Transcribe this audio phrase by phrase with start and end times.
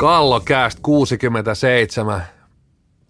[0.00, 2.22] Kallokääst 67.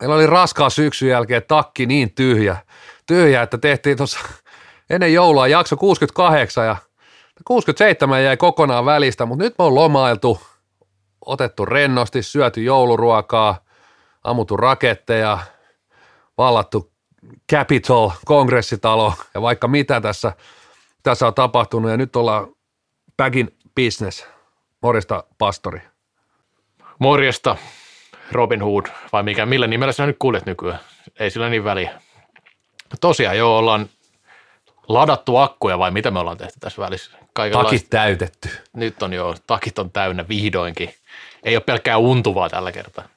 [0.01, 2.57] Meillä oli raskaa syksyn jälkeen takki niin tyhjä,
[3.07, 4.19] tyhjä että tehtiin tuossa
[4.91, 6.77] ennen joulua jakso 68 ja
[7.45, 10.41] 67 jäi kokonaan välistä, mutta nyt me on lomailtu,
[11.27, 13.65] otettu rennosti, syöty jouluruokaa,
[14.25, 15.39] ammuttu raketteja,
[16.39, 16.93] vallattu
[17.53, 20.33] Capitol, kongressitalo ja vaikka mitä tässä,
[21.03, 22.47] tässä on tapahtunut ja nyt ollaan
[23.17, 24.27] back in business.
[24.83, 25.90] Morjesta, pastori.
[27.01, 27.57] Morjesta,
[28.33, 30.79] Robin Hood, vai mikä, millä nimellä sinä nyt kuulet nykyään?
[31.21, 32.01] Ei sillä niin väliä.
[33.01, 33.89] Tosiaan joo, ollaan
[34.89, 37.11] ladattu akkuja vai mitä me ollaan tehty tässä välissä?
[37.53, 38.49] Takit täytetty.
[38.73, 40.95] Nyt on jo, takit on täynnä vihdoinkin.
[41.43, 43.09] Ei ole pelkkää untuvaa tällä kertaa.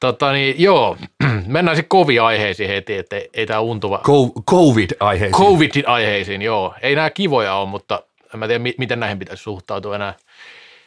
[0.00, 0.96] Tota niin, joo,
[1.46, 4.02] mennään sitten kovia-aiheisiin heti, että ei, ei tämä untuva.
[4.50, 5.42] COVID-aiheisiin.
[5.42, 6.74] COVID-aiheisiin, joo.
[6.82, 8.02] Ei nämä kivoja ole, mutta
[8.34, 10.14] en mä tiedä, miten näihin pitäisi suhtautua enää.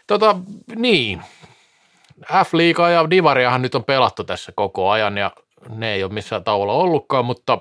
[0.08, 0.36] Tota,
[0.76, 1.22] niin,
[2.26, 5.32] F-liigaa ja Divariahan nyt on pelattu tässä koko ajan ja
[5.70, 7.58] ne ei ole missään tauolla ollutkaan, mutta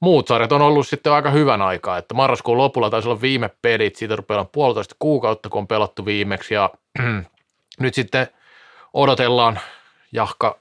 [0.00, 3.96] muut sarjat on ollut sitten aika hyvän aikaa, että marraskuun lopulla taisi olla viime pelit,
[3.96, 6.70] siitä rupeaa puolitoista kuukautta, kun on pelattu viimeksi ja
[7.80, 8.28] nyt sitten
[8.92, 9.60] odotellaan.
[10.12, 10.58] Jahka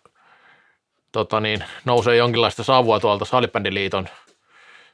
[1.11, 4.09] tota niin, nousee jonkinlaista savua tuolta Salibändiliiton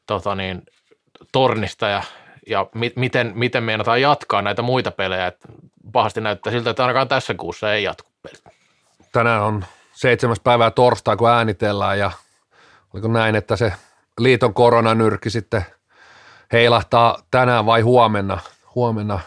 [0.06, 0.62] tota niin,
[1.32, 2.04] tornista ja,
[2.50, 5.28] ja mi, miten, miten meinataan jatkaa näitä muita pelejä.
[5.28, 5.38] Et
[5.92, 8.44] pahasti näyttää siltä, että ainakaan tässä kuussa ei jatku pelit.
[9.12, 12.12] Tänään on seitsemäs päivää torstai, kun äänitellään ja
[12.94, 13.74] oliko näin, että se
[14.20, 15.66] liiton koronanyrkki sitten
[16.54, 18.40] heilahtaa tänään vai huomenna?
[18.76, 19.20] Huomenna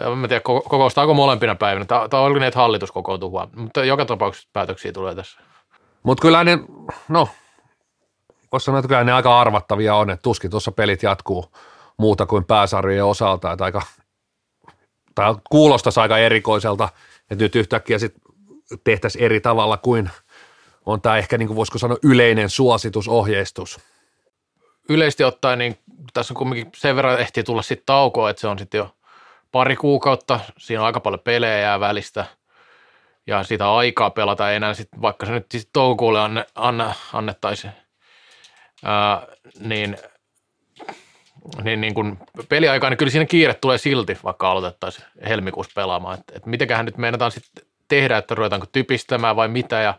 [0.00, 1.84] en tiedä, kokoustaako molempina päivinä.
[1.84, 3.62] Tai oliko ne, että hallitus kokoutuu huomenna.
[3.62, 5.40] Mutta joka tapauksessa päätöksiä tulee tässä.
[6.02, 6.58] Mutta kyllä ne,
[7.08, 7.28] no,
[8.52, 11.52] voisi sanoa, että kyllä ne aika arvattavia on, että tuskin tuossa pelit jatkuu
[11.98, 13.82] muuta kuin pääsarjojen osalta, että aika,
[15.14, 16.88] tai kuulostaisi aika erikoiselta,
[17.30, 18.22] että nyt yhtäkkiä sitten
[18.84, 20.10] tehtäisiin eri tavalla kuin
[20.86, 23.80] on tämä ehkä niin kuin voisiko sanoa yleinen suositusohjeistus.
[24.88, 25.78] Yleisesti ottaen, niin
[26.12, 28.94] tässä on kumminkin sen verran ehti tulla sitten taukoa, että se on sitten jo
[29.52, 32.24] pari kuukautta, siinä on aika paljon pelejä jää välistä–
[33.26, 37.72] ja sitä aikaa pelata ei enää, sit, vaikka se nyt siis toukokuulle anne, anne, annettaisiin,
[39.60, 39.98] niin,
[41.62, 46.18] niin, niin kun peliaikaa, niin kyllä siinä kiire tulee silti, vaikka aloitettaisiin helmikuussa pelaamaan.
[46.18, 49.94] Että et mitenköhän nyt meinataan sitten tehdä, että ruvetaanko typistämään vai mitä, ja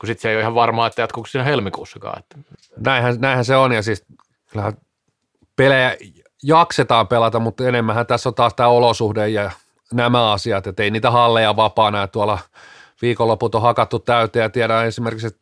[0.00, 2.18] kun sitten se ei ole ihan varmaa, että jatkuuko siinä helmikuussakaan.
[2.18, 2.38] Että.
[2.76, 4.04] Näinhän, näinhän se on, ja siis
[4.50, 4.72] kyllähän
[5.56, 5.96] pelejä
[6.42, 9.50] jaksetaan pelata, mutta enemmän tässä on taas tämä olosuhde ja
[9.92, 12.38] nämä asiat, että ei niitä halleja vapaana ja tuolla
[13.02, 15.40] viikonloput on hakattu täyteen ja tiedän esimerkiksi, että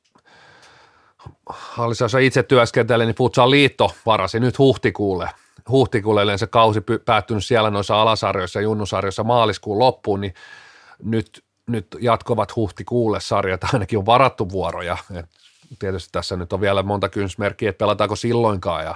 [1.49, 5.31] hallissa, itse työskentelee, niin Futsal Liitto varasi nyt huhtikuulle.
[5.69, 10.35] Huhtikuulle se kausi päättynyt siellä noissa alasarjoissa ja junnusarjoissa maaliskuun loppuun, niin
[11.03, 14.97] nyt, nyt jatkovat huhtikuulle sarjat, ainakin on varattu vuoroja.
[15.15, 15.27] Et
[15.79, 18.95] tietysti tässä nyt on vielä monta kynnysmerkkiä, että pelataanko silloinkaan ja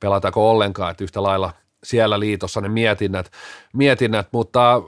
[0.00, 1.52] pelataanko ollenkaan, että yhtä lailla
[1.84, 3.32] siellä liitossa ne mietinnät,
[3.72, 4.82] mietinnät mutta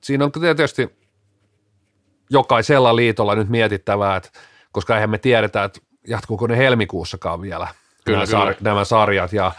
[0.00, 0.98] siinä on tietysti
[2.30, 4.30] jokaisella liitolla nyt mietittävää, että
[4.74, 7.68] koska eihän me tiedetä, että jatkuuko ne helmikuussakaan vielä
[8.04, 8.52] kyllä, nämä, kyllä.
[8.52, 9.32] Sar- nämä sarjat.
[9.32, 9.52] Ja,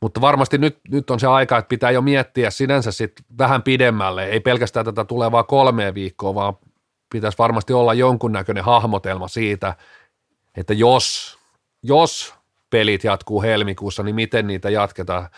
[0.00, 4.26] mutta varmasti nyt, nyt on se aika, että pitää jo miettiä sinänsä sit vähän pidemmälle,
[4.26, 6.54] ei pelkästään tätä tulevaa kolmea viikkoa, vaan
[7.12, 9.74] pitäisi varmasti olla jonkunnäköinen hahmotelma siitä,
[10.56, 11.38] että jos,
[11.82, 12.34] jos
[12.70, 15.28] pelit jatkuu helmikuussa, niin miten niitä jatketaan.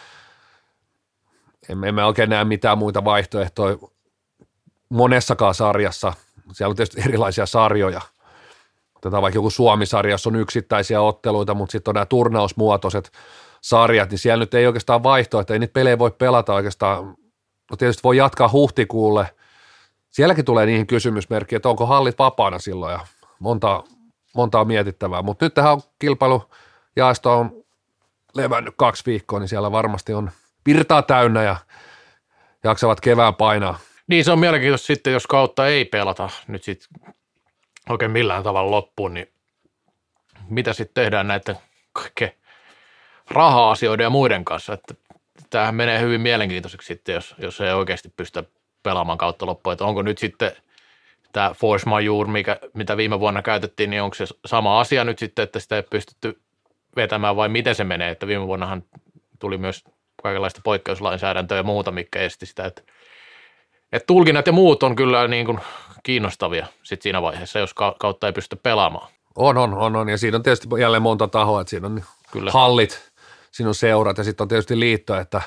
[1.68, 3.76] Emme, emme oikein näe mitään muita vaihtoehtoja
[4.88, 6.12] monessakaan sarjassa.
[6.52, 8.00] Siellä on tietysti erilaisia sarjoja.
[9.04, 13.12] Otetaan vaikka joku Suomi-sarja, jossa on yksittäisiä otteluita, mutta sitten on nämä turnausmuotoiset
[13.60, 17.04] sarjat, niin siellä nyt ei oikeastaan vaihtoehtoja, ei niitä pelejä voi pelata oikeastaan.
[17.70, 19.34] No tietysti voi jatkaa huhtikuulle.
[20.10, 23.00] Sielläkin tulee niihin kysymysmerkkiä, että onko hallit vapaana silloin ja
[23.38, 23.84] monta,
[24.34, 25.22] monta on mietittävää.
[25.22, 26.42] Mutta nyt tähän on kilpailu
[26.96, 27.64] jaosto on
[28.34, 30.30] levännyt kaksi viikkoa, niin siellä varmasti on
[30.66, 31.56] virtaa täynnä ja
[32.64, 33.78] jaksavat kevään painaa.
[34.06, 37.14] Niin se on mielenkiintoista sitten, jos kautta ei pelata nyt sitten
[37.88, 39.28] oikein millään tavalla loppuun, niin
[40.48, 41.56] mitä sitten tehdään näiden
[41.92, 42.32] kaikkeen
[43.30, 44.94] raha-asioiden ja muiden kanssa, että
[45.50, 48.48] tämähän menee hyvin mielenkiintoiseksi sitten, jos, jos ei oikeasti pystytä
[48.82, 50.52] pelaamaan kautta loppuun, että onko nyt sitten
[51.32, 55.42] tämä force majeure, mikä, mitä viime vuonna käytettiin, niin onko se sama asia nyt sitten,
[55.42, 56.40] että sitä ei pystytty
[56.96, 58.82] vetämään vai miten se menee, että viime vuonnahan
[59.38, 59.84] tuli myös
[60.22, 62.82] kaikenlaista poikkeuslainsäädäntöä ja muuta, mikä esti sitä, että,
[63.92, 65.58] että tulkinnat ja muut on kyllä niin kuin
[66.02, 69.08] kiinnostavia sit siinä vaiheessa, jos kautta ei pysty pelaamaan.
[69.36, 72.50] On, on, on, on, ja siinä on tietysti jälleen monta tahoa, että siinä on kyllä.
[72.50, 73.12] hallit,
[73.50, 75.42] siinä on seurat ja sitten on tietysti liitto, että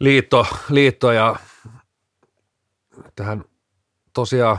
[0.00, 1.36] liitto, liitto ja
[3.16, 3.44] tähän
[4.14, 4.58] tosiaan,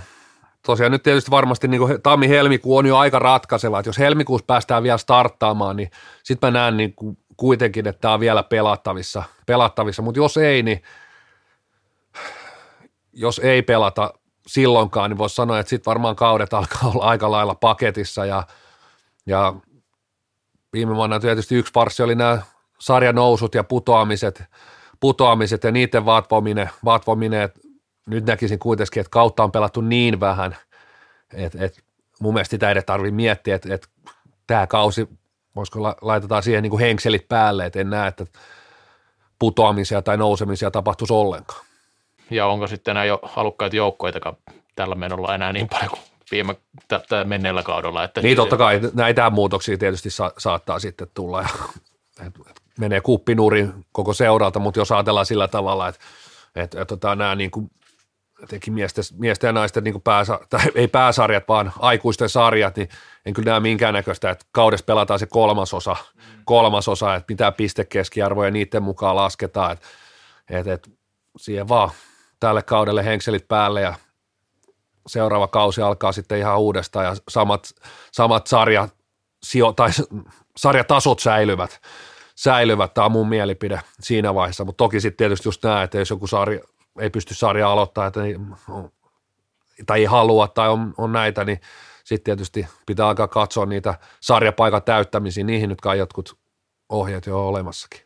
[0.65, 4.97] tosiaan nyt tietysti varmasti niin tammi-helmikuu on jo aika ratkaiseva, että jos helmikuussa päästään vielä
[4.97, 5.91] starttaamaan, niin
[6.23, 10.01] sitten mä näen niin kuin kuitenkin, että tämä on vielä pelattavissa, pelattavissa.
[10.01, 10.81] mutta jos ei, niin
[13.13, 14.13] jos ei pelata
[14.47, 18.43] silloinkaan, niin voisi sanoa, että sitten varmaan kaudet alkaa olla aika lailla paketissa ja,
[19.25, 19.53] ja
[20.73, 22.41] viime vuonna tietysti yksi parssi oli nämä
[22.79, 24.43] sarjanousut ja putoamiset,
[24.99, 27.59] putoamiset ja niiden vatvominen, vatvominen että
[28.07, 30.57] nyt näkisin kuitenkin, että kautta on pelattu niin vähän,
[31.33, 31.81] että, että
[32.19, 33.87] mun mielestä sitä ei tarvitse miettiä, että, että
[34.47, 35.07] tämä kausi,
[35.55, 38.25] voisiko la, laitetaan siihen niin kuin henkselit päälle, että en näe, että
[39.39, 41.65] putoamisia tai nousemisia tapahtuisi ollenkaan.
[42.29, 44.33] Ja onko sitten enää jo halukkaita joukkoita
[44.75, 46.55] tällä menolla enää niin paljon kuin viime
[46.87, 48.03] t- menneellä kaudella.
[48.03, 51.49] Että niin totta kai näitä muutoksia tietysti sa- saattaa sitten tulla ja
[52.27, 56.01] et, et menee kuppinurin koko seuralta, mutta jos ajatellaan sillä tavalla, että
[56.55, 57.71] et, et, tota, nämä niin kuin,
[58.43, 62.89] etenkin miesten, miesten ja naisten niin kuin pääsa, tai ei pääsarjat, vaan aikuisten sarjat, niin
[63.25, 65.95] en kyllä näe minkäännäköistä, että kaudessa pelataan se kolmasosa,
[66.45, 69.87] kolmasosa että mitä pistekeskiarvoja niiden mukaan lasketaan, että
[70.49, 70.89] et, et,
[71.37, 71.89] siihen vaan
[72.43, 73.93] tälle kaudelle henkselit päälle ja
[75.07, 77.69] seuraava kausi alkaa sitten ihan uudestaan ja samat,
[78.11, 78.87] samat sarja,
[79.43, 79.89] sijo, tai
[80.57, 81.81] sarjatasot säilyvät,
[82.35, 82.93] säilyvät.
[82.93, 86.27] Tämä on mun mielipide siinä vaiheessa, mutta toki sitten tietysti just näin, että jos joku
[86.27, 86.59] sarja,
[86.99, 88.35] ei pysty sarjaa aloittaa että ei,
[89.85, 91.61] tai ei halua tai on, on näitä, niin
[92.03, 96.37] sitten tietysti pitää alkaa katsoa niitä sarjapaikan täyttämisiä, niihin nyt kai jotkut
[96.89, 98.01] ohjeet jo on olemassakin.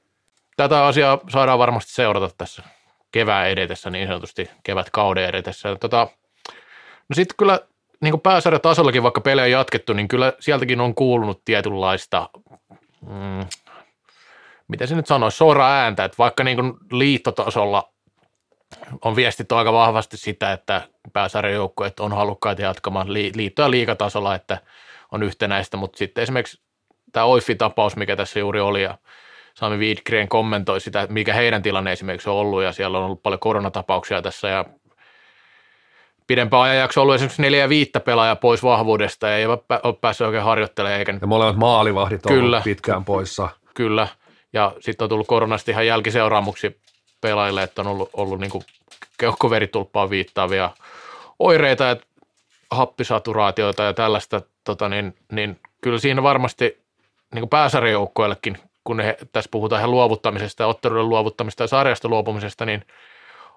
[0.57, 2.76] Tätä asiaa saadaan varmasti seurata tässä
[3.11, 5.75] kevään edetessä, niin sanotusti kevät kauden edetessä.
[5.75, 6.07] Tota,
[7.09, 7.59] No sitten kyllä
[8.01, 12.29] niin pääsarjatasollakin, vaikka pelejä on jatkettu, niin kyllä sieltäkin on kuulunut tietynlaista,
[13.01, 13.45] mm,
[14.67, 17.93] miten se nyt sanoisi, suoraa ääntä, että vaikka niin kuin liittotasolla
[19.01, 20.81] on viestitty aika vahvasti sitä, että
[21.13, 24.57] pääsarjajoukkueet on halukkaita jatkamaan liitto- ja liikatasolla, että
[25.11, 26.61] on yhtenäistä, mutta sitten esimerkiksi
[27.11, 28.97] tämä Oiffi-tapaus, mikä tässä juuri oli, ja
[29.57, 33.39] Sami Wiedgren kommentoi sitä, mikä heidän tilanne esimerkiksi on ollut, ja siellä on ollut paljon
[33.39, 34.65] koronatapauksia tässä, ja
[36.27, 40.43] pidempään ajanjakso ollut esimerkiksi neljä ja viittä pelaajaa pois vahvuudesta ja ei ole päässyt oikein
[40.43, 40.99] harjoittelemaan.
[40.99, 41.17] Eikä...
[41.21, 42.61] Ja molemmat maalivahdit on Kyllä.
[42.63, 43.49] pitkään poissa.
[43.73, 44.07] Kyllä,
[44.53, 46.71] ja sitten on tullut koronasta ihan jälkiseuraamuksia
[47.21, 48.51] pelaajille, että on ollut, ollut niin
[49.17, 50.69] keuhkoveritulppaan viittaavia
[51.39, 51.95] oireita ja
[52.71, 56.77] happisaturaatioita ja tällaista, tota niin, niin kyllä siinä varmasti
[57.33, 58.57] niin pääsarjajoukkoillekin,
[58.87, 62.85] kun he, tässä puhutaan ihan luovuttamisesta otteluiden luovuttamista ja sarjasta luopumisesta, niin–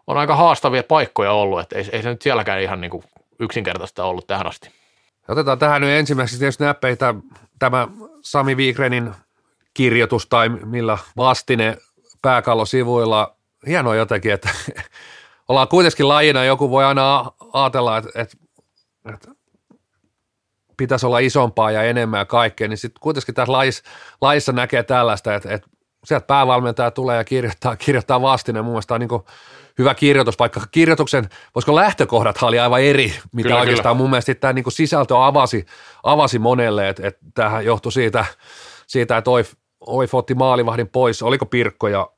[0.06, 3.04] on aika haastavia paikkoja ollut, että ei, ei se nyt sielläkään ihan niin kuin
[3.38, 4.70] yksinkertaista ollut tähän asti.
[5.28, 7.14] Otetaan tähän nyt ensimmäiseksi tietysti näppeitä
[7.58, 7.88] tämä
[8.20, 9.14] Sami Viikrenin
[9.74, 11.76] kirjoitus tai millä vastine
[12.22, 13.36] pääkallosivuilla.
[13.66, 14.48] Hienoa jotenkin, että
[15.48, 18.36] ollaan kuitenkin lajina, joku voi aina ajatella, että, että,
[19.14, 19.28] että
[20.80, 23.84] pitäisi olla isompaa ja enemmän ja kaikkea, niin sitten kuitenkin tässä lajissa,
[24.20, 25.68] lajissa näkee tällaista, että, että
[26.04, 28.62] sieltä päävalmentaja tulee ja kirjoittaa, kirjoittaa vastine.
[28.62, 29.22] Mun mielestä on niin
[29.78, 34.02] hyvä kirjoitus, vaikka kirjoituksen, voisiko lähtökohdat oli aivan eri, mitä kyllä, oikeastaan kyllä.
[34.02, 35.66] mun mielestä tämä niin sisältö avasi,
[36.02, 38.24] avasi monelle, että, että tämähän johtui siitä,
[38.86, 42.10] siitä että Oif, Oif otti maalivahdin pois, oliko Pirkkoja?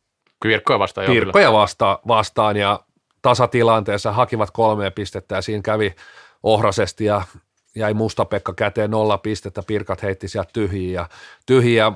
[0.42, 1.06] Pirkkoja vastaan.
[1.06, 2.80] Pirkkoja vasta, vastaan ja
[3.22, 5.94] tasatilanteessa hakivat kolme pistettä ja siinä kävi
[6.42, 7.22] ohrasesti ja
[7.76, 11.06] jäi Musta-Pekka käteen nolla pistettä, Pirkat heitti sieltä tyhjiä
[11.46, 11.92] tyhjiä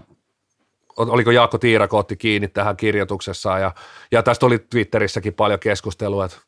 [0.96, 3.74] oliko Jaakko Tiirako otti kiinni tähän kirjoituksessaan ja,
[4.12, 6.38] ja tästä oli Twitterissäkin paljon keskustelua, että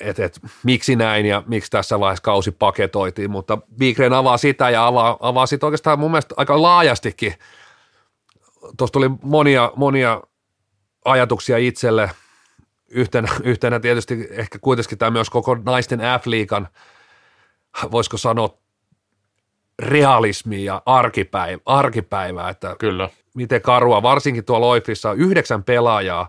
[0.00, 4.86] et, et, miksi näin ja miksi tässä vaiheessa kausi paketoitiin, mutta Wigren avaa sitä ja
[4.86, 7.34] avaa, avaa sitä oikeastaan mun mielestä aika laajastikin.
[8.76, 10.22] Tuosta tuli monia, monia
[11.04, 12.10] ajatuksia itselle,
[12.88, 16.68] yhtenä, yhtenä tietysti ehkä kuitenkin tämä myös koko naisten F-liikan,
[17.90, 18.58] voisiko sanoa
[19.78, 23.10] realismi ja arkipäivä, arkipäivä että Kyllä.
[23.34, 26.28] miten karua, varsinkin tuolla Oifissa yhdeksän pelaajaa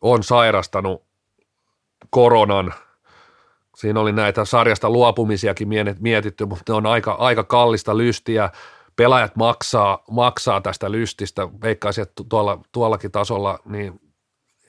[0.00, 1.02] on sairastanut
[2.10, 2.74] koronan.
[3.76, 5.68] Siinä oli näitä sarjasta luopumisiakin
[6.00, 8.50] mietitty, mutta ne on aika, aika kallista lystiä.
[8.96, 14.00] Pelaajat maksaa, maksaa tästä lystistä, veikkaisin, että tuolla, tuollakin tasolla niin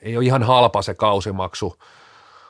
[0.02, 1.74] ei ole ihan halpa se kausimaksu,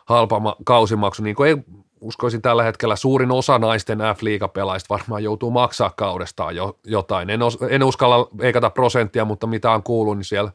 [0.06, 1.56] halpa kausimaksu, niin kuin ei
[2.02, 7.30] uskoisin tällä hetkellä suurin osa naisten F-liigapelaajista varmaan joutuu maksaa kaudestaan jo, jotain.
[7.30, 10.52] En, os, en uskalla eikata prosenttia, mutta mitä on kuullut, niin siellä,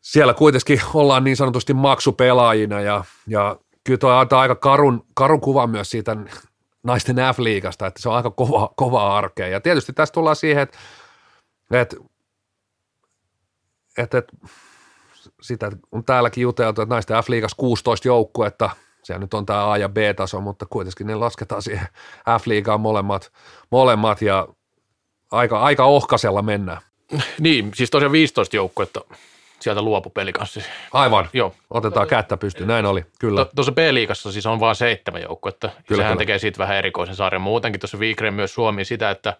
[0.00, 5.70] siellä kuitenkin ollaan niin sanotusti maksupelaajina ja, ja kyllä tuo antaa aika karun, karun kuvan
[5.70, 6.16] myös siitä
[6.82, 9.48] naisten F-liigasta, että se on aika kova, kova arkea.
[9.48, 10.78] Ja tietysti tässä tullaan siihen, että,
[11.70, 11.96] että,
[13.98, 14.32] että, että
[15.42, 18.70] sitä on täälläkin juteltu, että naisten F-liigassa 16 joukkuetta–
[19.06, 21.86] Se nyt on tämä A- ja B-taso, mutta kuitenkin ne lasketaan siihen
[22.40, 23.32] F-liigaan molemmat,
[23.70, 24.48] molemmat ja
[25.32, 26.78] aika, aika ohkasella mennään.
[27.40, 29.00] Niin, siis tosiaan 15 joukkuetta
[29.60, 30.60] sieltä luopu pelikanssa.
[30.92, 31.54] Aivan, Joo.
[31.70, 33.44] otetaan kättä pystyyn, näin oli, kyllä.
[33.44, 35.68] To- Tuossa B-liigassa siis on vain seitsemän joukkuetta.
[35.68, 36.18] Kyllä, Sehän kyllä.
[36.18, 37.42] tekee siitä vähän erikoisen sarjan.
[37.42, 39.36] Muutenkin tuossa Viikren myös Suomi sitä, että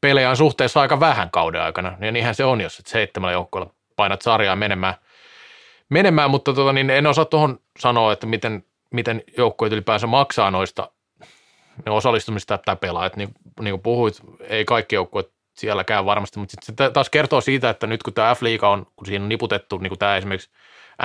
[0.00, 1.96] pelejä on suhteessa aika vähän kauden aikana.
[2.00, 4.94] Ja niinhän se on, jos et seitsemällä joukkueella painat sarjaa menemään.
[5.88, 10.90] menemään mutta tota, niin en osaa tuohon sanoa, että miten, miten joukkueet ylipäänsä maksaa noista
[11.86, 13.16] ne osallistumista tai pelaajat.
[13.16, 13.28] Niin,
[13.60, 17.70] niin kuin puhuit, ei kaikki joukkueet siellä käy varmasti, mutta sitten se taas kertoo siitä,
[17.70, 20.50] että nyt kun tämä F-liiga on, kun siinä on niputettu, niin kuin tämä esimerkiksi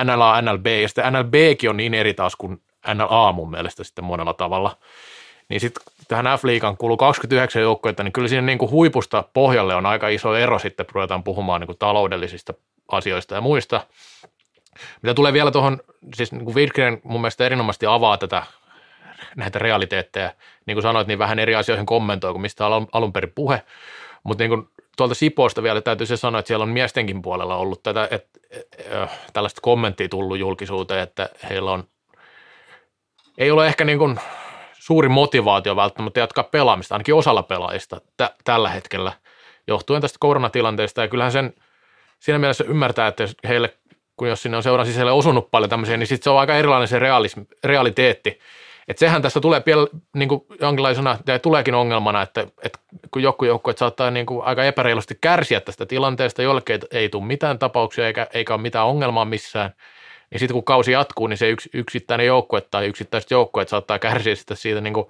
[0.04, 2.62] NLA, NLB, ja sitten NLBkin on niin eri taas kuin
[2.94, 4.78] NLA mun mielestä sitten monella tavalla,
[5.50, 9.86] niin sitten tähän F-liigaan kuuluu 29 joukkuetta, niin kyllä siinä niin kuin huipusta pohjalle on
[9.86, 12.54] aika iso ero sitten, kun ruvetaan puhumaan niin kuin taloudellisista
[12.92, 13.88] asioista ja muista.
[15.02, 15.80] Mitä tulee vielä tuohon,
[16.16, 18.44] siis niin kuin Virkren mun mielestä erinomaisesti avaa tätä
[19.36, 20.32] näitä realiteetteja.
[20.66, 23.64] Niin kuin sanoit, niin vähän eri asioihin kommentoi kuin mistä on alun, perin puhe.
[24.24, 27.84] Mutta niin kuin tuolta Sipoosta vielä täytyy se sanoa, että siellä on miestenkin puolella ollut
[27.84, 31.84] tätä, et, et, et, tällaista kommenttia tullut julkisuuteen, että heillä on,
[33.38, 34.20] ei ole ehkä niin kuin
[34.74, 39.12] suuri motivaatio välttämättä jatkaa pelaamista, ainakin osalla pelaajista tä, tällä hetkellä,
[39.68, 41.02] johtuen tästä koronatilanteesta.
[41.02, 41.54] Ja kyllähän sen
[42.20, 43.78] siinä mielessä ymmärtää, että heille,
[44.18, 46.88] kun jos sinne on seuran sisälle osunut paljon tämmöisiä, niin sitten se on aika erilainen
[46.88, 48.40] se realism, realiteetti.
[48.88, 52.80] Että sehän tässä tulee piel, niin kuin jonkinlaisena, ja tuleekin ongelmana, että, että
[53.12, 57.26] kun joku joukkueet saattaa niin kuin aika epäreilusti kärsiä tästä tilanteesta, jollekin ei, ei tule
[57.26, 59.74] mitään tapauksia eikä, eikä ole mitään ongelmaa missään,
[60.32, 64.36] niin sitten kun kausi jatkuu, niin se yks, yksittäinen joukkue tai yksittäiset joukkueet saattaa kärsiä
[64.36, 65.06] sitä siitä niin kuin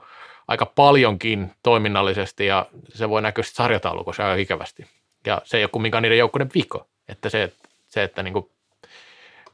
[0.48, 4.86] aika paljonkin toiminnallisesti, ja se voi näkyä sitten sarjataulukossa aika ikävästi.
[5.26, 7.52] Ja se ei ole kumminkaan niiden joukkueiden viko, että se,
[7.88, 8.50] se että niin kuin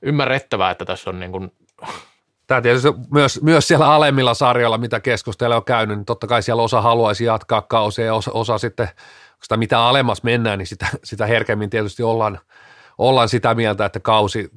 [0.02, 1.52] ymmärrettävää, että tässä on niin kuin
[2.50, 6.64] Tämä tietysti myös, myös siellä alemmilla sarjoilla, mitä keskustelu on käynyt, niin totta kai siellä
[6.64, 8.90] osa haluaisi jatkaa kausia ja osa, osa sitten,
[9.44, 12.40] sitä mitä alemmas mennään, niin sitä, sitä herkemmin tietysti ollaan,
[12.98, 14.52] ollaan sitä mieltä, että kausi,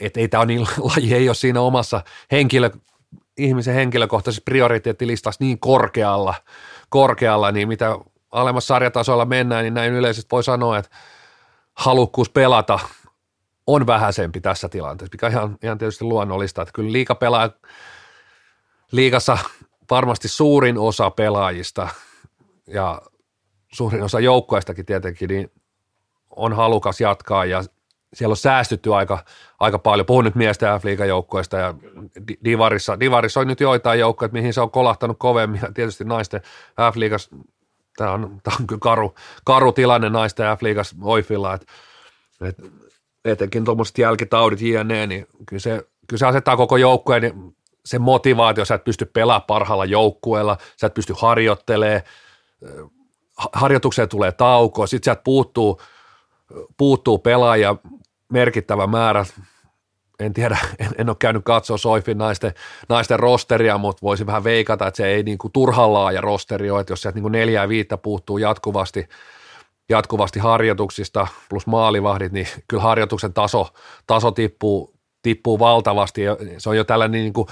[0.00, 0.60] että ei tämä on niin,
[0.96, 2.02] laji ei ole siinä omassa
[2.32, 2.70] henkilö,
[3.38, 6.34] ihmisen henkilökohtaisessa prioriteettilistassa niin korkealla,
[6.88, 7.98] korkealla, niin mitä
[8.30, 10.96] alemmassa sarjatasoilla mennään, niin näin yleisesti voi sanoa, että
[11.74, 12.78] halukkuus pelata
[13.66, 17.50] on vähäisempi tässä tilanteessa, mikä on ihan, ihan tietysti luonnollista, että kyllä liikapelaa,
[18.92, 19.38] liikassa
[19.90, 21.88] varmasti suurin osa pelaajista
[22.66, 23.02] ja
[23.72, 25.52] suurin osa joukkueistakin tietenkin, niin
[26.30, 27.64] on halukas jatkaa ja
[28.14, 29.24] siellä on säästytty aika,
[29.60, 30.06] aika paljon.
[30.06, 31.74] Puhun nyt miesten f joukkoista ja
[32.44, 36.40] Divarissa, Divarissa on nyt joitain joukkoja, mihin se on kolahtanut kovemmin ja tietysti naisten
[36.92, 36.94] f
[37.96, 40.60] tämä on, tämä on kyllä karu, karu tilanne naisten f
[41.02, 41.66] Oifilla, että,
[42.40, 42.62] että
[43.24, 48.64] etenkin tuommoiset jälkitaudit jne, niin kyllä se, kyllä se asettaa koko joukkueen niin se motivaatio,
[48.64, 52.02] sä et pysty pelaamaan parhaalla joukkueella, sä et pysty harjoittelemaan,
[53.52, 55.80] harjoitukseen tulee tauko, sitten sieltä puuttuu,
[56.76, 57.76] puuttuu pelaaja
[58.32, 59.26] merkittävä määrä,
[60.20, 62.52] en tiedä, en, en ole käynyt katsoa Soifin naisten,
[62.88, 66.80] naisten rosteria, mutta voisin vähän veikata, että se ei niin kuin turhan laaja rosteri ole,
[66.80, 69.08] että jos sieltä niin kuin neljää viittä puuttuu jatkuvasti,
[69.88, 73.68] jatkuvasti harjoituksista plus maalivahdit, niin kyllä harjoituksen taso,
[74.06, 76.22] taso tippuu, tippuu valtavasti.
[76.22, 77.48] Ja se on jo tällainen niin kuin,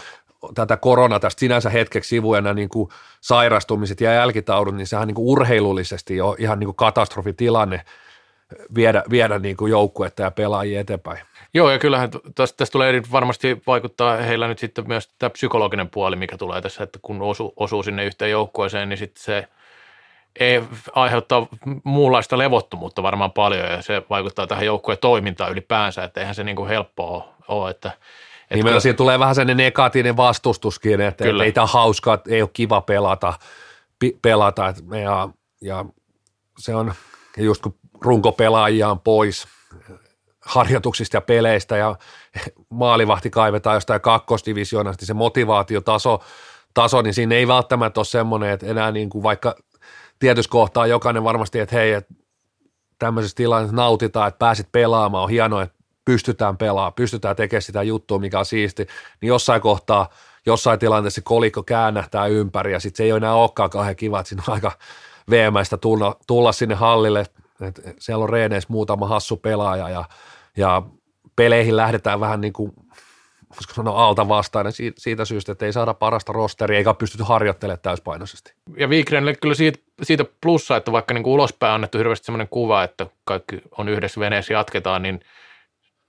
[0.54, 2.88] tätä korona tästä sinänsä hetkeksi sivuena niin kuin
[3.20, 7.84] sairastumiset ja jälkitaudut, niin sehän niin kuin urheilullisesti jo ihan niin kuin katastrofitilanne
[8.74, 11.18] viedä, viedä niin kuin joukkuetta ja pelaajia eteenpäin.
[11.54, 16.16] Joo, ja kyllähän tästä, tästä tulee varmasti vaikuttaa heillä nyt sitten myös tämä psykologinen puoli,
[16.16, 19.48] mikä tulee tässä, että kun osu, osuu sinne yhteen joukkueeseen, niin sitten se
[20.40, 20.62] ei
[20.94, 21.46] aiheuttaa
[21.84, 26.56] muunlaista levottomuutta varmaan paljon, ja se vaikuttaa tähän joukkueen toimintaan ylipäänsä, että eihän se niin
[26.56, 27.92] kuin helppoa ole, että
[28.42, 28.80] että niin kun...
[28.80, 33.34] siinä tulee vähän sellainen negatiivinen vastustuskin, että, että ei tämä hauskaa, ei ole kiva pelata,
[33.98, 35.28] pi, pelata että, ja,
[35.60, 35.84] ja
[36.58, 36.94] se on
[37.36, 39.48] just kun runkopelaajia on pois
[40.40, 41.96] harjoituksista ja peleistä ja
[42.70, 46.22] maalivahti kaivetaan jostain kakkosdivisioonasta, niin se motivaatiotaso,
[46.74, 49.56] taso, niin siinä ei välttämättä ole semmoinen, että enää niin kuin vaikka
[50.22, 52.14] tietyssä kohtaa jokainen varmasti, että hei, että
[52.98, 58.18] tämmöisessä tilanteessa nautitaan, että pääsit pelaamaan, on hienoa, että pystytään pelaamaan, pystytään tekemään sitä juttua,
[58.18, 58.86] mikä on siisti,
[59.20, 60.08] niin jossain kohtaa,
[60.46, 64.28] jossain tilanteessa kolikko käännähtää ympäri ja sitten se ei ole enää olekaan kauhean kiva, että
[64.28, 64.72] siinä on aika
[65.30, 67.20] veemäistä tulla, tulla sinne hallille,
[67.60, 70.04] että siellä on reeneissä muutama hassu pelaaja ja,
[70.56, 70.82] ja
[71.36, 72.72] peleihin lähdetään vähän niin kuin,
[73.56, 78.52] voisiko sanoa alta vastainen siitä syystä, että ei saada parasta rosteria eikä pystytty harjoittelemaan täyspainoisesti.
[78.76, 82.82] Ja Wikgrenille kyllä siitä, siitä plussa, että vaikka niin kuin ulospäin annettu hirveästi sellainen kuva,
[82.82, 85.20] että kaikki on yhdessä veneessä jatketaan, niin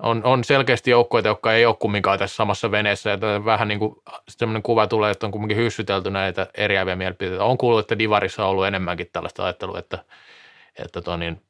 [0.03, 3.09] On, on selkeästi joukkoja, jotka ei ole kumminkaan tässä samassa veneessä.
[3.09, 3.95] Ja vähän niin kuin
[4.29, 7.43] sellainen kuva tulee, että on kumminkin hyssytelty näitä eriäviä mielipiteitä.
[7.43, 10.03] On kuullut, että Divarissa on ollut enemmänkin tällaista ajattelua, että,
[10.79, 11.41] että to, niin,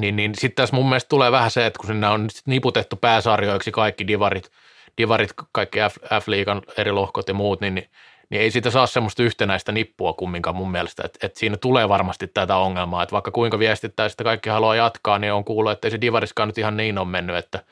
[0.00, 3.72] niin, niin sitten tässä mun mielestä tulee vähän se, että kun sinne on niputettu pääsarjoiksi
[3.72, 4.50] kaikki Divarit,
[4.98, 9.72] Divarit kaikki F, F-liigan eri lohkot ja muut, niin, niin ei siitä saa semmoista yhtenäistä
[9.72, 14.06] nippua kumminkaan mun mielestä, että, että siinä tulee varmasti tätä ongelmaa, että vaikka kuinka viestittää,
[14.06, 17.08] että kaikki haluaa jatkaa, niin on kuullut, että ei se Divariskaan nyt ihan niin on
[17.08, 17.64] mennyt, että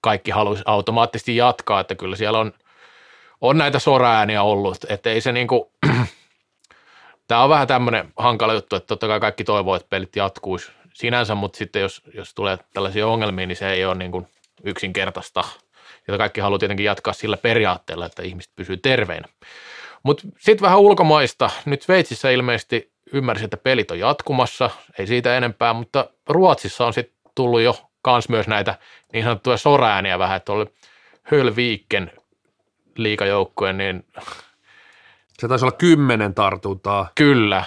[0.00, 2.52] kaikki haluaisi automaattisesti jatkaa, että kyllä siellä on,
[3.40, 5.72] on näitä soraääniä ollut, että ei se niinku,
[7.28, 11.34] tämä on vähän tämmöinen hankala juttu, että totta kai kaikki toivoo, että pelit jatkuisi sinänsä,
[11.34, 14.26] mutta sitten jos, jos tulee tällaisia ongelmia, niin se ei ole niin kuin
[14.64, 15.44] yksinkertaista.
[16.08, 19.28] Ja kaikki haluaa tietenkin jatkaa sillä periaatteella, että ihmiset pysyy terveinä.
[20.02, 21.50] Mutta sitten vähän ulkomaista.
[21.64, 27.16] Nyt Sveitsissä ilmeisesti ymmärsin, että pelit on jatkumassa, ei siitä enempää, mutta Ruotsissa on sitten
[27.34, 28.78] tullut jo kans myös näitä
[29.12, 30.66] niin sanottuja sorääniä vähän, että oli
[31.22, 32.12] Hölviikken
[32.96, 34.06] liikajoukkojen, niin
[35.38, 37.08] se taisi olla kymmenen tartuntaa.
[37.14, 37.64] Kyllä,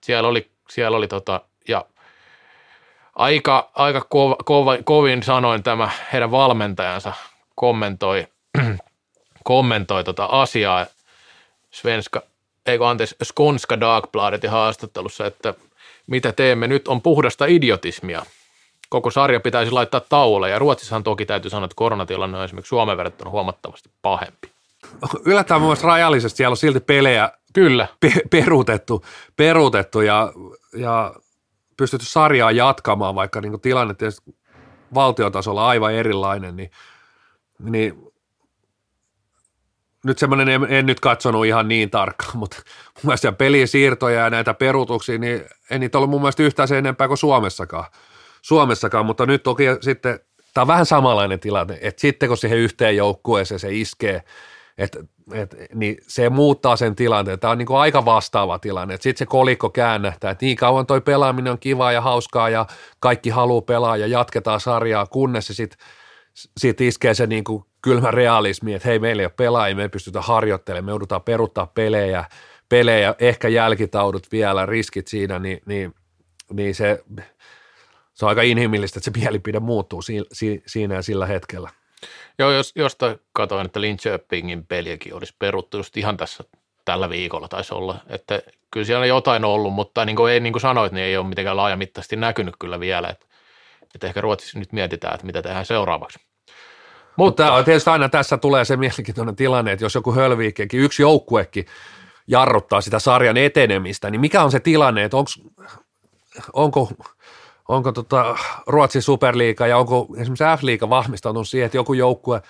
[0.00, 1.84] siellä oli, siellä oli tota, ja
[3.14, 7.12] aika, aika kova, kova, kovin sanoin tämä heidän valmentajansa
[7.54, 8.26] kommentoi,
[9.44, 10.86] kommentoi tota asiaa,
[11.70, 12.22] Svenska,
[12.66, 15.54] eikö anteeksi, Skånska Dagbladetin haastattelussa, että
[16.06, 18.22] mitä teemme nyt on puhdasta idiotismia.
[18.88, 22.96] Koko sarja pitäisi laittaa tauolle ja Ruotsissahan toki täytyy sanoa, että koronatilanne on esimerkiksi Suomen
[22.96, 24.50] verrattuna huomattavasti pahempi.
[25.24, 27.88] Yllättäen mun mielestä rajallisesti siellä on silti pelejä Kyllä.
[28.00, 29.04] Pe- peruutettu,
[29.36, 30.32] peruutettu ja,
[30.76, 31.14] ja
[31.76, 34.36] pystytty sarjaa jatkamaan, vaikka niin tilanne tietysti
[34.94, 36.70] valtiotasolla aivan erilainen, niin,
[37.58, 38.14] niin
[40.04, 42.56] nyt semmoinen, en, en, nyt katsonut ihan niin tarkkaan, mutta
[42.94, 47.08] mun mielestä pelisiirtoja ja näitä peruutuksia, niin ei niitä ollut mun mielestä yhtään se enempää
[47.08, 47.84] kuin Suomessakaan.
[48.42, 50.20] Suomessakaan, mutta nyt toki sitten,
[50.54, 54.22] tämä on vähän samanlainen tilanne, että sitten kun siihen yhteen joukkueeseen se iskee,
[54.78, 54.98] että
[55.32, 57.40] et, niin se muuttaa sen tilanteen.
[57.40, 58.94] Tämä on niin kuin aika vastaava tilanne.
[58.94, 62.66] Sitten se kolikko käännähtää, että niin kauan toi pelaaminen on kivaa ja hauskaa ja
[63.00, 65.78] kaikki haluaa pelaa ja jatketaan sarjaa, kunnes se sitten
[66.34, 69.88] sit iskee se niin kuin kylmä realismi, että hei, meillä ei ole pelaajia, me ei
[69.88, 72.24] pystytä harjoittelemaan, me joudutaan peruttaa pelejä,
[72.68, 75.94] pelejä, ehkä jälkitaudut vielä, riskit siinä, niin, niin,
[76.52, 77.04] niin se,
[78.14, 81.70] se on aika inhimillistä, että se mielipide muuttuu si, si, siinä ja sillä hetkellä.
[82.38, 86.44] Joo, jos, josta katsoin, että Linköpingin peliäkin olisi peruttu just ihan tässä
[86.84, 90.52] tällä viikolla taisi olla, että kyllä siellä on jotain ollut, mutta niin kuin, ei, niin
[90.52, 93.26] kuin sanoit, niin ei ole mitenkään laajamittaisesti näkynyt kyllä vielä, että,
[93.94, 96.18] että ehkä Ruotsissa nyt mietitään, että mitä tehdään seuraavaksi.
[97.16, 101.66] Mutta on tietysti aina tässä tulee se mielenkiintoinen tilanne, että jos joku hölviikkekin, yksi joukkuekin
[102.26, 105.40] jarruttaa sitä sarjan etenemistä, niin mikä on se tilanne, että onks,
[106.52, 106.88] onko,
[107.68, 112.42] onko tota Ruotsin superliiga ja onko esimerkiksi F-liiga vahvistanut siihen, että joku joukkue,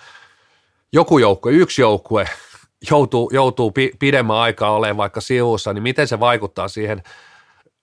[0.93, 2.29] joku joukkue, yksi joukkue
[2.91, 7.03] joutuu, joutuu pidemmän aikaa olemaan vaikka sivussa, niin miten se vaikuttaa siihen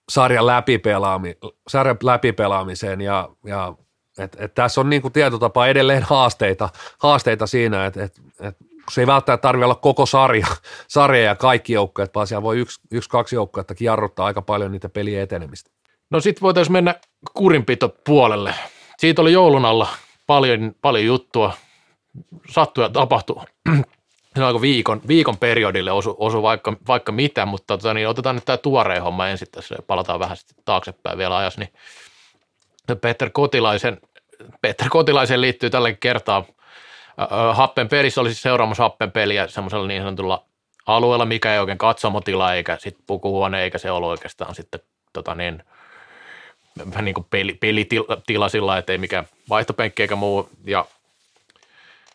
[0.09, 1.37] sarjan, läpipelaami,
[1.67, 3.73] sarjan läpipelaamiseen ja, ja
[4.19, 8.57] et, et tässä on niinku tietotapa edelleen haasteita, haasteita siinä, että et, et,
[8.91, 10.47] se ei välttämättä tarvitse olla koko sarja,
[10.87, 14.89] sarja ja kaikki joukkueet, vaan siellä voi yksi, yksi kaksi joukkuettakin jarruttaa aika paljon niitä
[14.89, 15.71] pelien etenemistä.
[16.09, 16.95] No sitten voitaisiin mennä
[17.33, 18.55] kurinpito puolelle.
[18.97, 19.87] Siitä oli joulun alla
[20.27, 21.53] paljon, paljon juttua,
[22.49, 23.43] sattuja tapahtui.
[24.35, 28.45] Se on viikon, viikon periodille osu, osu vaikka, vaikka mitä, mutta tota, niin otetaan nyt
[28.45, 31.61] tämä tuoreen homma ensin tässä ja palataan vähän sitten taaksepäin vielä ajassa.
[31.61, 31.73] Niin
[33.01, 33.97] Peter Kotilaisen,
[34.61, 36.45] Peter Kotilaisen liittyy tällä kertaa
[37.53, 40.45] Happen pelissä oli siis seuraamassa Happen peliä semmoisella niin sanotulla
[40.85, 44.79] alueella, mikä ei oikein katsomotila eikä sitten pukuhuone, eikä se ollut oikeastaan sitten
[45.13, 45.63] tota niin,
[46.89, 50.49] vähän niin kuin peli, pelitila sillä että ei mikään vaihtopenkki eikä muu.
[50.65, 50.85] Ja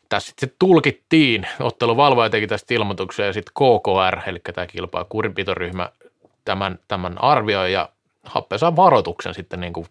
[0.08, 5.90] tässä sitten tulkittiin, otteluvalvoja teki tästä ilmoituksia ja sitten KKR, eli tämä kilpaa kurinpitoryhmä,
[6.44, 7.88] tämän, tämän arvioi ja
[8.24, 9.86] Happe saa varoituksen sitten niin kuin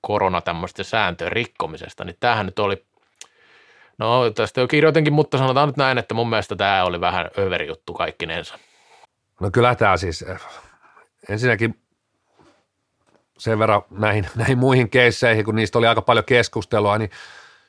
[0.00, 2.84] korona tämmöistä sääntöjen rikkomisesta, niin tämähän nyt oli,
[3.98, 7.94] no tästä jo kirjoitinkin, mutta sanotaan nyt näin, että mun mielestä tämä oli vähän överijuttu
[7.94, 8.58] kaikkinensa.
[9.40, 10.40] No kyllä tämä siis, eh,
[11.28, 11.80] ensinnäkin
[13.38, 17.10] sen verran näihin, näihin muihin keisseihin, kun niistä oli aika paljon keskustelua, niin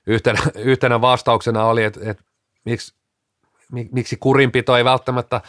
[0.08, 0.40] yhtenä,
[0.72, 2.24] yhtenä vastauksena oli, että, että
[2.66, 2.96] miksi,
[3.92, 5.42] miksi kurinpito ei välttämättä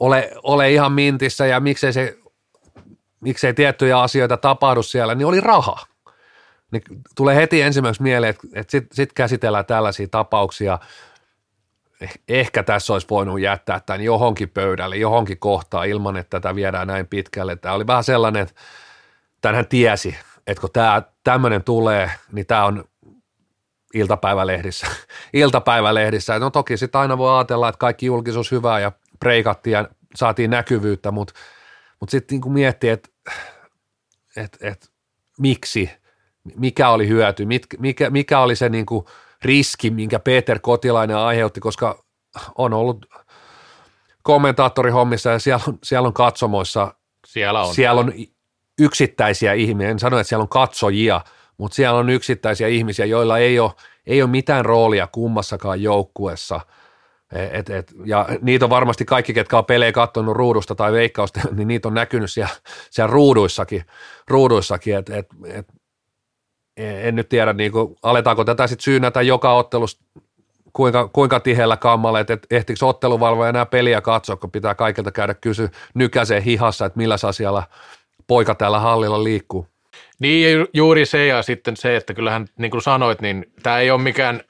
[0.00, 2.18] ole, ole ihan mintissä ja miksei se
[3.20, 5.76] miksei tiettyjä asioita tapahdu siellä, niin oli raha
[6.74, 10.78] niin tulee heti ensimmäiseksi mieleen, että, että sitten sit käsitellään tällaisia tapauksia.
[12.00, 16.88] Eh, ehkä tässä olisi voinut jättää tämän johonkin pöydälle, johonkin kohtaan ilman, että tätä viedään
[16.88, 17.56] näin pitkälle.
[17.56, 18.54] Tämä oli vähän sellainen, että
[19.40, 22.84] tänhän tiesi, että kun tämä tämmöinen tulee, niin tämä on
[23.94, 24.86] iltapäivälehdissä.
[25.32, 26.38] iltapäivälehdissä.
[26.38, 31.10] No toki sitten aina voi ajatella, että kaikki julkisuus hyvää ja preikattiin ja saatiin näkyvyyttä,
[31.10, 31.34] mutta,
[32.00, 33.08] mutta sitten niin miettii, että,
[34.36, 34.86] että, että
[35.38, 35.90] miksi,
[36.56, 37.46] mikä oli hyöty,
[37.78, 39.06] mikä, mikä oli se niin kuin
[39.42, 42.04] riski, minkä Peter Kotilainen aiheutti, koska
[42.58, 43.06] on ollut
[44.22, 46.94] kommentaattorihommissa ja siellä on, siellä on katsomoissa,
[47.26, 47.74] siellä on.
[47.74, 48.12] siellä on
[48.78, 51.20] yksittäisiä ihmisiä, en sano, että siellä on katsojia,
[51.58, 53.70] mutta siellä on yksittäisiä ihmisiä, joilla ei ole,
[54.06, 56.60] ei ole mitään roolia kummassakaan joukkuessa.
[57.32, 61.68] Et, et, ja niitä on varmasti kaikki, ketkä on pelejä katsonut ruudusta tai veikkausta, niin
[61.68, 62.54] niitä on näkynyt siellä,
[62.90, 63.84] siellä ruuduissakin,
[64.28, 65.66] ruuduissakin et, et, et,
[66.76, 70.04] en nyt tiedä, niin kuin, aletaanko tätä sitten syynätä joka ottelussa
[70.72, 75.68] kuinka, kuinka tiheällä kammalla, että ehtikö otteluvalvoja enää peliä katsoa, kun pitää kaikilta käydä kysy
[75.94, 77.62] nykäiseen hihassa, että millä asialla
[78.26, 79.66] poika täällä hallilla liikkuu.
[80.18, 84.02] Niin juuri se ja sitten se, että kyllähän niin kuin sanoit, niin tämä ei ole
[84.02, 84.40] mikään,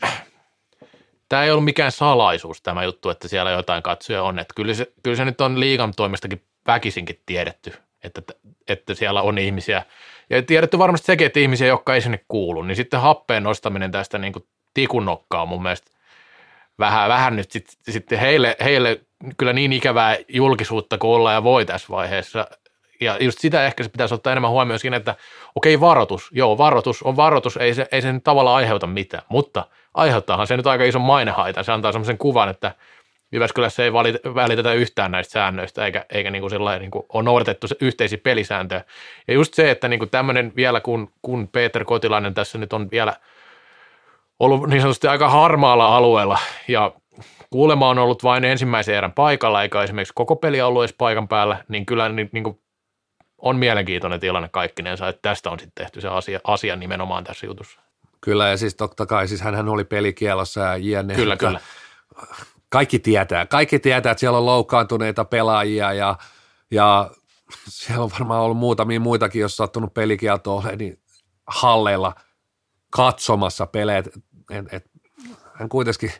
[1.28, 4.38] tämä ei ollut mikään salaisuus tämä juttu, että siellä jotain katsoja on.
[4.38, 7.72] Että kyllä, se, kyllä se nyt on liigan toimestakin väkisinkin tiedetty,
[8.04, 8.22] että,
[8.68, 9.82] että siellä on ihmisiä.
[10.30, 14.18] Ja tiedetty varmasti sekin, että ihmisiä, jotka ei sinne kuulu, niin sitten happeen nostaminen tästä
[14.18, 15.90] niin kuin tikunnokkaa on mun mielestä
[16.78, 19.00] vähän, vähän nyt sitten sit heille, heille
[19.36, 22.46] kyllä niin ikävää julkisuutta kuin olla ja voi tässä vaiheessa.
[23.04, 25.14] Ja just sitä ehkä se pitäisi ottaa enemmän huomioon siinä, että
[25.54, 30.46] okei varoitus, joo varoitus on varoitus, ei se, ei se tavallaan aiheuta mitään, mutta aiheuttaahan
[30.46, 32.74] se nyt aika ison mainehaitan, se antaa semmoisen kuvan, että
[33.32, 33.92] Jyväskylässä ei
[34.34, 38.84] välitetä yhtään näistä säännöistä, eikä, eikä niin kuin sellainen niin kuin on noudatettu yhteisiä pelisääntöjä.
[39.28, 42.90] Ja just se, että niin kuin tämmöinen vielä, kun, kun Peter Kotilainen tässä nyt on
[42.90, 43.16] vielä–
[44.38, 46.38] ollut niin sanotusti aika harmaalla alueella
[46.68, 46.92] ja
[47.50, 51.64] kuulema on ollut vain ensimmäisen erän paikalla, eikä esimerkiksi koko peli ollut edes paikan päällä,
[51.68, 52.58] niin kyllä niin, niin kuin
[53.44, 57.80] on mielenkiintoinen tilanne kaikkinensa, että tästä on sitten tehty se asia, asia nimenomaan tässä jutussa.
[58.20, 61.14] Kyllä, ja siis totta kai, siis hän oli pelikielossa ja jne.
[61.14, 61.60] Kyllä, kyllä.
[62.68, 66.16] Kaikki tietää, kaikki tietää, että siellä on loukkaantuneita pelaajia ja,
[66.70, 67.10] ja
[67.68, 70.98] siellä on varmaan ollut muutamia muitakin, jos sattunut pelikieltoon, niin
[71.46, 72.14] halleilla–
[72.96, 73.98] katsomassa pelejä.
[73.98, 74.08] Et,
[74.72, 74.90] et,
[75.54, 76.12] hän kuitenkin,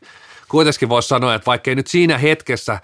[0.49, 2.81] kuitenkin voisi sanoa, että vaikkei nyt siinä hetkessä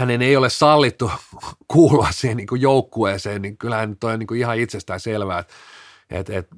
[0.00, 1.10] hänen ei ole sallittu
[1.72, 5.54] kuulua siihen niin kuin joukkueeseen, niin kyllähän nyt on niin kuin ihan itsestään selvää, että
[6.10, 6.48] et, et,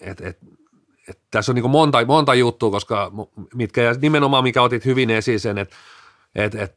[0.00, 0.38] et, et,
[1.08, 3.12] et, tässä on niin kuin monta, monta juttua, koska
[3.54, 5.76] mitkä, ja nimenomaan mikä otit hyvin esiin sen, että
[6.34, 6.76] et, et,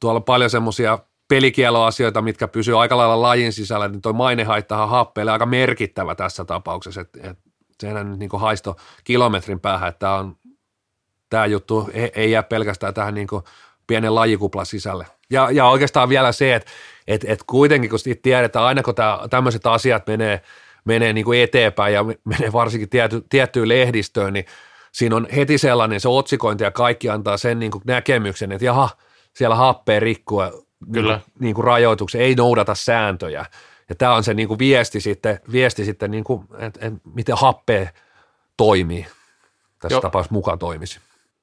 [0.00, 5.32] tuolla on paljon semmoisia pelikieloasioita, mitkä pysyy aika lailla lajin sisällä, niin tuo mainehaittahan happeille
[5.32, 7.38] aika merkittävä tässä tapauksessa, että et,
[7.80, 10.36] sehän nyt niin haisto kilometrin päähän, että tämä, on,
[11.30, 13.28] tämä juttu ei, ei jää pelkästään tähän niin
[13.90, 15.06] pienen lajikuplan sisälle.
[15.30, 16.70] Ja, ja oikeastaan vielä se, että
[17.06, 18.94] et, et kuitenkin kun tiedetään, aina kun
[19.30, 20.40] tämmöiset asiat menee,
[20.84, 24.44] menee niin kuin eteenpäin ja menee varsinkin tiety, tiettyyn lehdistöön, niin
[24.92, 28.88] siinä on heti sellainen se otsikointi ja kaikki antaa sen niin kuin näkemyksen, että jaha,
[29.34, 30.52] siellä happea rikkua
[30.92, 31.20] Kyllä.
[31.38, 33.46] Niin kuin rajoituksia, ei noudata sääntöjä.
[33.88, 37.36] Ja tämä on se niin kuin viesti sitten, viesti sitten niin kuin, että, että miten
[37.36, 37.90] happe
[38.56, 39.06] toimii.
[39.78, 40.00] Tässä Joo.
[40.00, 41.00] tapauksessa mukaan toimisi.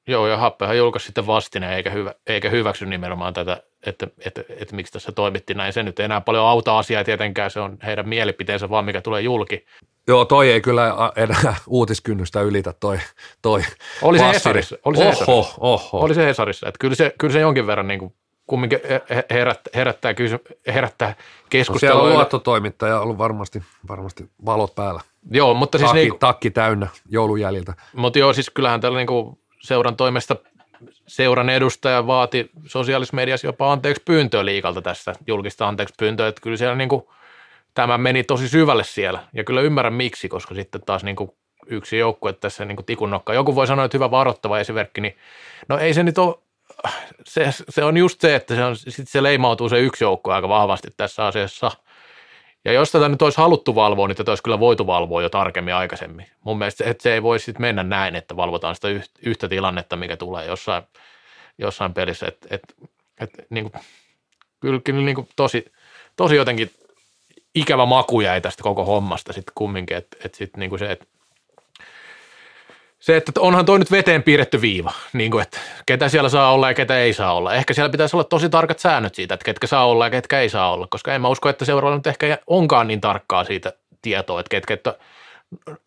[0.08, 4.54] Joo, ja Happehan julkaisi sitten vastineen, eikä, hyvä, eikä hyväksy nimenomaan tätä, että, että, että,
[4.62, 5.74] että miksi tässä toimittiin näin.
[5.74, 9.22] Se nyt ei enää paljon auta asiaa tietenkään, se on heidän mielipiteensä vaan, mikä tulee
[9.22, 9.66] julki.
[10.08, 13.00] Joo, toi ei kyllä enää uutiskynnystä ylitä toi,
[13.42, 13.62] toi
[14.02, 14.78] Oli se Hesarissa.
[14.86, 15.56] Oli se oho, Hesarissa.
[15.60, 16.00] Oho.
[16.00, 16.68] Oli se Hesarissa.
[16.68, 18.14] Että kyllä, se, kyllä se jonkin verran niin kuin
[18.48, 18.80] kumminkin
[19.32, 20.14] herättää, herättää,
[20.68, 21.16] herättää
[21.50, 21.94] keskustelua.
[21.94, 25.02] No siellä on luottotoimittaja ollut varmasti, varmasti valot päällä.
[25.32, 25.92] Joo, mutta siis...
[25.92, 27.74] Takki, niin, takki täynnä joulujäljiltä.
[27.96, 30.36] Mutta joo, siis kyllähän tällä niin seuran toimesta
[31.08, 36.58] seuran edustaja vaati sosiaalisessa mediassa jopa anteeksi pyyntöä liikalta tästä, julkista anteeksi pyyntöä, että kyllä
[36.58, 37.04] siellä niin kuin,
[37.74, 39.24] tämä meni tosi syvälle siellä.
[39.34, 41.32] Ja kyllä ymmärrän miksi, koska sitten taas niin kuin
[41.68, 43.34] yksi joukkue tässä niin kuin tikunnokka.
[43.34, 45.18] Joku voi sanoa, että hyvä varoittava esimerkki, niin
[45.70, 46.36] no ei se nyt ole
[47.26, 50.50] se, se on just se, että se, on, sit se leimautuu se yksi joukko aika
[50.50, 51.72] vahvasti tässä asiassa.
[52.68, 55.74] Ja jos tätä nyt olisi haluttu valvoa, niin tätä olisi kyllä voitu valvoa jo tarkemmin
[55.74, 56.26] aikaisemmin.
[56.44, 58.88] Mun mielestä että se ei voi sitten mennä näin, että valvotaan sitä
[59.22, 60.84] yhtä tilannetta, mikä tulee jossain,
[61.58, 62.28] jossain pelissä.
[62.28, 62.62] Et, et,
[63.20, 63.84] et, niin kuin,
[64.60, 65.66] kyllä, kyllä niin kuin tosi,
[66.16, 66.72] tosi jotenkin
[67.56, 69.98] ikävä maku jäi tästä koko hommasta sitten kumminkin.
[69.98, 71.06] Että et sitten niin se, että
[73.00, 76.68] se, että onhan toi nyt veteen piirretty viiva, niin kuin, että ketä siellä saa olla
[76.68, 77.54] ja ketä ei saa olla.
[77.54, 80.50] Ehkä siellä pitäisi olla tosi tarkat säännöt siitä, että ketkä saa olla ja ketkä ei
[80.50, 84.40] saa olla, koska en mä usko, että seuraavalla nyt ehkä onkaan niin tarkkaa siitä tietoa,
[84.40, 84.96] että, ketkä, että,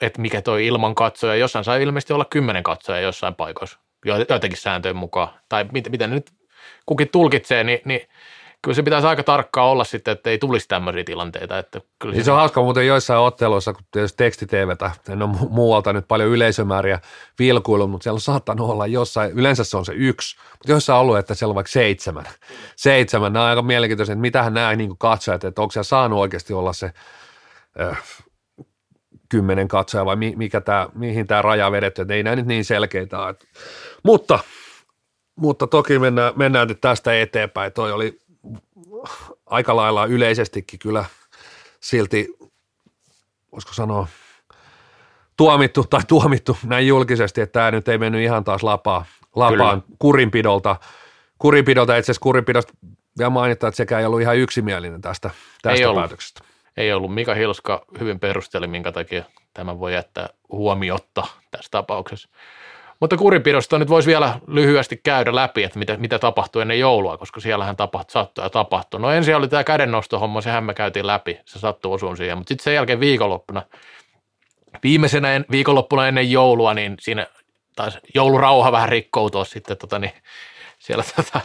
[0.01, 1.35] että mikä toi ilman katsoja.
[1.35, 3.79] Jossain saa ilmeisesti olla kymmenen katsoja jossain paikoissa,
[4.29, 5.29] jotenkin sääntöjen mukaan.
[5.49, 6.31] Tai miten, miten nyt
[6.87, 8.01] kukin tulkitsee, niin, niin
[8.62, 11.59] kyllä se pitäisi aika tarkkaa olla sitten, että ei tulisi tämmöisiä tilanteita.
[11.59, 15.92] Että kyllä niin se on hauska muuten joissain otteluissa, kun tietysti tekstitevetä, en ole muualta
[15.92, 17.01] nyt paljon yleisömääriä
[17.38, 21.01] vilkuilu, mutta siellä on saattanut olla jossain, yleensä se on se yksi, mutta joissain on
[21.01, 22.25] ollut, että siellä on vaikka seitsemän.
[22.77, 26.53] Seitsemän, nämä on aika mielenkiintoisia, että mitähän nämä niin katsojat, että onko siellä saanut oikeasti
[26.53, 26.90] olla se
[27.81, 28.03] äh,
[29.29, 33.18] kymmenen katsoja vai mikä tää, mihin tämä raja vedetty, että ei nämä nyt niin selkeitä
[33.18, 33.35] ole.
[34.05, 34.38] Mutta,
[35.37, 37.73] mutta toki mennään, mennään nyt tästä eteenpäin.
[37.73, 38.19] Toi oli
[39.46, 41.04] aika lailla yleisestikin kyllä
[41.80, 42.28] silti,
[43.52, 44.06] voisiko sanoa,
[45.36, 49.04] tuomittu tai tuomittu näin julkisesti, että tämä nyt ei mennyt ihan taas lapaa,
[49.36, 49.96] lapaan kyllä.
[49.98, 50.76] kurinpidolta.
[51.38, 52.72] Kurinpidolta, itse asiassa kurinpidosta
[53.18, 55.30] vielä mainittaa, että sekä ei ollut ihan yksimielinen tästä,
[55.62, 56.40] tästä ei päätöksestä.
[56.40, 56.50] Ollut.
[56.76, 57.14] Ei ollut.
[57.14, 62.28] Mika Hilska hyvin perusteli, minkä takia tämä voi jättää huomiotta tässä tapauksessa.
[63.00, 67.40] Mutta kuripidosta nyt voisi vielä lyhyesti käydä läpi, että mitä, mitä tapahtui ennen joulua, koska
[67.40, 69.00] siellähän tapahtui, sattui ja tapahtui.
[69.00, 72.64] No ensin oli tämä kädennostohomma, sehän me käytiin läpi, se sattui osuun siihen, mutta sitten
[72.64, 73.62] sen jälkeen viikonloppuna,
[74.82, 77.26] viimeisenä en, viikonloppuna ennen joulua, niin siinä
[77.76, 80.12] taisi joulurauha vähän rikkoutua sitten, tota, niin,
[80.78, 81.40] siellä tota,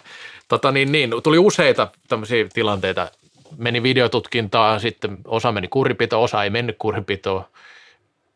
[0.47, 3.11] tota, niin, niin, tuli useita tämmöisiä tilanteita,
[3.57, 7.45] meni videotutkintaan, sitten osa meni kuripito, osa ei mennyt kuripitoon,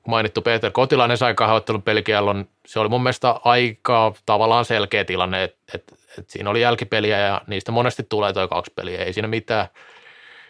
[0.09, 2.45] mainittu Peter Kotilainen sai kahvottelun pelikiellon.
[2.65, 5.83] Se oli mun mielestä aika tavallaan selkeä tilanne, että et,
[6.19, 9.67] et siinä oli jälkipeliä ja niistä monesti tulee toi kaksi peliä, ei siinä mitään.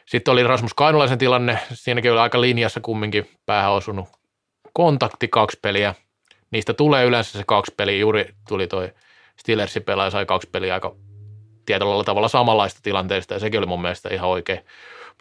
[0.05, 4.07] Sitten oli Rasmus Kainulaisen tilanne, siinäkin oli aika linjassa kumminkin päähän osunut
[4.73, 5.95] kontakti kaksi peliä.
[6.51, 8.93] Niistä tulee yleensä se kaksi peliä, juuri tuli toi
[9.39, 10.95] Steelersin pelaaja sai kaksi peliä aika
[11.65, 14.59] tietyllä tavalla samanlaista tilanteesta ja sekin oli mun mielestä ihan oikein.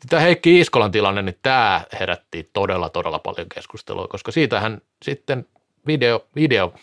[0.09, 5.47] Tämä Heikki Iskolan tilanne, niin tämä herätti todella, todella paljon keskustelua, koska siitähän sitten
[5.87, 6.75] video, video,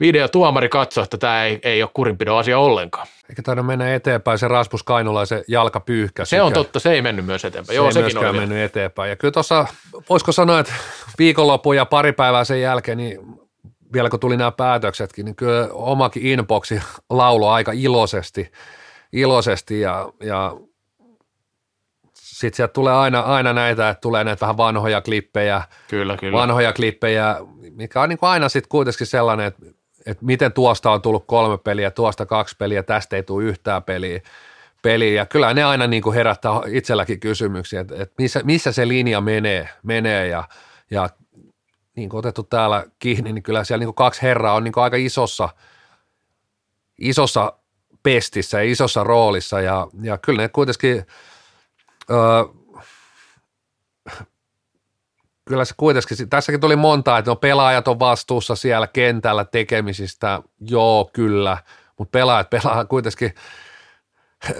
[0.00, 3.06] video tuomari katsoi, että tämä ei, ei ole kurinpidon asia ollenkaan.
[3.28, 6.24] Eikä taida mennä eteenpäin se Rasmus Kainulaisen jalkapyyhkä.
[6.24, 7.66] Se on totta, se ei mennyt myös eteenpäin.
[7.66, 9.10] Se Joo, ei sekin myöskään mennyt eteenpäin.
[9.10, 9.66] Ja kyllä tuossa,
[10.08, 10.72] voisiko sanoa, että
[11.18, 13.18] viikonloppu ja pari päivää sen jälkeen, niin
[13.92, 18.52] vielä kun tuli nämä päätöksetkin, niin kyllä omakin inboxi lauloi aika iloisesti,
[19.12, 20.56] iloisesti ja, ja
[22.44, 26.38] sitten sieltä tulee aina, aina näitä, että tulee näitä vähän vanhoja klippejä, kyllä, kyllä.
[26.38, 27.36] vanhoja klippejä,
[27.70, 29.66] mikä on niin kuin aina sitten kuitenkin sellainen, että,
[30.06, 34.20] että miten tuosta on tullut kolme peliä, tuosta kaksi peliä, tästä ei tule yhtään peliä.
[34.82, 35.12] peliä.
[35.12, 39.20] Ja kyllä ne aina niin kuin herättää itselläkin kysymyksiä, että, että missä, missä se linja
[39.20, 40.44] menee, menee ja,
[40.90, 41.08] ja
[41.96, 44.84] niin kuin otettu täällä kiinni, niin kyllä siellä niin kuin kaksi herraa on niin kuin
[44.84, 45.48] aika isossa,
[46.98, 47.52] isossa
[48.02, 51.06] pestissä ja isossa roolissa ja, ja kyllä ne kuitenkin–
[52.10, 52.44] öö,
[55.44, 61.10] kyllä se kuitenkin, tässäkin tuli monta, että no pelaajat on vastuussa siellä kentällä tekemisistä, joo
[61.12, 61.58] kyllä,
[61.98, 63.34] mutta pelaajat pelaa kuitenkin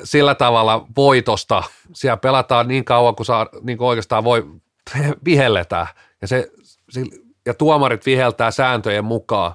[0.05, 4.47] sillä tavalla voitosta, siellä pelataan niin kauan kuin, saa, niin kuin oikeastaan voi,
[5.25, 5.87] vihelletään.
[6.23, 6.51] Ja, se,
[7.47, 9.53] ja tuomarit viheltää sääntöjen mukaan,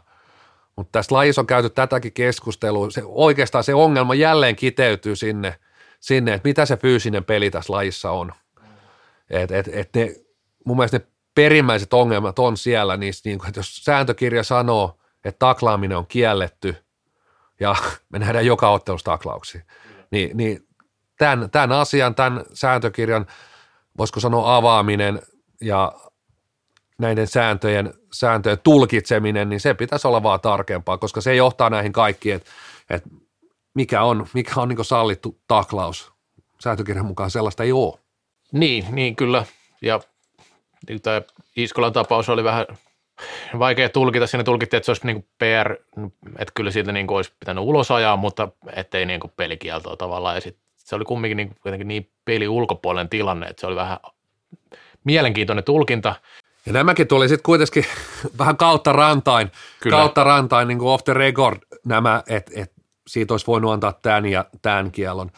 [0.75, 5.55] mutta tässä lajissa on käyty tätäkin keskustelua, se, oikeastaan se ongelma jälleen kiteytyy sinne–
[5.99, 8.31] sinne, että mitä se fyysinen peli tässä lajissa on.
[9.29, 10.15] Et, et, et ne,
[10.65, 15.97] mun mielestä ne perimmäiset ongelmat on siellä niin kuin, että jos sääntökirja sanoo, että taklaaminen
[15.97, 16.75] on kielletty
[17.59, 17.75] ja
[18.11, 19.61] me nähdään joka ottelussa taklauksia,
[20.11, 20.67] niin, niin
[21.17, 23.27] tämän, tämän asian, tämän sääntökirjan,
[23.97, 25.21] voisiko sanoa avaaminen
[25.61, 25.93] ja
[26.97, 32.35] näiden sääntöjen, sääntöjen tulkitseminen, niin se pitäisi olla vaan tarkempaa, koska se johtaa näihin kaikkiin,
[32.35, 32.49] että,
[32.89, 33.09] että
[33.73, 36.11] mikä on, mikä on niin sallittu taklaus.
[36.59, 37.99] Säätökirjan mukaan sellaista ei ole.
[38.51, 39.45] Niin, niin kyllä.
[39.81, 39.99] Ja
[40.89, 41.21] niin tämä
[41.55, 42.65] Iskolan tapaus oli vähän
[43.59, 44.27] vaikea tulkita.
[44.27, 45.75] Siinä tulkittiin, että se olisi niin PR,
[46.37, 50.35] että kyllä siitä niin olisi pitänyt ulos ajaa, mutta ettei niin pelikieltoa tavallaan.
[50.35, 53.97] Ja sit se oli kumminkin niin, kuitenkin niin peli ulkopuolinen tilanne, että se oli vähän
[55.03, 56.15] mielenkiintoinen tulkinta.
[56.65, 57.85] Ja nämäkin tuli sitten kuitenkin
[58.39, 59.97] vähän kautta rantain, Kyllä.
[59.97, 62.71] kautta rantain niin kuin off the record nämä, että et
[63.09, 65.31] siitä olisi voinut antaa tämän ja tämän kielon.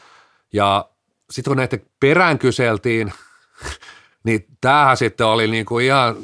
[0.53, 0.89] Ja
[1.29, 3.13] sitten kun näitä perään kyseltiin,
[4.25, 6.15] niin tämähän sitten oli niin kuin ihan,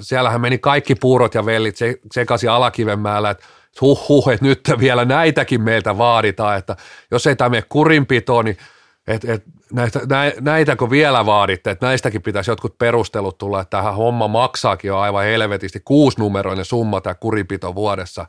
[0.00, 1.76] siellähän meni kaikki puurot ja vellit
[2.12, 3.44] sekaisin Alakivenmäellä, että
[3.80, 6.76] huh huh, että nyt vielä näitäkin meiltä vaaditaan, että
[7.10, 8.58] jos ei tämä mene kurinpitoon, niin
[9.06, 10.00] et, et, näitä,
[10.40, 14.98] näitä kun vielä vaaditte, että näistäkin pitäisi jotkut perustelut tulla, että tähän homma maksaakin jo
[14.98, 18.26] aivan helvetisti kuusinumeroinen summa tämä kurinpito vuodessa,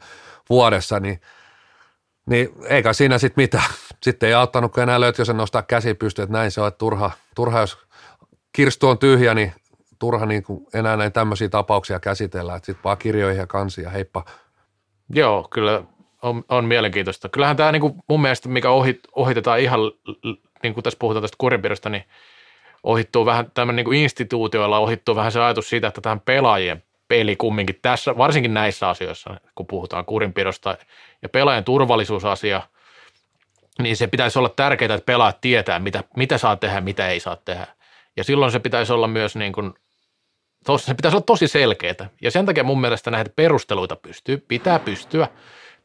[0.50, 1.22] vuodessa niin–
[2.30, 3.70] niin eikä siinä sitten mitään.
[4.04, 7.12] Sitten ei auttanut, kun enää sen nostaa käsi pystyyn, että näin se on, että turha,
[7.36, 7.78] turha jos
[8.54, 9.54] kirstu on tyhjä, niin
[10.00, 14.26] turha niin kuin enää näin tämmöisiä tapauksia käsitellä, että sitten vaan kirjoihin ja kansia, heippa.
[15.14, 15.84] Joo, kyllä
[16.22, 17.30] on, on mielenkiintoista.
[17.30, 19.80] Kyllähän tämä niin kuin mun mielestä, mikä ohit, ohitetaan ihan,
[20.64, 22.04] niin kuin tässä puhutaan tästä kurinpidosta, niin
[22.84, 27.80] ohittuu vähän tämmöinen niin instituutioilla ohittuu vähän se ajatus siitä, että tähän pelaajien peli kumminkin
[27.82, 30.78] tässä, varsinkin näissä asioissa, kun puhutaan kurinpidosta
[31.22, 32.62] ja pelaajan turvallisuusasia,
[33.82, 37.36] niin se pitäisi olla tärkeää, että pelaajat tietää, mitä, mitä saa tehdä, mitä ei saa
[37.36, 37.68] tehdä.
[38.18, 39.74] Ja silloin se pitäisi olla myös niin kuin,
[40.78, 42.10] se pitäisi olla tosi selkeää.
[42.22, 45.28] Ja sen takia mun mielestä näitä perusteluita pystyy, pitää pystyä,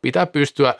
[0.02, 0.74] pitää pystyä,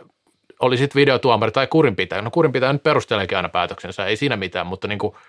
[0.61, 2.23] oli sitten videotuomari tai kurinpitäjä.
[2.23, 5.15] No kurinpitäjä nyt perusteleekin aina päätöksensä, ei siinä mitään, mutta niin kuin–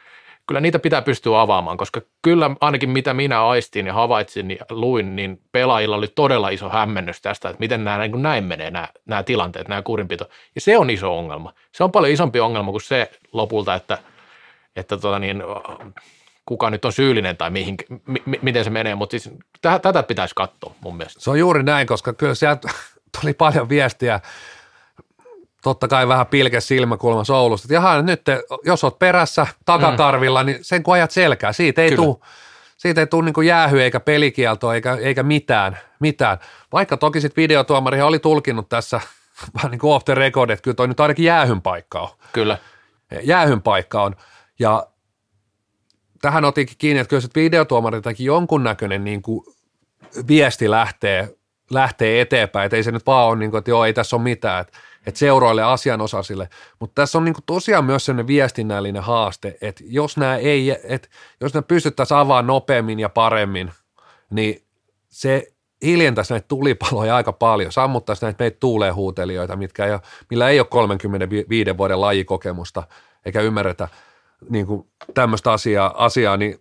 [0.48, 5.16] kyllä niitä pitää pystyä avaamaan, koska kyllä ainakin mitä minä aistin ja havaitsin ja luin,
[5.16, 8.88] niin pelaajilla oli todella iso hämmennys tästä, että miten nämä, niin kuin näin menee nämä,
[9.06, 10.30] nämä tilanteet, nämä kurinpito.
[10.56, 11.54] Ja se on iso ongelma.
[11.72, 13.98] Se on paljon isompi ongelma kuin se lopulta, että,
[14.76, 15.44] että tota niin,
[16.46, 17.76] kuka nyt on syyllinen tai mihin,
[18.08, 19.30] m- miten se menee, mutta siis
[19.62, 21.22] tätä pitäisi katsoa mun mielestä.
[21.22, 22.70] Se on juuri näin, koska kyllä sieltä
[23.22, 24.20] tuli paljon viestiä
[25.66, 27.74] totta kai vähän pilke silmäkulma soulusta.
[27.74, 30.46] Jaha, nyt te, jos oot perässä takakarvilla, mm.
[30.46, 32.18] niin sen kun ajat selkää, siitä ei tule
[32.78, 36.38] siitä ei tule niin jäähy eikä pelikieltoa eikä, eikä mitään, mitään.
[36.72, 39.02] Vaikka toki sitten videotuomari oli tulkinut tässä
[39.56, 42.10] vähän niin kuin off the record, että kyllä toi nyt ainakin jäähyn paikka on.
[42.34, 42.58] Kyllä.
[43.24, 44.16] Jäähyn paikka on.
[44.60, 44.88] Ja
[46.22, 49.46] tähän otinkin kiinni, että kyllä sitten videotuomariltakin jonkunnäköinen niin kuin
[50.28, 51.36] viesti lähtee,
[51.70, 54.24] lähtee eteenpäin, että ei se nyt vaan ole niin kuin, että joo, ei tässä ole
[54.24, 56.50] mitään, että että seuroille asianosaisille.
[56.80, 61.08] Mutta tässä on niinku tosiaan myös sellainen viestinnällinen haaste, että jos nämä ei, että
[61.42, 63.72] jos nämä pystyttäisiin avaamaan nopeammin ja paremmin,
[64.30, 64.64] niin
[65.10, 65.48] se
[65.82, 70.68] hiljentäisi näitä tulipaloja aika paljon, sammuttaisi näitä meitä tuuleenhuutelijoita, mitkä ei ole, millä ei ole
[70.68, 72.84] 35 vuoden lajikokemusta,
[73.26, 73.88] eikä ymmärretä
[74.50, 74.68] niin
[75.14, 76.60] tämmöistä asiaa, asiaa, niin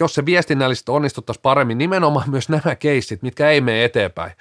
[0.00, 4.32] jos se viestinnällisesti onnistuttaisiin paremmin, nimenomaan myös nämä keissit, mitkä ei mene eteenpäin.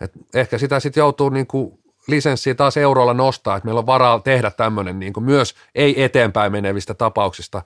[0.00, 4.18] Et ehkä sitä sitten joutuu niin kuin lisenssiä taas eurolla nostaa, että meillä on varaa
[4.18, 7.62] tehdä tämmöinen niin kuin myös ei eteenpäin menevistä tapauksista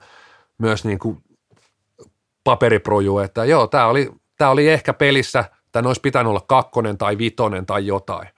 [0.57, 1.23] myös niin kuin
[2.43, 7.17] paperiproju, että joo, tämä oli, tämä oli ehkä pelissä, tämä olisi pitänyt olla kakkonen tai
[7.17, 8.29] vitonen tai jotain,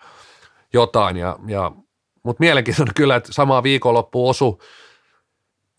[0.73, 1.71] jotain ja, ja
[2.23, 4.61] mutta mielenkiintoinen kyllä, että samaa viikonloppu osu,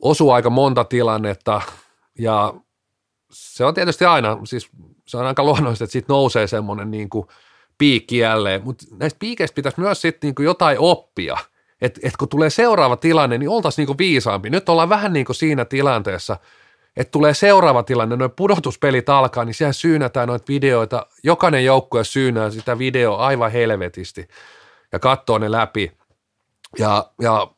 [0.02, 1.60] osu aika monta tilannetta
[2.18, 2.54] ja
[3.32, 4.70] se on tietysti aina, siis
[5.06, 7.26] se on aika luonnollista, että siitä nousee semmoinen niin kuin–
[7.82, 11.36] piikki jälleen, mutta näistä piikeistä pitäisi myös sitten niinku jotain oppia,
[11.80, 14.50] että et kun tulee seuraava tilanne, niin oltaisiin niinku viisaampi.
[14.50, 16.36] Nyt ollaan vähän niin kuin siinä tilanteessa,
[16.96, 22.50] että tulee seuraava tilanne, noin pudotuspelit alkaa, niin siellä syynätään noita videoita, jokainen joukkue syynää
[22.50, 24.28] sitä videoa aivan helvetisti
[24.92, 25.92] ja katsoo ne läpi.
[26.78, 27.48] Ja, ja,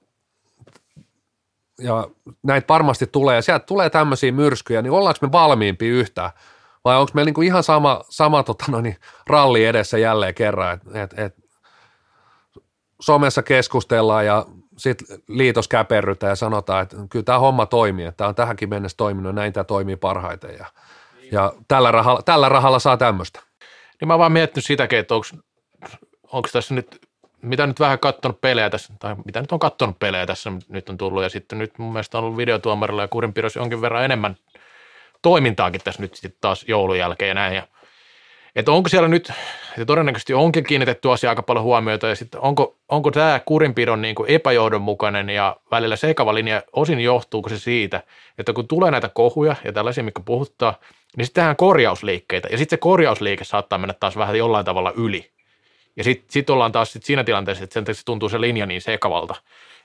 [1.78, 2.08] ja
[2.42, 6.30] näitä varmasti tulee, ja sieltä tulee tämmöisiä myrskyjä, niin ollaanko me valmiimpi yhtään?
[6.84, 11.02] Vai onko meillä niinku ihan sama, sama tota no niin, ralli edessä jälleen kerran, että
[11.02, 11.44] et, et,
[13.00, 18.28] somessa keskustellaan ja sitten liitos käperrytään ja sanotaan, että kyllä tämä homma toimii, että tämä
[18.28, 20.66] on tähänkin mennessä toiminut ja näin tämä toimii parhaiten ja,
[21.32, 23.40] ja tällä, rahalla, tällä rahalla saa tämmöistä.
[24.00, 25.14] Niin mä vaan miettinyt sitäkin, että
[26.32, 27.00] onko tässä nyt,
[27.42, 30.96] mitä nyt vähän katsonut pelejä tässä, tai mitä nyt on katsonut pelejä tässä nyt on
[30.96, 34.36] tullut, ja sitten nyt mun mielestä on ollut videotuomarilla ja kurinpidossa jonkin verran enemmän
[35.24, 37.56] toimintaakin tässä nyt sitten taas joulun jälkeen ja näin.
[37.56, 37.62] Ja,
[38.56, 39.32] että onko siellä nyt,
[39.78, 44.14] ja todennäköisesti onkin kiinnitetty asia aika paljon huomiota, ja sitten onko, onko tämä kurinpidon niin
[44.14, 48.02] kuin epäjohdonmukainen ja välillä sekava linja, osin johtuuko se siitä,
[48.38, 50.74] että kun tulee näitä kohuja ja tällaisia, mikä puhuttaa,
[51.16, 55.30] niin sitten tehdään korjausliikkeitä, ja sitten se korjausliike saattaa mennä taas vähän jollain tavalla yli.
[55.96, 59.34] Ja sitten sit ollaan taas sit siinä tilanteessa, että sen tuntuu se linja niin sekavalta,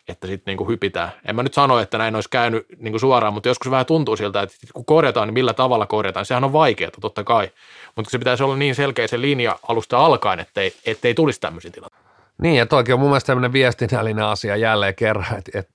[0.10, 1.12] että sitten niinku hypitään.
[1.26, 4.42] En mä nyt sano, että näin olisi käynyt niinku suoraan, mutta joskus vähän tuntuu siltä,
[4.42, 6.26] että kun korjataan, niin millä tavalla korjataan.
[6.26, 7.52] Sehän on vaikeaa, totta kai.
[7.96, 12.10] Mutta se pitäisi olla niin selkeä se linja alusta alkaen, ettei, ettei tulisi tämmöisiä tilanteita.
[12.42, 15.70] Niin, ja toikin on mun mielestä tämmöinen viestinnällinen asia jälleen kerran, että et,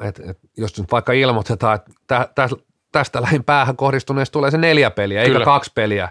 [0.00, 2.48] et, et, jos nyt vaikka ilmoitetaan, että tä, tä,
[2.92, 5.38] tästä lähin päähän kohdistuneesta tulee se neljä peliä, Kyllä.
[5.38, 6.08] eikä kaksi peliä,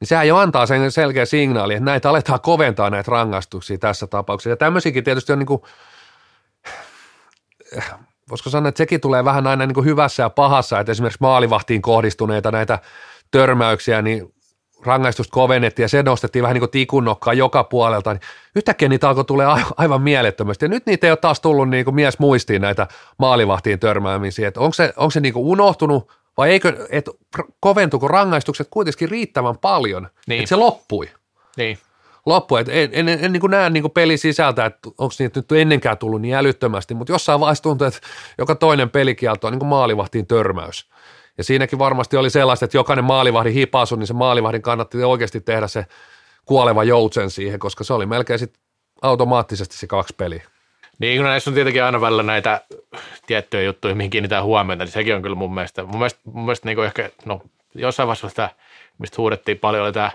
[0.00, 4.50] niin sehän jo antaa sen selkeä signaali, että näitä aletaan koventaa näitä rangaistuksia tässä tapauksessa.
[4.50, 5.62] Ja tämmöisiäkin tietysti on niin kuin–
[8.30, 11.82] voisiko sanoa, että sekin tulee vähän aina niin kuin hyvässä ja pahassa, että esimerkiksi maalivahtiin
[11.82, 12.78] kohdistuneita näitä
[13.30, 14.34] törmäyksiä, niin
[14.86, 18.20] rangaistusta kovennettiin ja se nostettiin vähän niin kuin tikunnokkaa joka puolelta, niin
[18.56, 19.46] yhtäkkiä niitä alkoi tulee
[19.76, 20.64] aivan mielettömästi.
[20.64, 22.86] Ja nyt niitä ei ole taas tullut niin kuin mies muistiin näitä
[23.18, 27.10] maalivahtiin törmäämisiä, että onko se, onko se niin kuin unohtunut vai eikö, että
[27.60, 30.40] koventuko rangaistukset kuitenkin riittävän paljon, niin.
[30.40, 31.10] että se loppui.
[31.56, 31.78] Niin
[32.26, 32.56] loppu.
[32.56, 35.98] Et en, en, en, en niin näe niin peli sisältä, että onko niitä nyt ennenkään
[35.98, 38.00] tullut niin älyttömästi, mutta jossain vaiheessa tuntuu, että
[38.38, 40.90] joka toinen pelikielto on niin maalivahtiin törmäys.
[41.38, 45.66] Ja siinäkin varmasti oli sellaista, että jokainen maalivahdin hipasu, niin se maalivahdin kannatti oikeasti tehdä
[45.66, 45.86] se
[46.44, 48.54] kuoleva joutsen siihen, koska se oli melkein sit
[49.02, 50.42] automaattisesti se kaksi peliä.
[50.98, 52.60] Niin, kun näissä on tietenkin aina välillä näitä
[53.26, 56.68] tiettyjä juttuja, mihin kiinnitään huomiota, niin sekin on kyllä mun mielestä, mun mielestä, mun mielestä
[56.68, 57.42] niin ehkä, no
[57.74, 58.50] jossain vaiheessa sitä,
[58.98, 60.10] mistä huudettiin paljon, oli tämä,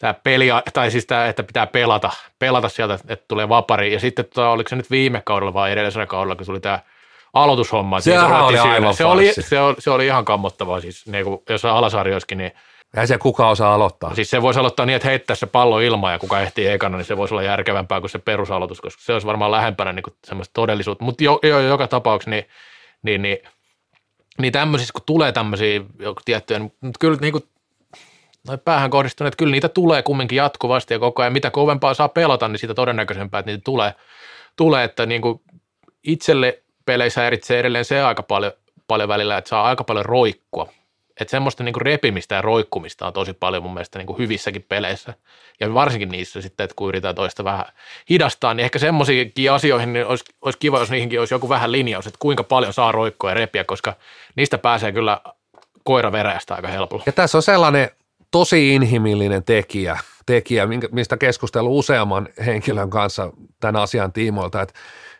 [0.00, 4.24] tämä peli, tai siis tämä, että pitää pelata, pelata sieltä, että tulee vapari, ja sitten
[4.24, 6.78] tota, oliko se nyt viime kaudella vai edellisellä kaudella, kun tuli tämä
[7.32, 8.00] aloitushomma.
[8.00, 11.74] Se oli aivan se oli, se, oli, se oli ihan kammottavaa, siis niin kuin jossain
[11.74, 12.52] alasarjoissakin, niin
[12.94, 14.14] Eihän se kuka osaa aloittaa.
[14.14, 17.04] Siis se voisi aloittaa niin, että heittää se pallo ilmaan ja kuka ehtii ekana, niin
[17.04, 21.04] se voisi olla järkevämpää kuin se perusaloitus, koska se olisi varmaan lähempänä niin semmoista todellisuutta.
[21.04, 22.44] Mutta jo, jo, joka tapauksessa niin,
[23.02, 23.38] niin, niin,
[24.38, 25.80] niin tämmöisissä, kun tulee tämmöisiä
[26.24, 27.44] tiettyjä, niin kyllä niin kuin,
[28.46, 31.32] noin päähän kohdistuneet, kyllä niitä tulee kumminkin jatkuvasti ja koko ajan.
[31.32, 33.94] Mitä kovempaa saa pelata, niin sitä todennäköisempää, että niitä tulee.
[34.56, 35.40] tulee että niin kuin
[36.02, 38.52] itselle peleissä eritsee edelleen se aika paljon,
[38.86, 40.68] paljon välillä, että saa aika paljon roikkua
[41.20, 44.62] että semmoista niin kuin repimistä ja roikkumista on tosi paljon mun mielestä niin kuin hyvissäkin
[44.68, 45.14] peleissä.
[45.60, 47.66] Ja varsinkin niissä sitten, että kun yritetään toista vähän
[48.10, 52.06] hidastaa, niin ehkä semmoisiinkin asioihin niin olisi, olisi kiva, jos niihinkin olisi joku vähän linjaus,
[52.06, 53.94] että kuinka paljon saa roikkoa ja repiä, koska
[54.36, 55.20] niistä pääsee kyllä
[55.84, 57.02] koira vereästä aika helpolla.
[57.06, 57.90] Ja tässä on sellainen
[58.30, 64.74] tosi inhimillinen tekijä, tekijä mistä keskustellut useamman henkilön kanssa tämän asian tiimoilta, että,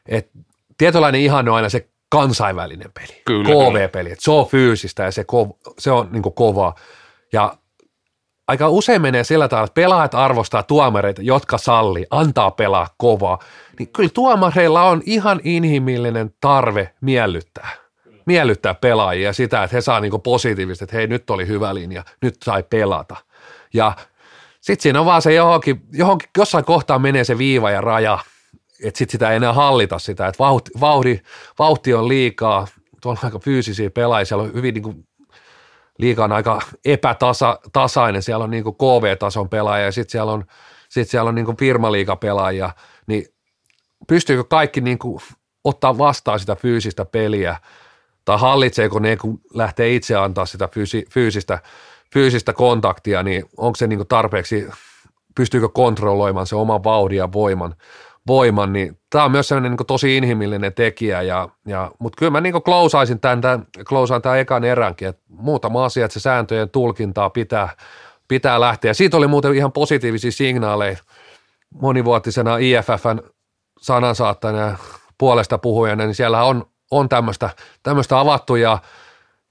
[0.06, 0.38] että
[0.78, 4.20] tietynlainen ihanne on aina se kansainvälinen peli, kyllä, KV-peli, kyllä.
[4.20, 6.74] se on fyysistä ja se, kov, se on niin kova.
[7.32, 7.56] Ja
[8.48, 13.38] aika usein menee sillä tavalla, että pelaajat arvostaa tuomareita, jotka salli, antaa pelaa kovaa.
[13.78, 17.79] Niin kyllä tuomareilla on ihan inhimillinen tarve miellyttää.
[18.30, 22.36] Miellyttää pelaajia sitä, että he saa niin positiivista, että hei nyt oli hyvä linja, nyt
[22.44, 23.16] sai pelata.
[23.74, 23.92] Ja
[24.60, 28.18] sitten siinä on vaan se johonkin, johonkin, jossain kohtaa menee se viiva ja raja–
[28.82, 31.22] että sit sitä ei enää hallita sitä, että vauhti, vauhti,
[31.58, 32.66] vauhti on liikaa,
[33.00, 35.06] tuolla on aika fyysisiä pelaajia, siellä on hyvin niin kuin,
[35.98, 40.44] liiga on aika epätasainen, siellä on niin kuin KV-tason pelaajia ja sitten siellä on,
[40.88, 42.70] sit siellä on niin kuin firmaliigapelaajia,
[43.06, 43.26] niin
[44.08, 45.20] pystyykö kaikki niin kuin
[45.64, 47.56] ottaa vastaan sitä fyysistä peliä
[48.24, 51.58] tai hallitseeko ne, kun lähtee itse antaa sitä fyysi, fyysistä,
[52.12, 54.68] fyysistä kontaktia, niin onko se niin tarpeeksi,
[55.34, 57.74] pystyykö kontrolloimaan se oman vauhdin ja voiman,
[58.26, 62.40] voiman, niin tämä on myös sellainen niin tosi inhimillinen tekijä, ja, ja, mutta kyllä mä
[62.40, 67.30] niin klousaisin tämän, tämän, klousaan tämän ekan eränkin, että muutama asia, että se sääntöjen tulkintaa
[67.30, 67.68] pitää,
[68.28, 68.94] pitää lähteä.
[68.94, 70.96] Siitä oli muuten ihan positiivisia signaaleja
[71.74, 73.20] monivuotisena IFFn
[73.80, 74.78] sanansaattajana
[75.18, 77.50] puolesta puhujana, niin siellä on, on tämmöistä,
[77.82, 78.78] tämmöistä avattu ja,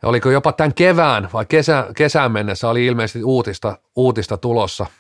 [0.04, 4.86] oliko jopa tämän kevään vai kesä, kesän mennessä oli ilmeisesti uutista, uutista tulossa–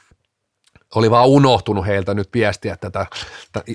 [0.95, 3.05] oli vaan unohtunut heiltä nyt viestiä tätä,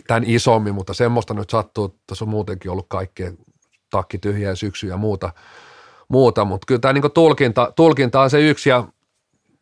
[0.06, 3.38] tämän isommin, mutta semmoista nyt sattuu, tässä on muutenkin ollut kaikkien
[3.90, 5.32] takki tyhjää syksy ja muuta,
[6.08, 6.44] muuta.
[6.44, 8.84] mutta kyllä tämä niin tulkinta, tulkinta on se yksi ja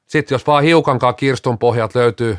[0.06, 2.38] sitten jos vaan hiukankaan kirstun pohjat löytyy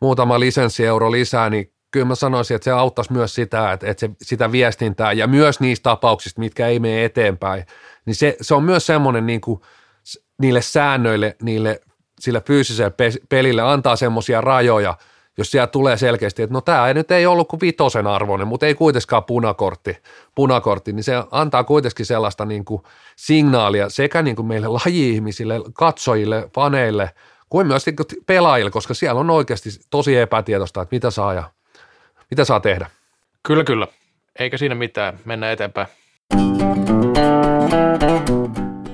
[0.00, 4.10] muutama lisenssieuro lisää, niin kyllä mä sanoisin, että se auttaisi myös sitä, että, että se,
[4.22, 7.66] sitä viestintää ja myös niistä tapauksista, mitkä ei mene eteenpäin,
[8.04, 9.60] niin se, se on myös semmoinen niin kuin
[10.38, 11.80] niille säännöille, niille
[12.20, 12.92] sille fyysiselle
[13.28, 14.96] pelille antaa semmoisia rajoja,
[15.38, 18.74] jos siellä tulee selkeästi, että no tämä nyt ei ollut kuin vitosen arvoinen, mutta ei
[18.74, 19.96] kuitenkaan punakortti,
[20.34, 22.82] punakortti, niin se antaa kuitenkin sellaista niin kuin
[23.16, 27.10] signaalia sekä niin kuin meille laji-ihmisille, katsojille, faneille,
[27.48, 31.44] kuin myös niin pelaajille, koska siellä on oikeasti tosi epätietoista, että mitä saa ja
[32.30, 32.90] mitä saa tehdä.
[33.42, 33.86] Kyllä, kyllä.
[34.38, 35.18] Eikä siinä mitään.
[35.24, 35.88] Mennään eteenpäin.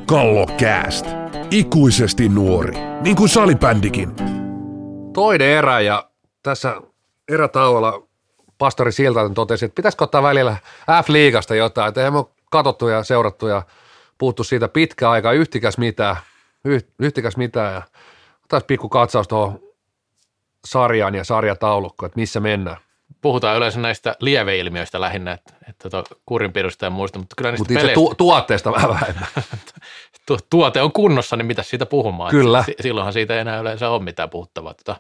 [0.07, 1.07] Kallokääst.
[1.51, 4.15] Ikuisesti nuori, niin kuin salibändikin.
[5.13, 6.11] Toinen erä ja
[6.43, 6.81] tässä
[7.29, 8.03] erätauolla
[8.59, 10.57] pastori Siltanen totesi, että pitäisikö ottaa välillä
[11.03, 13.63] F-liigasta jotain, että eihän me katsottu ja seurattu ja
[14.19, 16.17] puhuttu siitä pitkä aika, yhtikäs mitään,
[16.99, 17.83] yhtikäs mitään ja
[18.49, 19.61] taas pikku katsaus tuohon
[20.65, 22.77] sarjaan ja sarjataulukkoon, että missä mennään
[23.25, 27.81] puhutaan yleensä näistä lieveilmiöistä lähinnä, että, että tuota, kurinpidosta ja muista, mutta kyllä niistä Mut
[27.81, 27.95] peleistä...
[27.95, 29.27] Tu- tuotteesta vähän vähemmän.
[30.27, 32.31] tu- tuote on kunnossa, niin mitä siitä puhumaan?
[32.31, 32.63] Kyllä.
[32.63, 34.75] S- silloinhan siitä ei enää yleensä ole mitään puhuttavaa.
[34.75, 34.97] Tota,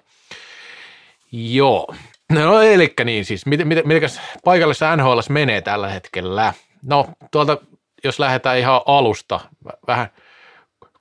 [1.33, 1.95] joo.
[2.33, 4.11] No eli niin siis, miten, miten, miten
[4.45, 6.53] paikallisessa NHL menee tällä hetkellä?
[6.85, 7.59] No tuolta,
[8.05, 9.41] jos lähdetään ihan alusta,
[9.87, 10.09] vähän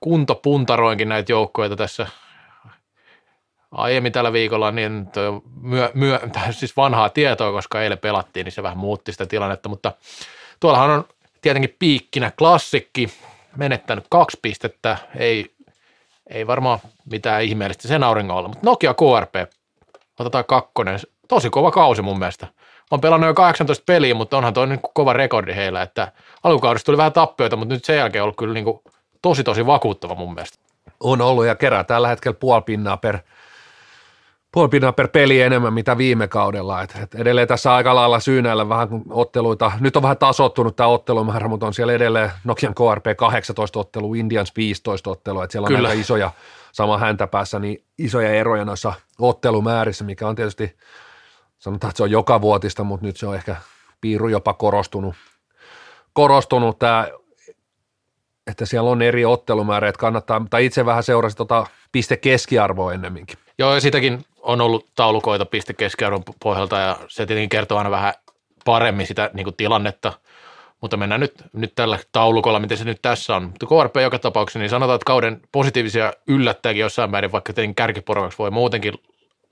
[0.00, 2.06] kuntopuntaroinkin näitä joukkoja tässä
[3.74, 5.08] aiemmin tällä viikolla niin
[5.60, 6.20] myö, myö,
[6.50, 9.92] siis vanhaa tietoa, koska eilen pelattiin, niin se vähän muutti sitä tilannetta, mutta
[10.60, 11.04] tuollahan on
[11.42, 13.10] tietenkin piikkinä klassikki,
[13.56, 15.54] menettänyt kaksi pistettä, ei,
[16.30, 16.78] ei varmaan
[17.10, 19.52] mitään ihmeellistä sen auringolla, mutta Nokia KRP,
[20.18, 22.46] otetaan kakkonen, tosi kova kausi mun mielestä.
[22.90, 26.12] On pelannut jo 18 peliä, mutta onhan toi niin kova rekordi heillä, että
[26.42, 28.80] alkukaudesta tuli vähän tappioita, mutta nyt sen jälkeen on ollut kyllä niin kuin
[29.22, 30.58] tosi tosi vakuuttava mun mielestä.
[31.00, 33.18] On ollut ja kerää tällä hetkellä puoli pinnaa per–
[34.54, 36.82] puoli pinnaa per peli enemmän mitä viime kaudella.
[36.82, 39.72] Et, et edelleen tässä aika lailla syynäillä vähän kun otteluita.
[39.80, 44.52] Nyt on vähän tasottunut tämä ottelumäärä, mutta on siellä edelleen Nokian KRP 18 ottelu, Indians
[44.56, 45.40] 15 ottelu.
[45.40, 45.88] Et siellä on Kyllä.
[45.88, 46.30] aika isoja,
[46.72, 50.76] sama häntä päässä, niin isoja eroja noissa ottelumäärissä, mikä on tietysti,
[51.58, 53.56] sanotaan, että se on joka vuotista, mutta nyt se on ehkä
[54.00, 55.14] piiru jopa korostunut,
[56.12, 57.08] korostunut tämä
[58.46, 63.38] että siellä on eri ottelumäärä, että kannattaa, tai itse vähän seurasi tota piste keskiarvoa ennemminkin.
[63.58, 68.14] Joo, ja sitäkin on ollut taulukoita piste keskiarvon pohjalta, ja se tietenkin kertoo aina vähän
[68.64, 70.12] paremmin sitä niin kuin tilannetta,
[70.80, 73.42] mutta mennään nyt, nyt tällä taulukolla, miten se nyt tässä on.
[73.42, 78.38] Mutta KRP joka tapauksessa, niin sanotaan, että kauden positiivisia yllättäjäkin jossain määrin, vaikka tietenkin kärkiporokaksi
[78.38, 78.94] voi muutenkin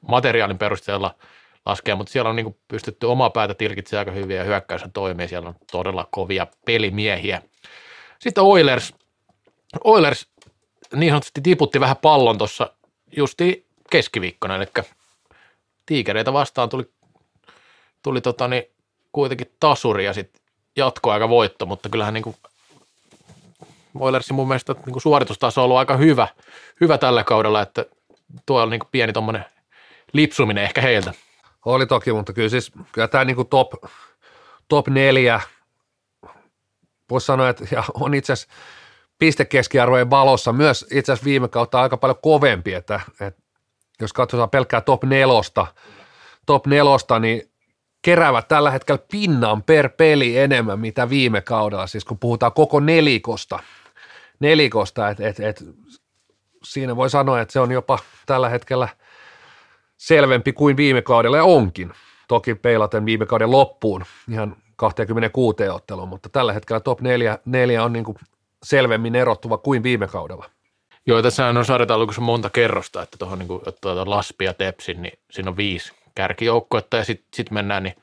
[0.09, 1.15] materiaalin perusteella
[1.67, 5.49] laskea, mutta siellä on niin pystytty omaa päätä tilkitsemään aika hyvin ja hyökkäys toimii, siellä
[5.49, 7.43] on todella kovia pelimiehiä.
[8.19, 8.95] Sitten Oilers.
[9.85, 10.29] Oilers
[10.95, 12.71] niin sanotusti tiputti vähän pallon tuossa
[13.17, 14.67] justi keskiviikkona, eli
[15.87, 16.93] tiikereitä vastaan tuli,
[18.03, 18.65] tuli tota niin,
[19.13, 20.43] kuitenkin tasuri ja sitten
[20.77, 22.37] jatkoaika voitto, mutta kyllähän niin kuin
[23.99, 26.29] Oilersin mun mielestä niin kuin suoritustaso on ollut aika hyvä,
[26.81, 27.87] hyvä tällä kaudella, että
[28.47, 29.45] tuo on niin kuin pieni tuommoinen
[30.13, 31.13] lipsuminen ehkä heiltä.
[31.65, 33.73] Oli toki, mutta kyllä siis kyllä tämä niin kuin top,
[34.69, 35.41] top neljä
[37.11, 38.55] voisi sanoa, että ja on itse asiassa
[39.19, 43.42] pistekeskiarvojen valossa myös itse asiassa viime kautta aika paljon kovempi, että, että
[44.05, 45.67] jos katsotaan pelkkää top nelosta,
[46.47, 47.53] top nelosta, niin
[48.03, 53.59] keräävät tällä hetkellä pinnan per peli enemmän mitä viime kaudella, siis kun puhutaan koko nelikosta,
[54.41, 55.65] nelikosta että et, et,
[56.65, 58.89] siinä voi sanoa, että se on jopa tällä hetkellä
[59.97, 61.93] selvempi kuin viime kaudella ja onkin.
[62.29, 67.93] Toki peilaten viime kauden loppuun ihan 26 otteluun, mutta tällä hetkellä top 4, 4 on
[67.93, 68.17] niin kuin
[68.63, 70.51] selvemmin erottuva kuin viime kaudella.
[71.07, 73.49] Joo, tässä on sarjataulukossa monta kerrosta, että tuohon niin
[73.81, 77.95] tuota Laspi ja Tepsin, niin siinä on viisi kärkijoukkuetta ja sitten sit mennään, niin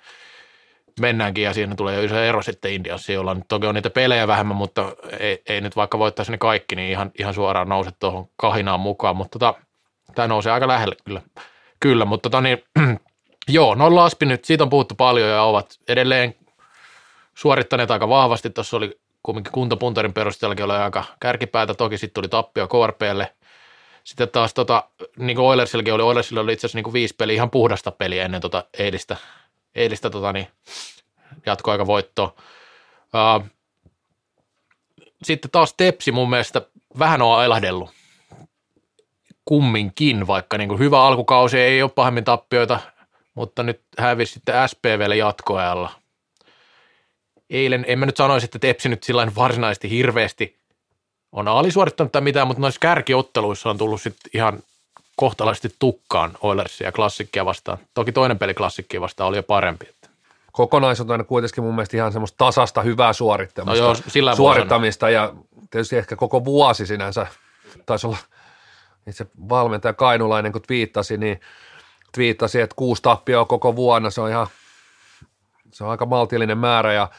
[0.99, 4.27] mennäänkin ja siinä tulee jo iso ero sitten Indiassa, jolla nyt toki on niitä pelejä
[4.27, 8.27] vähemmän, mutta ei, ei nyt vaikka voittaisi ne kaikki, niin ihan, ihan suoraan nouse tuohon
[8.35, 9.59] kahinaan mukaan, mutta tota,
[10.15, 11.21] tämä nousee aika lähelle kyllä,
[11.79, 12.63] kyllä mutta tota niin,
[13.47, 16.35] joo, no Laspi nyt, siitä on puhuttu paljon ja ovat edelleen
[17.35, 18.49] suorittaneet aika vahvasti.
[18.49, 23.35] Tuossa oli kumminkin kuntopuntarin perusteellakin oli aika kärkipäätä, toki sitten tuli tappio KRPlle.
[24.03, 27.35] Sitten taas tota, niin kuin Oilersillakin oli, Oilersilla oli itse asiassa niin kuin viisi peliä,
[27.35, 29.17] ihan puhdasta peliä ennen tota eilistä,
[29.75, 30.47] eilistä tota, niin
[31.45, 32.33] jatkoaika voittoa.
[33.13, 33.45] Uh,
[35.23, 36.61] sitten taas Tepsi mun mielestä
[36.99, 37.89] vähän on ailahdellut
[39.45, 42.79] kumminkin, vaikka niin kuin hyvä alkukausi ei ole pahemmin tappioita,
[43.33, 45.98] mutta nyt hävisi sitten SPVlle jatkoajalla
[47.49, 50.59] eilen, en mä nyt sanoisi, että Tepsi nyt sillä varsinaisesti hirveästi
[51.31, 54.63] on alisuorittanut tai mitään, mutta noissa kärkiotteluissa on tullut sitten ihan
[55.15, 57.77] kohtalaisesti tukkaan Oilersia ja klassikkia vastaan.
[57.93, 59.89] Toki toinen peli klassikkia vastaan oli jo parempi.
[60.51, 65.33] Kokonaisuutena kuitenkin mun mielestä ihan semmoista tasasta hyvää suorittamista, no joo, sillä suorittamista ja
[65.71, 67.27] tietysti ehkä koko vuosi sinänsä
[67.85, 68.17] taisi olla
[69.07, 71.41] itse valmentaja Kainulainen, kun twiittasi, niin
[72.13, 74.47] twiittasi, että kuusi tappioa koko vuonna, se on ihan
[75.71, 77.09] se on aika maltillinen määrä ja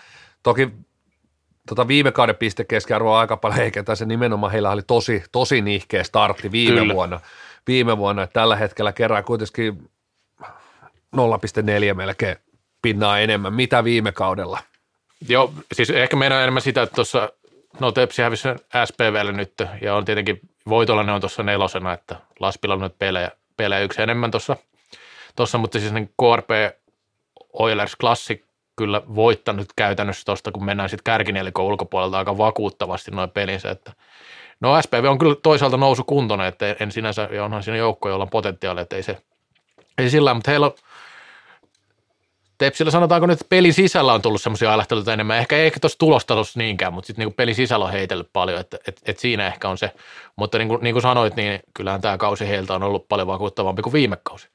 [0.42, 0.70] Toki
[1.68, 6.04] tota viime kauden pistekeskiarvo on aika paljon heikentää, se nimenomaan heillä oli tosi, tosi nihkeä
[6.04, 6.94] startti viime Kyllä.
[6.94, 7.20] vuonna.
[7.66, 9.90] Viime vuonna, että tällä hetkellä kerää kuitenkin
[10.42, 12.36] 0,4 melkein
[12.82, 14.58] pinnaa enemmän, mitä viime kaudella.
[15.28, 17.32] Joo, siis ehkä meidän enemmän sitä, että tuossa,
[17.80, 18.48] no Tepsi hävisi
[18.84, 23.30] SPVlle nyt, ja on tietenkin voitolla ne on tuossa nelosena, että Laspilla on nyt pelejä,
[23.56, 24.56] pelejä yksi enemmän tuossa,
[25.36, 26.50] tossa, mutta siis niin KRP
[27.52, 28.49] Oilers Classic
[28.80, 33.92] kyllä voittanut käytännössä tuosta, kun mennään sitten kärkinelikon ulkopuolelta aika vakuuttavasti noin pelinsä, että
[34.60, 38.24] No SPV on kyllä toisaalta nousu kuntoinen, että en sinänsä, ja onhan siinä joukko, jolla
[38.24, 39.16] on potentiaalia, että ei se,
[39.98, 40.74] ei sillä mutta heillä on,
[42.58, 45.98] Tepsillä sanotaanko nyt, että pelin sisällä on tullut semmoisia ailahteluita enemmän, ehkä ei ehkä tuossa
[45.98, 49.68] tulostasossa niinkään, mutta sitten niin pelin sisällä on heitellyt paljon, että et, et siinä ehkä
[49.68, 49.90] on se,
[50.36, 53.82] mutta niin kuin, niin kuin sanoit, niin kyllähän tämä kausi heiltä on ollut paljon vakuuttavampi
[53.82, 54.48] kuin viime kausi.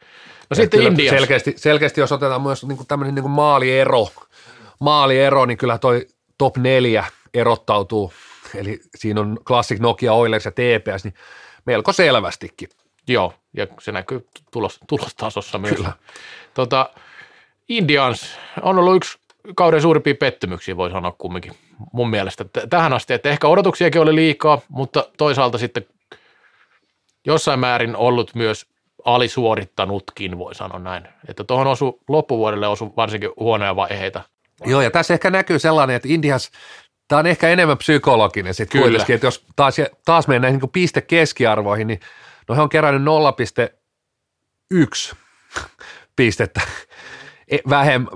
[0.49, 1.15] No sitten Indias.
[1.15, 4.07] Selkeästi, selkeästi, jos otetaan myös niin kuin tämmöinen niin kuin maaliero,
[4.79, 8.13] maaliero, niin kyllä toi top neljä erottautuu,
[8.55, 11.13] eli siinä on Classic Nokia, Oilers ja TPS, niin
[11.65, 12.69] melko selvästikin.
[13.07, 15.75] Joo, ja se näkyy tulos, tulostasossa myös.
[15.75, 15.93] Kyllä.
[16.53, 16.89] Tota,
[17.69, 19.17] Indians on ollut yksi
[19.55, 21.53] kauden suurimpia pettymyksiä, voi sanoa kumminkin
[21.93, 25.85] mun mielestä tähän asti, että ehkä odotuksiakin oli liikaa, mutta toisaalta sitten
[27.25, 28.65] jossain määrin ollut myös
[29.05, 31.07] alisuorittanutkin, voi sanoa näin.
[31.27, 34.21] Että tuohon osu, loppuvuodelle osu varsinkin huonoja vaiheita.
[34.65, 36.51] Joo, ja tässä ehkä näkyy sellainen, että Indias,
[37.07, 39.75] tämä on ehkä enemmän psykologinen sitten kuitenkin, että jos taas,
[40.05, 41.99] taas mennään niin piste keskiarvoihin, niin
[42.49, 43.13] no he on kerännyt
[44.71, 45.15] yksi
[46.15, 46.61] pistettä
[47.47, 47.57] e,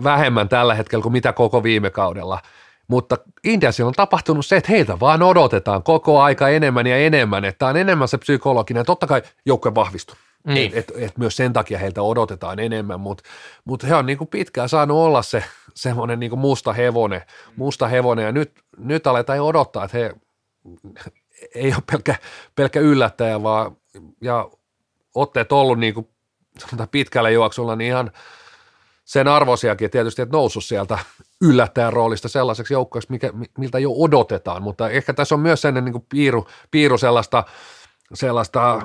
[0.03, 2.39] vähemmän tällä hetkellä kuin mitä koko viime kaudella.
[2.87, 7.59] Mutta Indiasilla on tapahtunut se, että heiltä vaan odotetaan koko aika enemmän ja enemmän, että
[7.59, 8.85] tämä on enemmän se psykologinen.
[8.85, 10.15] Totta kai joukkue vahvistuu.
[10.47, 10.71] Niin.
[10.75, 13.23] Et, et myös sen takia heiltä odotetaan enemmän, mutta
[13.65, 17.21] mut he on niinku pitkään saanut olla se semmoinen niinku musta hevonen,
[17.55, 18.25] musta hevonen.
[18.25, 20.13] Ja nyt, nyt aletaan odottaa, että he
[21.55, 22.15] ei ole pelkkä,
[22.55, 23.77] pelkkä yllättäjä, vaan
[24.21, 24.49] ja
[25.15, 26.09] otteet ollut niinku,
[26.91, 28.11] pitkällä juoksulla niin ihan
[29.05, 30.99] sen arvosiakin tietysti, että noussut sieltä
[31.41, 36.05] yllättäjän roolista sellaiseksi joukkueeksi, mikä, miltä jo odotetaan, mutta ehkä tässä on myös sellainen niin
[36.09, 37.43] piiru, piiru sellaista,
[38.13, 38.81] sellaista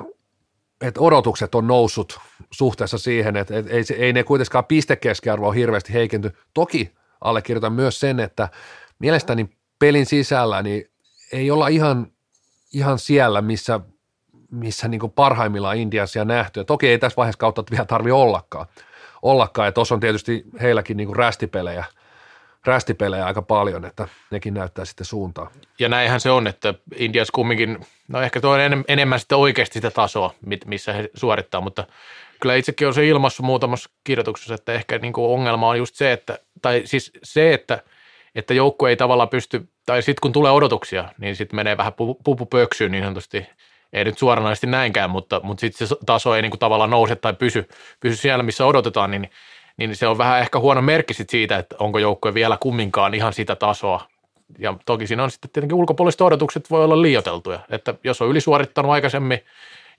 [0.81, 2.19] että odotukset on noussut
[2.51, 6.31] suhteessa siihen, että, että ei, ei ne kuitenkaan pistekeskiarvo ole hirveästi heikenty.
[6.53, 8.49] Toki allekirjoitan myös sen, että
[8.99, 9.49] mielestäni
[9.79, 10.91] pelin sisällä niin
[11.31, 12.07] ei olla ihan,
[12.73, 13.79] ihan siellä, missä,
[14.51, 16.59] missä niin parhaimmillaan Indiassa nähty.
[16.59, 18.65] Ja toki ei tässä vaiheessa kautta vielä tarvi ollakaan.
[19.21, 19.73] ollakaan.
[19.73, 21.83] Tuossa on tietysti heilläkin niin rästipelejä–
[22.67, 25.51] rästipelejä aika paljon, että nekin näyttää sitten suuntaan.
[25.79, 29.91] Ja näinhän se on, että Indias kumminkin, no ehkä tuo on enemmän sitten oikeasti sitä
[29.91, 30.33] tasoa,
[30.65, 31.87] missä he suorittaa, mutta
[32.39, 36.11] kyllä itsekin on se ilmassu muutamassa kirjoituksessa, että ehkä niin kuin ongelma on just se,
[36.11, 37.83] että, tai siis se, että,
[38.35, 41.93] että joukko ei tavallaan pysty, tai sitten kun tulee odotuksia, niin sitten menee vähän
[42.23, 43.45] pupu pöksyyn niin sanotusti,
[43.93, 47.33] ei nyt suoranaisesti näinkään, mutta, mutta sitten se taso ei niin kuin tavallaan nouse tai
[47.33, 49.29] pysy, pysy siellä, missä odotetaan, niin
[49.77, 53.33] niin se on vähän ehkä huono merkki sit siitä, että onko joukkue vielä kumminkaan ihan
[53.33, 54.07] sitä tasoa.
[54.59, 58.91] Ja toki siinä on sitten tietenkin ulkopuoliset odotukset voi olla liioteltuja, että jos on ylisuorittanut
[58.91, 59.39] aikaisemmin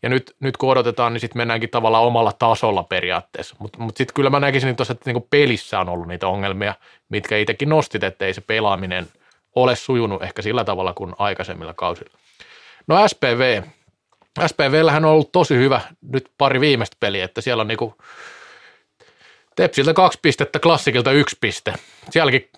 [0.02, 3.56] ja nyt, nyt kun odotetaan, niin sitten mennäänkin tavallaan omalla tasolla periaatteessa.
[3.58, 6.74] Mutta mut sitten kyllä mä näkisin tuossa, että niinku pelissä on ollut niitä ongelmia,
[7.08, 9.06] mitkä itsekin nostit, että ei se pelaaminen
[9.54, 12.18] ole sujunut ehkä sillä tavalla kuin aikaisemmilla kausilla.
[12.86, 13.62] No SPV.
[14.46, 15.80] SPVllähän on ollut tosi hyvä
[16.12, 17.94] nyt pari viimeistä peliä, että siellä on niinku
[19.56, 21.74] Tepsiltä kaksi pistettä, klassikilta yksi piste.
[22.10, 22.50] Sielläkin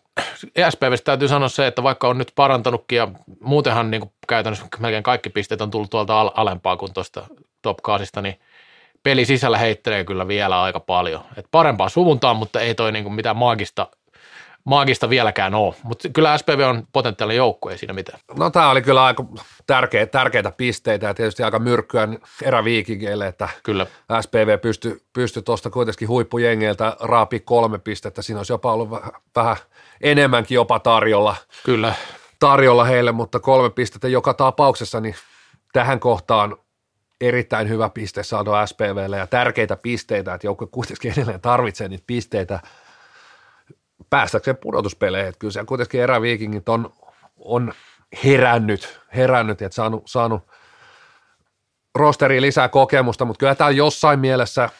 [0.70, 3.08] SPVstä täytyy sanoa se, että vaikka on nyt parantanutkin ja
[3.40, 7.26] muutenhan niin kuin käytännössä melkein kaikki pisteet on tullut tuolta alempaa kuin tuosta
[7.62, 8.40] top 8, niin
[9.02, 11.24] peli sisällä heittelee kyllä vielä aika paljon.
[11.36, 13.86] Et parempaa suvuntaan, mutta ei toi niin kuin mitään maagista
[14.68, 18.20] maagista vieläkään ole, mutta kyllä SPV on potentiaalinen joukkue, ei siinä mitään.
[18.38, 19.24] No tämä oli kyllä aika
[19.66, 22.08] tärkeä, tärkeitä pisteitä ja tietysti aika myrkkyä
[22.42, 23.86] eräviikingeille, että kyllä.
[24.20, 29.56] SPV pystyi pysty tuosta kuitenkin huippujengeiltä raapi kolme pistettä, siinä olisi jopa ollut vähän, vähän
[30.00, 31.36] enemmänkin jopa tarjolla.
[31.64, 31.94] Kyllä.
[32.38, 35.14] Tarjolla heille, mutta kolme pistettä joka tapauksessa, niin
[35.72, 36.56] tähän kohtaan
[37.20, 42.60] erittäin hyvä piste saatu SPVlle ja tärkeitä pisteitä, että joukkue kuitenkin edelleen tarvitsee niitä pisteitä–
[44.10, 45.28] päästäkseen pudotuspeleihin.
[45.28, 46.92] Että kyllä siellä kuitenkin eräviikingit on,
[47.36, 47.72] on
[48.24, 50.42] herännyt, herännyt ja saanut, saanut
[51.94, 54.70] rosteriin lisää kokemusta, mutta kyllä tämä jossain mielessä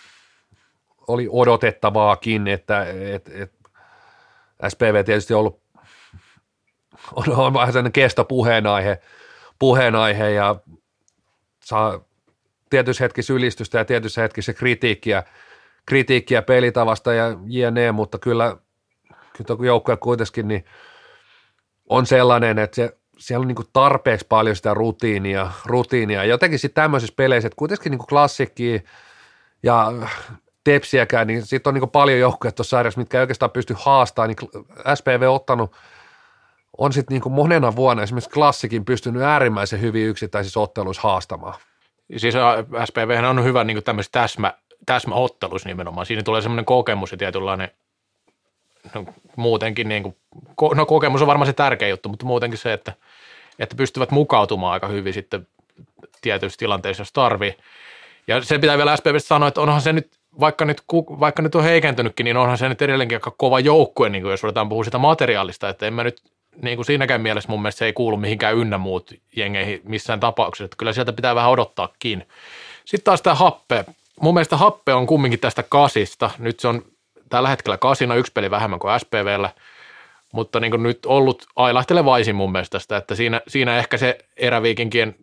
[1.09, 3.53] oli odotettavaakin, että et, et
[4.69, 5.63] SPV tietysti on ollut
[7.13, 9.01] on, on vähän sellainen kestopuheenaihe
[9.59, 10.57] puheenaihe ja
[11.65, 12.01] saa
[12.71, 15.23] tietyissä hetkissä ylistystä ja tietyissä hetkissä kritiikkiä,
[15.87, 18.57] kritiikkiä pelitavasta ja jne, mutta kyllä
[19.45, 20.65] kyllä joukkue kuitenkin niin
[21.89, 26.25] on sellainen, että se, siellä on niin tarpeeksi paljon sitä rutiinia, rutiinia.
[26.25, 28.85] Jotenkin sitten tämmöisissä peleissä, että kuitenkin niin klassikki
[29.63, 29.93] ja
[30.65, 34.65] tepsiäkään, niin sitten on niin paljon joukkoja tuossa sarjassa, mitkä ei oikeastaan pysty haastamaan, niin
[34.95, 35.77] SPV ottanut,
[36.79, 41.55] on sitten niin monena vuonna esimerkiksi klassikin pystynyt äärimmäisen hyvin yksittäisissä otteluissa haastamaan.
[42.17, 42.35] Siis
[42.85, 44.55] SPV on hyvä niin tämmöisessä täsmä,
[44.87, 46.07] täsmäottelussa nimenomaan.
[46.07, 47.71] Siinä tulee semmoinen kokemus ja tietynlainen
[48.95, 49.05] no,
[49.37, 50.17] muutenkin, niin kuin,
[50.75, 52.93] no kokemus on varmaan se tärkeä juttu, mutta muutenkin se, että,
[53.59, 55.47] että pystyvät mukautumaan aika hyvin sitten
[56.21, 57.57] tietyissä tilanteissa, jos tarvii.
[58.27, 60.11] Ja se pitää vielä SPVstä sanoa, että onhan se nyt,
[60.41, 60.83] vaikka nyt,
[61.21, 64.43] vaikka nyt on heikentynytkin, niin onhan se nyt edelleenkin aika kova joukkue, niin kuin jos
[64.43, 66.23] ruvetaan puhua sitä materiaalista, että en mä nyt
[66.63, 70.65] niin kuin siinäkään mielessä mun mielestä se ei kuulu mihinkään ynnä muut jengeihin missään tapauksessa,
[70.65, 72.27] että kyllä sieltä pitää vähän odottaakin.
[72.85, 73.85] Sitten taas tämä happe.
[74.21, 76.31] Mun mielestä happe on kumminkin tästä kasista.
[76.39, 76.83] Nyt se on
[77.29, 79.51] tällä hetkellä kasina yksi peli vähemmän kuin SPVllä,
[80.33, 85.15] mutta niin kuin nyt ollut ailahtelevaisin mun mielestä sitä, että siinä, siinä ehkä se eräviikinkien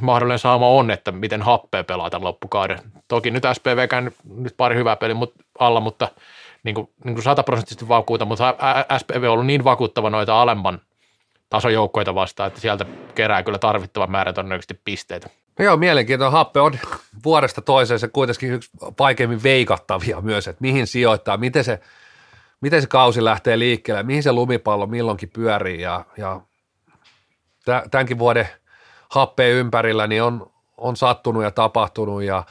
[0.00, 2.78] mahdollinen saama on, että miten happea pelaa tämän loppukauden.
[3.08, 5.14] Toki nyt SPVkään nyt pari hyvää peli
[5.58, 6.08] alla, mutta
[6.62, 8.54] niin kuin, niin kuin sataprosenttisesti vakuuta, mutta
[8.98, 10.80] SPV on ollut niin vakuuttava noita alemman
[11.50, 15.28] tasojoukkoita vastaan, että sieltä kerää kyllä tarvittavan määrän todennäköisesti pisteitä.
[15.58, 16.78] No joo, mielenkiintoinen happe on
[17.24, 21.80] vuodesta toiseen se kuitenkin yksi vaikeimmin veikattavia myös, että mihin sijoittaa, miten se,
[22.60, 26.40] miten se kausi lähtee liikkeelle, mihin se lumipallo milloinkin pyörii ja, ja
[27.90, 28.48] tämänkin vuoden
[29.10, 32.44] happeen ympärillä niin on, on sattunut ja tapahtunut ja,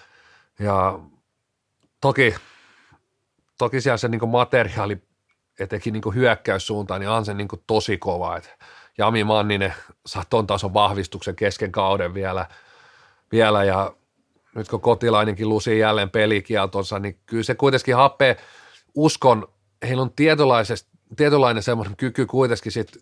[0.60, 1.00] ja
[2.02, 2.36] toki,
[3.58, 4.98] toki siellä se niin materiaali,
[5.60, 8.38] etenkin niin hyökkäyssuuntaan, niin on se niin tosi kova.
[8.38, 8.56] Et
[8.98, 9.74] Jami Manninen
[10.06, 12.46] saa ton tason vahvistuksen kesken kauden vielä,
[13.32, 13.94] vielä ja
[14.56, 18.38] nyt kun kotilainenkin lusi jälleen pelikieltonsa, niin kyllä se kuitenkin happee,
[18.96, 19.48] uskon,
[19.88, 20.12] heillä on
[21.16, 22.98] tietynlainen semmoinen kyky kuitenkin sit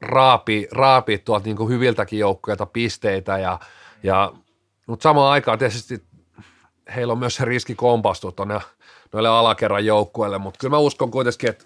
[0.00, 3.58] raapi, raapi tuolta niin hyviltäkin joukkueilta pisteitä, ja,
[4.02, 4.32] ja,
[4.86, 6.02] mutta samaan aikaan tietysti
[6.94, 8.60] heillä on myös se riski kompastua tuonne
[9.12, 11.64] noille alakerran joukkueille, mutta kyllä mä uskon kuitenkin, että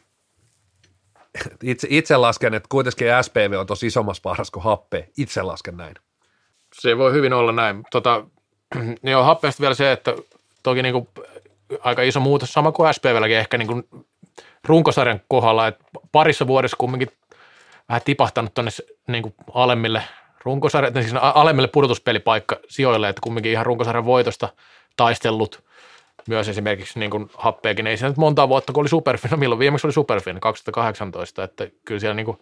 [1.62, 5.08] itse, itse lasken, että kuitenkin SPV on tosi isommassa vaarassa kuin happe.
[5.16, 5.94] Itse lasken näin.
[6.72, 7.82] Se voi hyvin olla näin.
[7.90, 8.24] Tota,
[9.02, 10.14] niin on happeesta vielä se, että
[10.62, 11.08] toki niin kuin
[11.80, 13.84] aika iso muutos, sama kuin SPVlläkin ehkä niin kuin
[14.64, 17.08] runkosarjan kohdalla, että parissa vuodessa kumminkin
[17.88, 18.70] vähän tipahtanut tuonne
[19.06, 20.02] niin kuin alemmille
[20.44, 24.48] runkosarjan, siis alemmille pudotuspelipaikka sijoille, että kumminkin ihan runkosarjan voitosta
[24.96, 25.64] taistellut
[26.28, 27.86] myös esimerkiksi niin kuin happeekin.
[27.86, 31.68] Ei se nyt monta vuotta, kun oli Superfin, no milloin viimeksi oli Superfin, 2018, että
[31.84, 32.36] kyllä siellä niin kuin,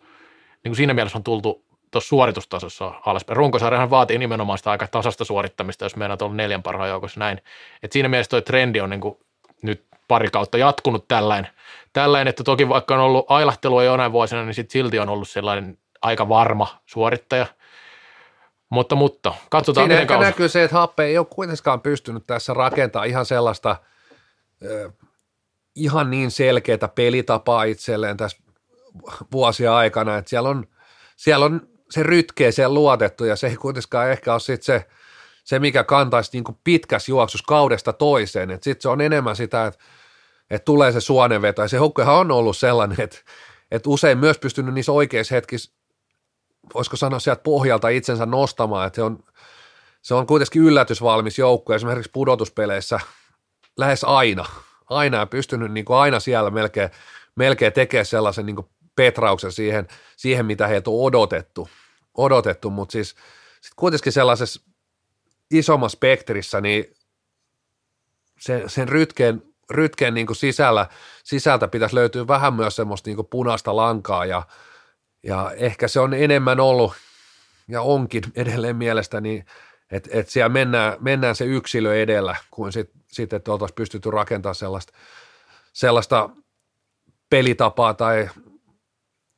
[0.65, 3.37] niin kuin siinä mielessä on tultu tuossa suoritustasossa alaspäin.
[3.37, 7.43] Runkosarjahan vaatii nimenomaan sitä aika tasasta suorittamista, jos meidän on neljän parhaan joukossa näin.
[7.83, 9.19] Et siinä mielessä tuo trendi on niin kuin
[9.63, 11.51] nyt pari kautta jatkunut tällainen,
[11.93, 15.79] tällainen, että toki vaikka on ollut ailahtelua jonain vuosina, niin sit silti on ollut sellainen
[16.03, 17.47] aika varma suorittaja.
[18.71, 20.27] Mutta, mutta katsotaan Siinä ehkä kausi.
[20.27, 23.77] näkyy se, että Happe ei ole kuitenkaan pystynyt tässä rakentamaan ihan sellaista
[25.75, 28.39] ihan niin selkeää pelitapaa itselleen tässä
[29.33, 30.67] vuosia aikana, että siellä on,
[31.17, 34.87] siellä on se rytkee siellä luotettu ja se ei kuitenkaan ehkä ole sit se,
[35.45, 38.51] se, mikä kantaisi niin pitkässä juoksussa kaudesta toiseen.
[38.51, 39.85] Sitten se on enemmän sitä, että,
[40.51, 41.63] että tulee se suonenveto.
[41.63, 43.19] Ja se houkkuhan on ollut sellainen, että,
[43.71, 45.73] että usein myös pystynyt niissä oikeissa hetkissä,
[46.75, 49.25] voisiko sanoa sieltä pohjalta itsensä nostamaan, että se on,
[50.03, 53.01] se on kuitenkin yllätysvalmis joukko esimerkiksi pudotuspeleissä
[53.77, 54.45] lähes aina,
[54.91, 56.91] aina ja pystynyt niin aina siellä melkein,
[57.37, 58.57] melkein tekemään sellaisen niin
[58.97, 61.69] petrauksen siihen, siihen, mitä heiltä on odotettu,
[62.15, 63.15] odotettu mutta siis
[63.61, 64.61] sit kuitenkin sellaisessa
[65.51, 66.95] isommassa spektrissä, niin
[68.41, 70.87] sen, sen rytkeen, rytkeen niin kuin sisällä,
[71.25, 74.43] sisältä pitäisi löytyä vähän myös semmoista niin kuin punaista lankaa ja,
[75.23, 76.93] ja ehkä se on enemmän ollut
[77.69, 79.45] ja onkin edelleen mielestäni,
[79.91, 84.55] että et siellä mennään, mennään se yksilö edellä, kuin sitten, sit, että oltaisiin pystytty rakentamaan
[84.55, 84.93] sellaista,
[85.73, 86.31] sellaista
[87.31, 88.29] pelitapaa tai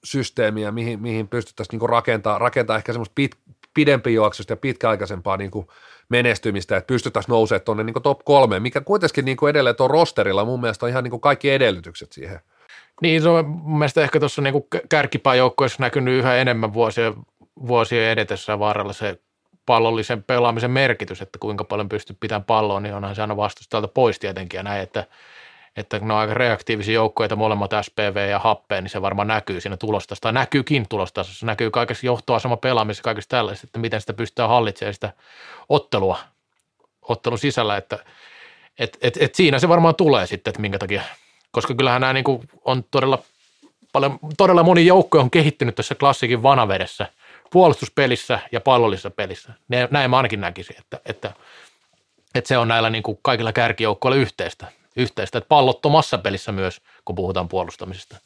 [0.05, 3.37] systeemiä, mihin, mihin pystyttäisiin niin rakentaa, rakentaa ehkä semmoista pit,
[3.75, 5.67] pidempijuoksusta ja pitkäaikaisempaa niin kuin
[6.09, 10.45] menestymistä, että pystyttäisiin nousemaan tuonne niin top kolme, mikä kuitenkin niin kuin edelleen tuon rosterilla
[10.45, 12.41] mun mielestä on ihan niin kuin kaikki edellytykset siihen.
[13.03, 14.55] Niin, se on mun mielestä ehkä tuossa niin
[14.89, 17.15] kärkipääjoukkoissa näkynyt yhä enemmän vuosien,
[17.67, 19.19] vuosien edetessä varrella se
[19.67, 24.19] pallollisen pelaamisen merkitys, että kuinka paljon pystyy pitämään palloa, niin onhan se aina vastustajalta pois
[24.19, 25.07] tietenkin ja näin, että–
[25.77, 29.61] että kun ne on aika reaktiivisia joukkoja, molemmat SPV ja Happe, niin se varmaan näkyy
[29.61, 34.49] siinä tulostasossa, tai näkyykin tulostasossa, näkyy kaikessa johtoasema pelaamisessa, kaikessa tällaisessa, että miten sitä pystytään
[34.49, 35.13] hallitsemaan sitä
[35.69, 36.19] ottelua,
[37.03, 37.99] ottelun sisällä, että
[38.79, 41.03] et, et, et siinä se varmaan tulee sitten, että minkä takia,
[41.51, 42.25] koska kyllähän nämä niin
[42.65, 43.19] on todella
[43.93, 47.07] paljon, todella moni joukko on kehittynyt tässä klassikin vanavedessä,
[47.51, 49.53] puolustuspelissä ja pallollisessa pelissä.
[49.91, 51.33] Näin mä ainakin näkisin, että, että,
[52.35, 54.67] että se on näillä niin kuin kaikilla kärkijoukkoilla yhteistä
[54.97, 58.17] yhteistä, että pallottomassa pelissä myös, kun puhutaan puolustamisesta.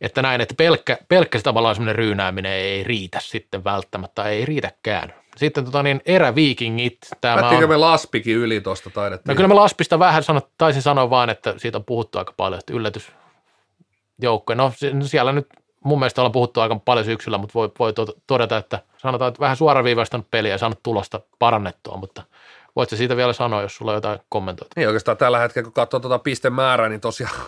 [0.00, 5.14] Että näin, että pelkkä, pelkkä tavallaan semmoinen ryynääminen ei riitä sitten välttämättä, ei riitäkään.
[5.36, 6.98] Sitten tota niin, eräviikingit.
[7.20, 7.68] Tämä on...
[7.68, 9.32] me Laspikin yli tuosta taidettiin?
[9.32, 12.58] No kyllä me Laspista vähän sanot, taisin sanoa vaan, että siitä on puhuttu aika paljon,
[12.58, 14.56] että yllätysjoukkoja.
[14.56, 14.72] No
[15.04, 15.46] siellä nyt
[15.84, 17.92] mun mielestä ollaan puhuttu aika paljon syksyllä, mutta voi, voi
[18.26, 22.22] todeta, että sanotaan, että vähän suoraviivaistanut peliä ja saanut tulosta parannettua, mutta–
[22.78, 24.72] Voitko siitä vielä sanoa, jos sulla on jotain kommentoita?
[24.76, 27.40] Niin oikeastaan tällä hetkellä, kun katsoo tuota pistemäärää, niin tosiaan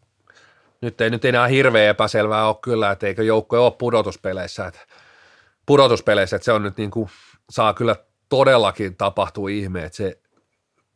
[0.80, 4.66] nyt ei nyt enää hirveän epäselvää ole kyllä, että eikö joukko ole pudotuspeleissä.
[4.66, 4.80] Että
[5.66, 7.10] pudotuspeleissä, että se on nyt niin kuin,
[7.50, 7.96] saa kyllä
[8.28, 10.20] todellakin tapahtua ihme, että se,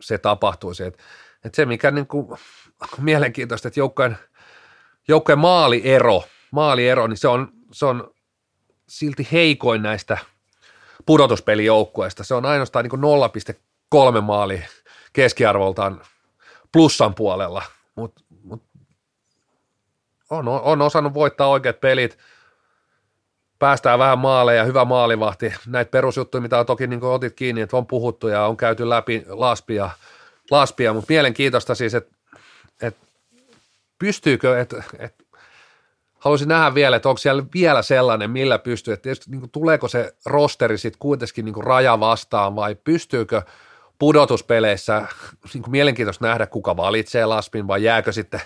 [0.00, 0.84] se tapahtuisi.
[0.84, 1.02] Että,
[1.44, 2.38] että se, mikä niin kuin,
[2.98, 4.18] mielenkiintoista, että joukkojen,
[5.08, 8.14] joukkojen maaliero, maaliero, niin se on, se on
[8.88, 10.18] silti heikoin näistä–
[11.06, 12.24] pudotuspelijoukkueesta.
[12.24, 13.56] Se on ainoastaan niin
[14.14, 14.64] 0,3 maali
[15.12, 16.00] keskiarvoltaan
[16.72, 17.62] plussan puolella,
[17.94, 18.62] mutta mut
[20.30, 22.18] on, on osannut voittaa oikeat pelit,
[23.58, 25.54] päästään vähän maaleja, hyvä maalivahti.
[25.66, 29.24] Näitä perusjuttuja, mitä on toki niin otit kiinni, että on puhuttu ja on käyty läpi
[29.28, 29.90] laspia,
[30.50, 32.16] laspia mutta mielenkiintoista siis, että,
[32.82, 33.06] että
[33.98, 35.24] pystyykö, että, että
[36.26, 39.88] haluaisin nähdä vielä, että onko siellä vielä sellainen, millä pystyy, että tietysti niin kuin, tuleeko
[39.88, 43.42] se rosteri sitten kuitenkin niin kuin raja vastaan vai pystyykö
[43.98, 45.06] pudotuspeleissä
[45.54, 48.40] niin kuin mielenkiintoista nähdä, kuka valitsee Laspin vai jääkö sitten,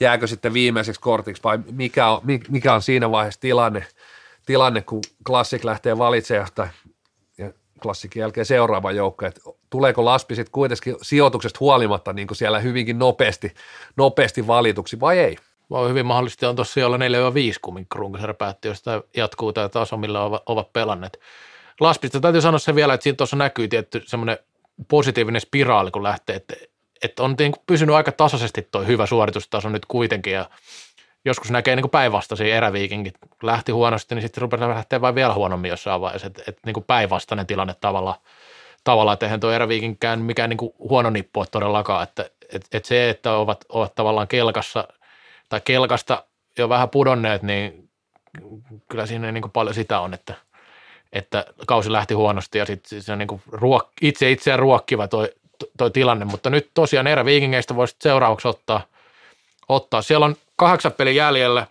[0.00, 3.86] jääkö sitten viimeiseksi kortiksi vai mikä on, mikä on siinä vaiheessa tilanne,
[4.46, 6.48] tilanne kun klassik lähtee valitsemaan
[7.38, 7.52] ja
[7.82, 12.98] klassikin jälkeen seuraava joukko, että tuleeko Laspi sitten kuitenkin sijoituksesta huolimatta niin kuin siellä hyvinkin
[12.98, 13.54] nopeasti,
[13.96, 15.36] nopeasti valituksi vai ei?
[15.74, 17.00] Voi hyvin mahdollisesti on tuossa olla 4-5,
[17.62, 21.20] kun Krunkasarja päätti, jos tämä jatkuu tämä taso, millä ovat, pelanneet.
[21.80, 24.38] Laspista täytyy sanoa se vielä, että siinä tuossa näkyy tietty semmoinen
[24.88, 26.54] positiivinen spiraali, kun lähtee, että,
[27.02, 30.50] että on niin pysynyt aika tasaisesti tuo hyvä suoritustaso nyt kuitenkin ja
[31.24, 33.14] joskus näkee niin päinvastaisia eräviikinkit.
[33.42, 37.46] Lähti huonosti, niin sitten rupeaa lähteä vain vielä huonommin jossain vaiheessa, että, että niin päinvastainen
[37.46, 38.16] tilanne tavallaan,
[38.84, 43.32] tavalla, että eihän tuo eräviikinkään mikään niin huono nippu todellakaan, että, että, että se, että
[43.32, 44.88] ovat, ovat tavallaan kelkassa
[45.48, 46.24] tai kelkasta
[46.58, 47.90] jo vähän pudonneet, niin
[48.88, 50.34] kyllä siinä niin paljon sitä on, että–
[51.14, 55.28] että kausi lähti huonosti ja sitten se niin ruok, itse itseään ruokkiva toi,
[55.78, 58.80] toi tilanne, mutta nyt tosiaan erä viikingeistä voisi seuraavaksi ottaa,
[59.68, 60.02] ottaa.
[60.02, 61.66] Siellä on kahdeksan pelin jäljellä.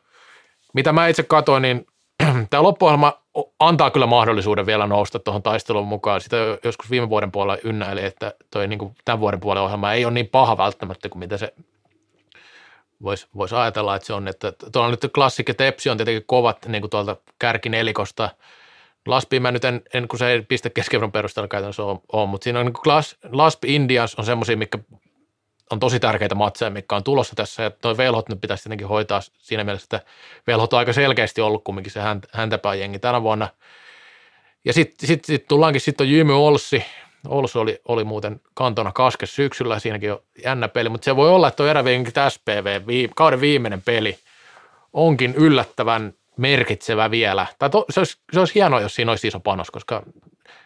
[0.73, 1.87] Mitä mä itse katsoin, niin
[2.49, 3.13] tämä loppuohjelma
[3.59, 6.21] antaa kyllä mahdollisuuden vielä nousta tuohon taisteluun mukaan.
[6.21, 10.05] Sitä joskus viime vuoden puolella ynnäili, että toi niin kuin tämän vuoden puolen ohjelma ei
[10.05, 11.53] ole niin paha välttämättä kuin mitä se
[13.03, 14.27] voisi vois ajatella, että se on.
[14.27, 18.29] Että tuolla nyt klassik ja tepsi on tietenkin kovat niin kuin tuolta kärkinelikosta–
[19.07, 22.43] Laspi mä nyt en, en kun se ei piste keskiverron perusteella käytännössä ole, ole mutta
[22.43, 24.79] siinä on niin Las, Laspi Indians on semmoisia, mikä
[25.71, 29.21] on tosi tärkeitä matseja, mikä on tulossa tässä, ja toi Velhot nyt pitäisi tietenkin hoitaa
[29.37, 30.11] siinä mielessä, että
[30.47, 31.99] Velhot on aika selkeästi ollut kumminkin se
[32.33, 33.49] häntäpää jengi tänä vuonna.
[34.65, 36.85] Ja sitten sit, sit tullaankin, sitten on Jymy Olssi,
[37.27, 41.47] Olssi oli, oli muuten kantona kaskes syksyllä, siinäkin on jännä peli, mutta se voi olla,
[41.47, 44.19] että tuo erävienkin SPV, vii, kauden viimeinen peli,
[44.93, 47.47] onkin yllättävän merkitsevä vielä.
[47.59, 50.03] Tai to, se, olisi, se olisi hienoa, jos siinä olisi iso panos, koska,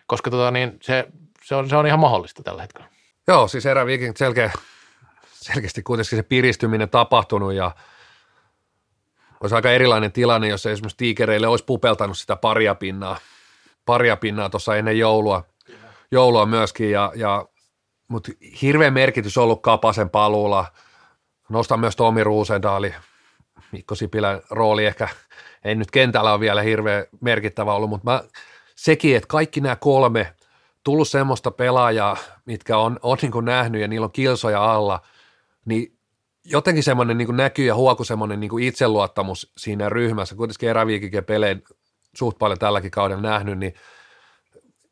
[0.07, 1.07] koska tota, niin se,
[1.43, 2.87] se, on, se on ihan mahdollista tällä hetkellä.
[3.27, 4.51] Joo, siis eräviikin selkeä,
[5.33, 7.71] selkeästi kuitenkin se piristyminen tapahtunut ja
[9.39, 13.17] olisi aika erilainen tilanne, jos esimerkiksi tiikereille olisi pupeltanut sitä paria pinnaa,
[13.85, 15.43] paria pinnaa tuossa ennen joulua,
[16.11, 17.45] joulua myöskin, ja, ja,
[18.07, 18.31] mutta
[18.61, 20.65] hirveä merkitys ollut Kapasen paluulla.
[21.49, 22.95] Nostan myös Tomi Ruusendaali,
[23.71, 25.09] Mikko Sipilän rooli ehkä–
[25.63, 28.23] ei nyt kentällä ole vielä hirveän merkittävä ollut, mutta mä,
[28.75, 30.33] sekin, että kaikki nämä kolme
[30.83, 35.01] tullut semmoista pelaajaa, mitkä on, on niin nähnyt ja niillä on kilsoja alla,
[35.65, 35.97] niin
[36.45, 41.63] jotenkin semmoinen niin näkyy ja huoku semmoinen niin itseluottamus siinä ryhmässä, kuitenkin eräviikikin peleen
[42.15, 43.73] suht paljon tälläkin kaudella nähnyt, niin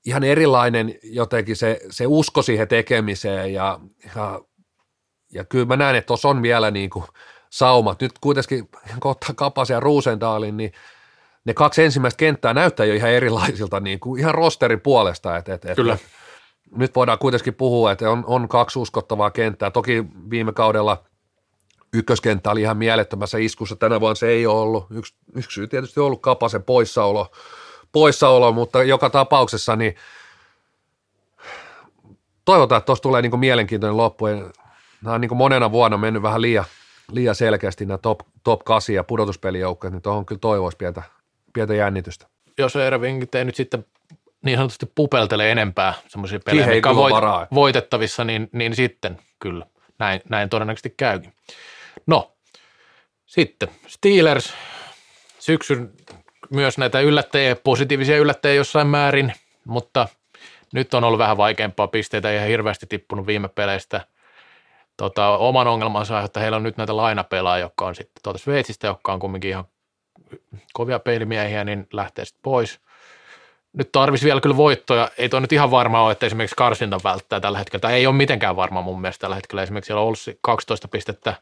[0.05, 3.79] ihan erilainen jotenkin se, se usko siihen tekemiseen ja,
[4.15, 4.41] ja,
[5.33, 7.05] ja kyllä mä näen, että tuossa on vielä niin kuin
[7.49, 8.01] saumat.
[8.01, 8.69] Nyt kuitenkin
[9.01, 10.71] kun ottaa Kapasen ja Ruusendaalin, niin
[11.45, 15.37] ne kaksi ensimmäistä kenttää näyttää jo ihan erilaisilta niin kuin ihan rosterin puolesta.
[15.37, 15.97] Et, et, et, Kyllä.
[16.75, 19.71] Nyt voidaan kuitenkin puhua, että on, on kaksi uskottavaa kenttää.
[19.71, 21.03] Toki viime kaudella
[21.93, 23.75] ykköskenttä oli ihan mielettömässä iskussa.
[23.75, 24.85] Tänä vuonna se ei ole ollut.
[24.91, 27.31] Yksi, yksi syy tietysti on ollut Kapasen poissaolo,
[27.95, 29.95] poissaolo mutta joka tapauksessa niin
[32.45, 34.25] toivotaan, että tuossa tulee niin kuin mielenkiintoinen loppu.
[34.25, 36.65] Nämä on niin kuin monena vuonna mennyt vähän liian,
[37.11, 41.03] liian selkeästi nämä top, top 8 ja pudotuspelijoukkoja, niin tuohon kyllä toivoisi pientä,
[41.53, 42.27] pientä jännitystä.
[42.57, 43.85] Jos Erving ei nyt sitten
[44.45, 47.15] niin sanotusti pupeltele enempää semmoisia pelejä, mikä on voit,
[47.53, 49.65] voitettavissa, niin, niin sitten kyllä
[49.99, 51.33] näin, näin todennäköisesti käykin.
[52.07, 52.31] No,
[53.25, 54.53] sitten Steelers,
[55.39, 55.91] syksyn
[56.49, 59.33] myös näitä yllättäjiä, positiivisia yllättäjiä jossain määrin,
[59.65, 60.07] mutta
[60.73, 64.01] nyt on ollut vähän vaikeampaa pisteitä, ei ihan hirveästi tippunut viime peleistä–
[64.97, 69.13] tota, oman ongelmansa, että heillä on nyt näitä lainapelaajia, jotka on sitten tuolta Sveitsistä, jotka
[69.13, 69.65] on kumminkin ihan
[70.73, 72.79] kovia peilimiehiä, niin lähtee sitten pois.
[73.73, 75.11] Nyt tarvisi vielä kyllä voittoja.
[75.17, 77.81] Ei toi nyt ihan varma ole, että esimerkiksi karsinta välttää tällä hetkellä.
[77.81, 79.63] Tai ei ole mitenkään varma mun mielestä tällä hetkellä.
[79.63, 81.33] Esimerkiksi siellä on ollut 12 pistettä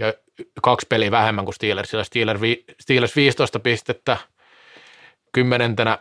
[0.00, 0.12] ja
[0.62, 2.04] kaksi peliä vähemmän kuin Steelersillä.
[2.80, 4.16] Steelers 15 pistettä–
[5.32, 5.98] kymmenentenä,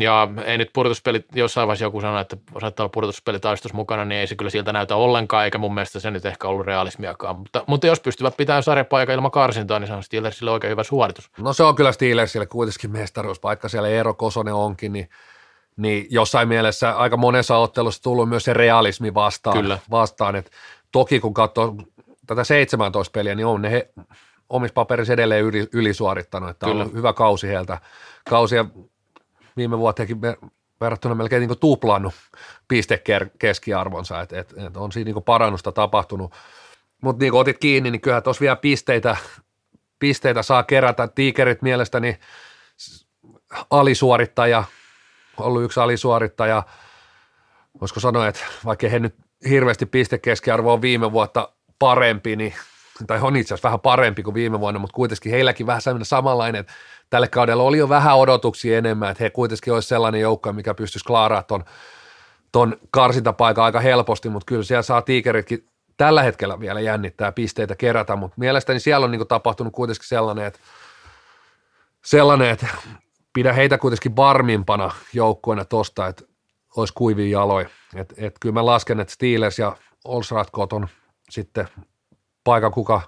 [0.00, 4.26] ja ei nyt pudotuspelit, jossain vaiheessa joku sanoi, että saattaa olla pudotuspelitaistus mukana, niin ei
[4.26, 7.86] se kyllä siltä näytä ollenkaan, eikä mun mielestä se nyt ehkä ollut realismiakaan, mutta, mutta
[7.86, 11.30] jos pystyvät pitämään sarjapaikka ilman karsintaa, niin se on Steelersille oikein hyvä suoritus.
[11.38, 15.08] No se on kyllä Steelersille kuitenkin mestaruuspaikka, siellä Eero Kosonen onkin, niin
[15.76, 19.78] niin jossain mielessä aika monessa ottelussa tullut myös se realismi vastaan, Kyllä.
[19.90, 20.50] vastaan että
[20.92, 21.76] toki kun katsoo
[22.26, 23.90] tätä 17 peliä, niin on ne he,
[24.48, 26.84] omissa paperissa edelleen yli, ylisuorittanut, että Kyllä.
[26.84, 27.78] on hyvä kausi heiltä.
[28.28, 28.64] Kausi ja
[29.56, 30.20] viime vuotekin
[30.80, 32.14] verrattuna melkein niin tuplannut
[32.68, 36.34] pistekeskiarvonsa, että et, et on siinä niin parannusta tapahtunut.
[37.02, 39.16] Mutta niin kuin otit kiinni, niin kyllähän tuossa vielä pisteitä,
[39.98, 41.08] pisteitä saa kerätä.
[41.08, 42.18] Tiikerit mielestäni
[43.70, 44.64] alisuorittaja,
[45.36, 46.62] ollut yksi alisuorittaja.
[47.80, 49.14] voisiko sanoa, että vaikka he nyt
[49.48, 52.54] hirveästi pistekeskiarvo on viime vuotta parempi, niin,
[53.06, 56.60] tai on itse asiassa vähän parempi kuin viime vuonna, mutta kuitenkin heilläkin vähän sellainen samanlainen,
[56.60, 56.72] että
[57.10, 61.04] tälle kaudella oli jo vähän odotuksia enemmän, että he kuitenkin olisi sellainen joukko, mikä pystyisi
[61.04, 61.64] klaaraa ton,
[62.52, 65.66] ton karsintapaikan aika helposti, mutta kyllä siellä saa tiikeritkin
[65.96, 70.58] tällä hetkellä vielä jännittää pisteitä kerätä, mutta mielestäni siellä on niin tapahtunut kuitenkin sellainen, että
[72.04, 72.66] sellainen, että
[73.32, 76.24] pidä heitä kuitenkin varmimpana joukkueena tosta, että
[76.76, 77.68] olisi kuivia jaloja.
[77.94, 80.88] Et, et kyllä mä lasken, että Steelers ja Olsratkot on
[81.30, 81.68] sitten
[82.44, 83.00] paikka, kuka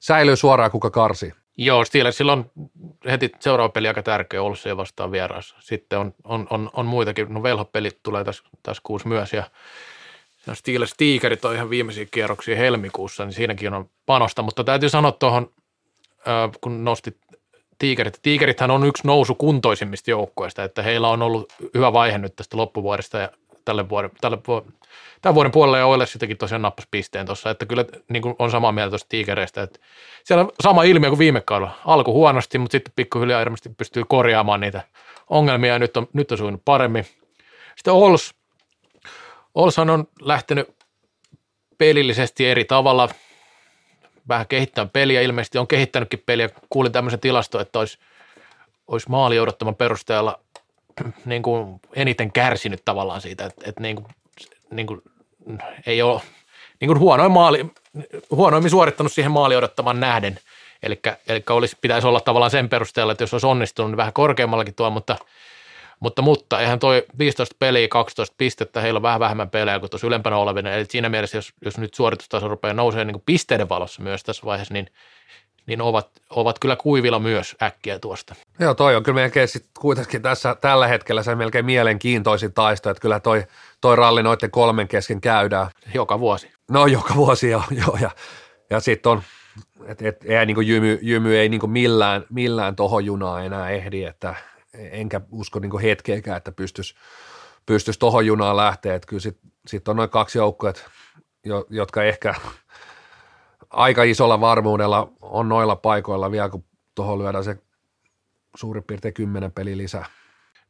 [0.00, 1.32] säilyy suoraan, kuka karsi.
[1.56, 2.50] Joo, Steelersillä on
[3.10, 5.56] heti seuraava peli aika tärkeä Olssia vastaan vieraassa.
[5.60, 9.50] Sitten on, on, on, on muitakin, no velhopelit tulee tässä, tässä kuussa myös ja
[10.46, 15.12] No Steelers Tigerit on ihan viimeisiä kierroksia helmikuussa, niin siinäkin on panosta, mutta täytyy sanoa
[15.12, 15.50] tuohon,
[16.60, 17.16] kun nostit
[17.78, 18.18] Tigerit.
[18.22, 23.18] Tigerithän on yksi nousu kuntoisimmista joukkoista, että heillä on ollut hyvä vaihe nyt tästä loppuvuodesta
[23.18, 23.30] ja
[23.64, 24.72] tälle vuoden, tälle vuoden,
[25.22, 28.50] tämän vuoden puolella ja Oilers sitäkin tosiaan nappas pisteen tuossa, että kyllä niin kuin on
[28.50, 29.80] samaa mieltä tuosta Tigereistä, että
[30.24, 31.78] siellä on sama ilmiö kuin viime kaudella.
[31.86, 34.82] Alku huonosti, mutta sitten pikkuhiljaa ilmeisesti pystyy korjaamaan niitä
[35.30, 37.06] ongelmia ja nyt on, nyt on sujunut paremmin.
[37.76, 38.34] Sitten Ols,
[39.54, 40.68] Olshan on lähtenyt
[41.78, 43.08] pelillisesti eri tavalla
[44.28, 45.20] vähän kehittämään peliä.
[45.20, 46.48] Ilmeisesti on kehittänytkin peliä.
[46.70, 47.98] Kuulin tämmöisen tilasto, että olisi,
[48.86, 50.40] olisi maali odottaman perusteella
[51.24, 54.06] niin kuin eniten kärsinyt tavallaan siitä, että, että niin kuin,
[54.70, 55.02] niin kuin,
[55.86, 56.20] ei ole
[56.80, 57.66] niin kuin huonoin maali,
[58.30, 60.38] huonoimmin suorittanut siihen maali odottamaan nähden.
[60.82, 64.74] Eli, eli olisi, pitäisi olla tavallaan sen perusteella, että jos olisi onnistunut, niin vähän korkeammallakin
[64.74, 65.16] tuo, mutta–
[66.02, 70.06] mutta, mutta eihän toi 15 peliä, 12 pistettä, heillä on vähän vähemmän pelejä kuin tuossa
[70.06, 70.72] ylempänä olevina.
[70.72, 74.74] Eli siinä mielessä, jos, jos nyt suoritustaso rupeaa nousee niin pisteiden valossa myös tässä vaiheessa,
[74.74, 74.86] niin,
[75.66, 78.34] niin ovat, ovat kyllä kuivilla myös äkkiä tuosta.
[78.58, 83.00] Joo, toi on kyllä melkein sit kuitenkin tässä tällä hetkellä se melkein mielenkiintoisin taisto, että
[83.00, 83.44] kyllä toi,
[83.80, 85.66] toi ralli noiden kolmen kesken käydään.
[85.94, 86.52] Joka vuosi.
[86.70, 87.62] No joka vuosi, joo.
[87.86, 88.10] joo ja,
[88.70, 89.22] ja sitten on,
[89.86, 94.34] että et, ei, niin jymy, jymy ei niin millään, millään tohon junaa enää ehdi, että–
[94.74, 96.94] enkä usko niin hetkeäkään, että pystyisi
[97.66, 98.94] pystyisi tuohon junaan lähteä.
[98.94, 100.72] Että kyllä sitten sit on noin kaksi joukkoa,
[101.70, 102.34] jotka ehkä
[103.72, 106.64] aika isolla varmuudella on noilla paikoilla vielä, kun
[106.94, 107.56] tuohon lyödään se
[108.56, 110.04] suurin piirtein kymmenen peli lisää.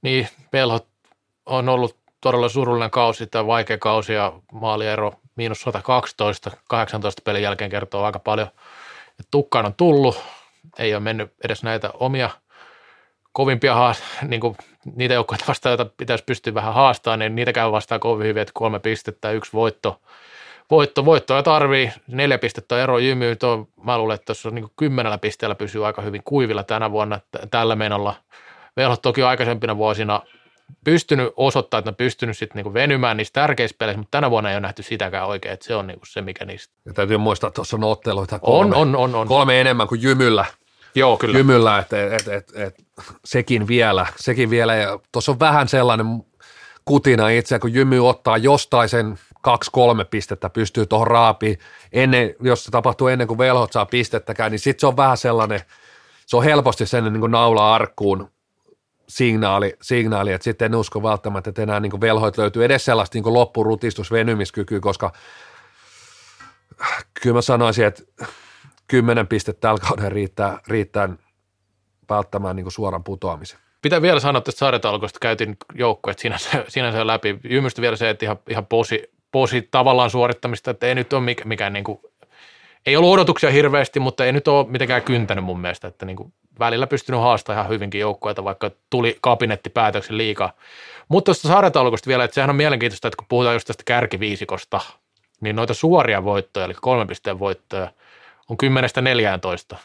[0.03, 0.89] Niin, Pelhot
[1.47, 7.71] on ollut todella surullinen kausi tai vaikea kausi ja maaliero miinus 112, 18 pelin jälkeen
[7.71, 8.49] kertoo aika paljon.
[9.31, 10.23] Tukkaan on tullut,
[10.79, 12.31] ei ole mennyt edes näitä omia–
[13.33, 14.57] kovimpia haast- niin kuin
[14.95, 18.53] niitä joukkoja vastaan, joita pitäisi pystyä vähän haastamaan, niin niitä käy vastaan kovin hyvin, että
[18.55, 20.01] kolme pistettä yksi voitto.
[20.73, 25.55] Voitto, voittoja tarvii, neljä pistettä ero jymyy, tuo, mä luulen, että tuossa niin kymmenellä pisteellä
[25.55, 27.21] pysyy aika hyvin kuivilla tänä vuonna
[27.51, 28.15] tällä menolla.
[28.77, 30.23] Velhot toki aikaisempina vuosina
[30.85, 34.51] pystynyt osoittaa, että ne on pystynyt sitten niin venymään niissä tärkeissä peleissä, mutta tänä vuonna
[34.51, 36.75] ei ole nähty sitäkään oikein, että se on niin se, mikä niistä.
[36.85, 39.29] Ja täytyy muistaa, että tuossa on otteluita kolme, on, on, on, on.
[39.29, 40.45] kolme enemmän kuin Jymyllä.
[40.95, 41.39] Joo, kyllä.
[41.39, 42.75] Jymyllä, että et, et, et,
[43.25, 44.75] sekin vielä, sekin vielä.
[44.75, 46.07] Ja tuossa on vähän sellainen
[46.85, 51.59] kutina itse, kun Jymy ottaa jostain sen kaksi-kolme pistettä, pystyy tuohon raapiin,
[51.93, 55.61] ennen, jos se tapahtuu ennen kuin velhot saa pistettäkään, niin sitten se on vähän sellainen,
[56.27, 58.31] se on helposti sen niin kuin naula arkkuun
[59.09, 63.35] signaali, signaali, että sitten en usko välttämättä, että enää niin velhoit löytyy edes sellaista niin
[63.35, 65.13] loppurutistusvenymiskykyä, koska
[67.23, 68.03] kyllä mä sanoisin, että
[68.87, 71.09] kymmenen pistettä tällä kaudella riittää, riittää
[72.11, 73.59] välttämään niin suoran putoamisen.
[73.83, 77.41] Pitää vielä sanoa tästä sarjatalkoista, käytin joukkueet sinänsä, sinänsä läpi.
[77.45, 81.49] Ymmästä vielä se, että ihan, ihan posi, posi tavallaan suorittamista, että ei nyt ole mikään,
[81.49, 82.01] mikään niin kuin,
[82.87, 86.33] ei ollut odotuksia hirveästi, mutta ei nyt ole mitenkään kyntänyt mun mielestä, että niin kuin
[86.59, 90.53] välillä pystynyt haastamaan ihan hyvinkin joukkueita, vaikka tuli kabinettipäätöksen liikaa.
[91.09, 94.81] Mutta tuosta sarjataulukosta vielä, että sehän on mielenkiintoista, että kun puhutaan just tästä kärkiviisikosta,
[95.41, 97.89] niin noita suoria voittoja, eli kolmen pisteen voittoja–
[98.49, 98.57] on
[99.75, 99.77] 10-14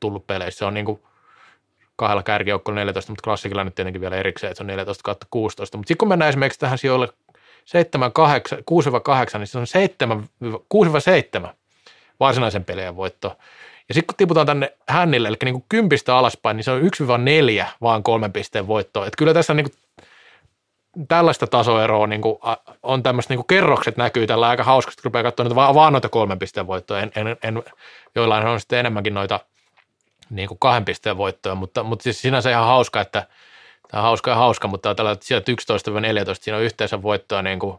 [0.00, 0.58] tullut peleissä.
[0.58, 1.02] Se on niin kuin
[1.96, 5.76] kahdella kärkijoukkoilla 14, mutta klassikilla nyt tietenkin vielä erikseen, että se on 14 kautta 16.
[5.76, 7.08] Mutta sitten kun mennään esimerkiksi tähän sijoille
[7.68, 10.28] 7, 8, 6-8, niin se on 7,
[11.44, 11.48] 6-7
[12.20, 13.36] varsinaisen pelien voitto.
[13.88, 16.80] Ja sitten kun tiputaan tänne hännille, eli niin kuin kympistä alaspäin, niin se on
[17.62, 19.04] 1-4 vaan kolmen pisteen voitto.
[19.04, 20.06] Että kyllä tässä niin kuin
[21.08, 22.38] tällaista tasoeroa niin kuin,
[22.82, 26.38] on tämmöistä niin kerrokset näkyy tällä aika hauskasti, kun rupeaa katsomaan vaan, vaan noita kolmen
[26.38, 27.62] pisteen voittoja, en, en, en,
[28.14, 29.40] joillain on sitten enemmänkin noita
[30.30, 33.26] niin kuin kahden pisteen voittoja, mutta, mutta siis sinänsä ihan hauska, että
[33.88, 35.54] tämä on hauska ja hauska, mutta tällä sieltä 11-14
[36.40, 37.78] siinä on yhteensä voittoa niin kuin,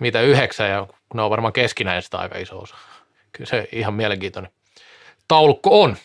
[0.00, 2.76] mitä yhdeksän ja ne on varmaan keskinäistä aika iso osa.
[3.32, 4.52] Kyllä se ihan mielenkiintoinen
[5.28, 5.96] taulukko on.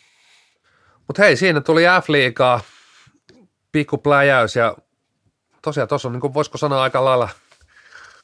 [1.08, 2.60] Mutta hei, siinä tuli F-liigaa,
[3.72, 4.78] pikku pläjäys ja
[5.62, 7.30] tosiaan tuossa on, niin kuin, voisiko sanoa aika lailla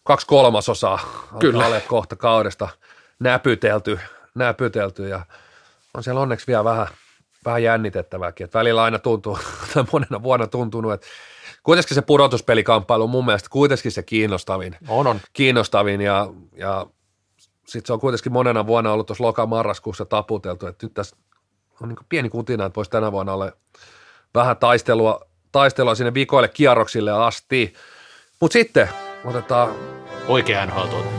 [0.03, 0.99] kaksi kolmasosaa
[1.39, 1.65] Kyllä.
[1.65, 2.69] alle kohta kaudesta
[3.19, 3.99] näpytelty,
[4.35, 5.25] näpytelty ja
[5.93, 6.87] on siellä onneksi vielä vähän,
[7.45, 9.39] vähän jännitettävääkin, että välillä aina tuntuu,
[9.73, 11.07] tai monena vuonna tuntunut, että
[11.63, 15.19] kuitenkin se pudotuspelikamppailu on mun mielestä kuitenkin se kiinnostavin, On, on.
[15.33, 16.85] kiinnostavin ja, ja
[17.65, 21.15] sitten se on kuitenkin monena vuonna ollut tuossa loka-marraskuussa taputeltu, että nyt tässä
[21.81, 23.51] on niin pieni kutina, että voisi tänä vuonna olla
[24.35, 25.21] vähän taistelua,
[25.51, 27.73] taistelua sinne vikoille kierroksille asti.
[28.41, 28.89] Mutta sitten
[29.25, 29.75] otetaan
[30.27, 31.09] Oikea NHL tuota.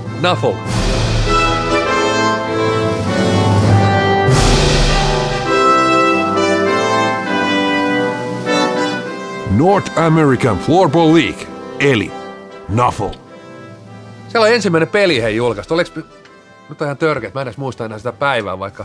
[9.59, 11.47] North American Floorball League,
[11.81, 12.13] eli
[12.69, 13.09] NAFL.
[14.29, 15.75] Siellä on ensimmäinen peli hei julkaistu.
[15.75, 15.91] Oliko,
[16.69, 18.85] nyt on ihan törkeä, mä en edes muista enää sitä päivää, vaikka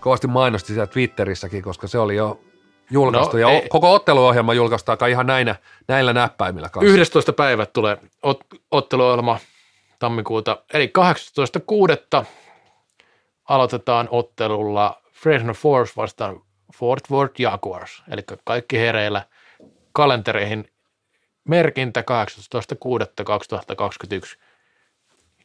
[0.00, 2.40] kovasti mainosti siellä Twitterissäkin, koska se oli jo
[2.90, 3.36] julkaistu.
[3.36, 5.56] No, ja ei- koko otteluohjelma julkaistaan kai ihan näinä,
[5.88, 6.92] näillä näppäimillä kanssa.
[6.92, 7.32] 11.
[7.32, 9.38] päivä tulee ot- otteluohjelma
[9.98, 10.92] tammikuuta, eli
[12.20, 12.26] 18.6.
[13.48, 16.40] aloitetaan ottelulla Fresno Force vastaan
[16.76, 19.22] Fort Worth Jaguars, eli kaikki hereillä
[19.92, 20.68] kalentereihin
[21.48, 22.06] merkintä 18.6.2021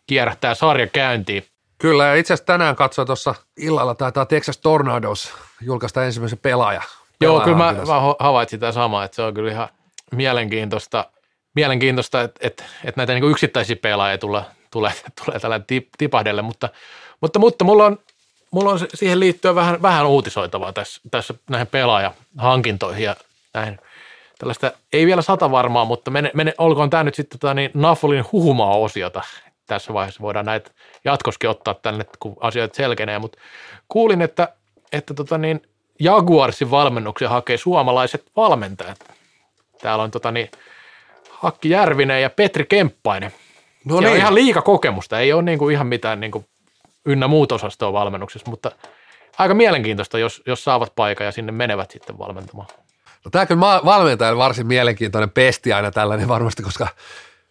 [0.08, 1.46] kierähtää sarja käyntiin.
[1.78, 6.82] Kyllä, ja itse asiassa tänään katsoin tuossa illalla taitaa Texas Tornadoes julkaista ensimmäisen pelaaja.
[7.22, 9.70] Joo, kyllä mä, mä havaitsin sitä samaa, että se on kyllä ihan
[10.12, 11.06] mielenkiintoista,
[11.56, 14.42] mielenkiintoista että, että, että näitä niin yksittäisiä pelaajia tulee,
[14.72, 14.92] tulee,
[15.26, 16.70] tulee tällä tip, tipahdelle, mutta,
[17.22, 18.00] mutta, mutta mulla on,
[18.52, 23.16] mulla on siihen liittyen vähän, vähän uutisoitavaa tässä, tässä näihin pelaajahankintoihin ja
[23.54, 23.80] näihin
[24.38, 28.26] tällaista, ei vielä sata varmaa, mutta mene, mene, olkoon tämä nyt sitten tota, niin Naffolin
[28.32, 29.22] huhumaa osiota.
[29.66, 30.72] Tässä vaiheessa voidaan näitä
[31.06, 33.38] jatkoskin ottaa tänne, kun asiat selkenee, mutta
[33.88, 34.50] kuulin, että,
[34.92, 35.62] että tota niin,
[36.00, 38.98] Jaguarsin valmennuksen hakee suomalaiset valmentajat.
[39.82, 40.52] Täällä on tota niin,
[41.30, 43.32] Hakki Järvinen ja Petri Kemppainen.
[43.86, 46.46] No niin, ihan liika kokemusta, ei ole niinku ihan mitään niinku
[47.06, 48.72] ynnä muut osastoa valmennuksessa, mutta
[49.38, 52.68] aika mielenkiintoista, jos, jos saavat paikan ja sinne menevät sitten valmentamaan.
[53.28, 56.88] No, tämä kyllä valmentajalle varsin mielenkiintoinen pesti aina tällainen varmasti, koska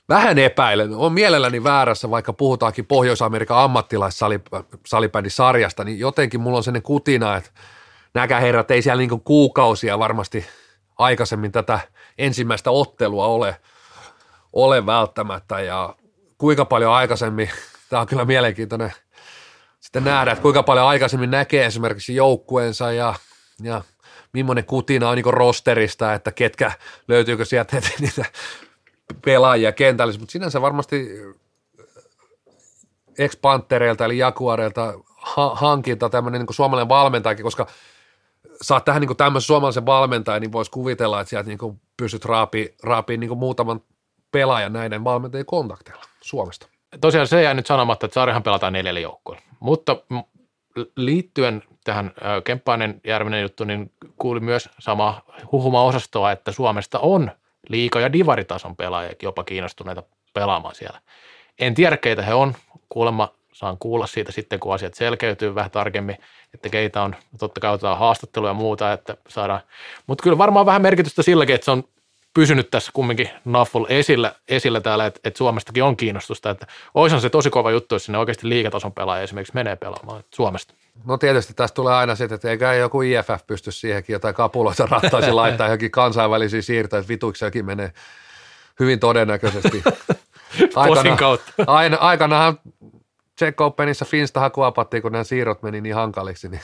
[0.09, 0.95] vähän epäilen.
[0.95, 7.51] On mielelläni väärässä, vaikka puhutaankin Pohjois-Amerikan ammattilaissalibändisarjasta, niin jotenkin mulla on sellainen kutina, että
[8.14, 10.47] näkään herrat ei siellä niinku kuukausia varmasti
[10.99, 11.81] aikaisemmin tätä
[12.18, 13.57] ensimmäistä ottelua ole,
[14.53, 15.97] ole välttämättä ja
[16.39, 17.51] kuinka paljon aikaisemmin,
[17.91, 18.93] tämä on kyllä mielenkiintoinen
[19.81, 23.14] sitten nähdä, että kuinka paljon aikaisemmin näkee esimerkiksi joukkueensa ja,
[23.62, 23.83] ja
[24.45, 26.72] millainen kutina on niin rosterista, että ketkä,
[27.09, 28.24] löytyykö sieltä heti niitä
[29.24, 31.09] pelaajia kentällä, mutta sinänsä varmasti
[33.18, 37.66] ex-pantereilta eli Jaguareilta ha- hankinta tämmöinen niin suomalainen valmentajakin, koska
[38.62, 43.16] saat tähän niin tämmöisen suomalaisen valmentajan, niin voisi kuvitella, että sieltä niin pystyt raapiin raapi
[43.16, 43.80] niin muutaman
[44.32, 46.68] pelaajan näiden valmentajien kontakteilla Suomesta.
[47.01, 49.47] Tosiaan se jäi nyt sanomatta, että sarjahan pelataan neljällä joukkueella.
[49.61, 49.97] Mutta
[50.97, 52.12] liittyen tähän
[52.45, 55.22] Kemppainen Järvinen juttu, niin kuuli myös sama
[55.53, 57.30] huhuma osastoa, että Suomesta on
[57.68, 60.03] liika- ja divaritason pelaajia jopa kiinnostuneita
[60.34, 61.01] pelaamaan siellä.
[61.59, 62.55] En tiedä, keitä he on.
[62.89, 66.16] Kuulemma saan kuulla siitä sitten, kun asiat selkeytyy vähän tarkemmin,
[66.55, 69.61] että keitä on, totta kai otetaan haastatteluja ja muuta, että saadaan.
[70.07, 71.84] Mutta kyllä varmaan vähän merkitystä silläkin, että se on
[72.37, 77.30] pysynyt tässä kumminkin Nafful esillä, esillä täällä, että, että Suomestakin on kiinnostusta, että olisihan se
[77.30, 80.75] tosi kova juttu, jos sinne oikeasti liikatason pelaaja esimerkiksi menee pelaamaan Suomesta.
[81.04, 85.30] No tietysti tästä tulee aina sitten, että eikä joku IFF pysty siihenkin jotain kapuloita rattaisi
[85.42, 87.92] laittaa johonkin kansainvälisiin siirtoihin, että vituiksi menee
[88.80, 89.83] hyvin todennäköisesti.
[90.88, 91.53] Posin kautta.
[91.67, 92.58] aina, aikanahan
[93.38, 96.63] Czech Openissa Finstahan kuopattiin, kun nämä siirrot meni niin hankaliksi, niin,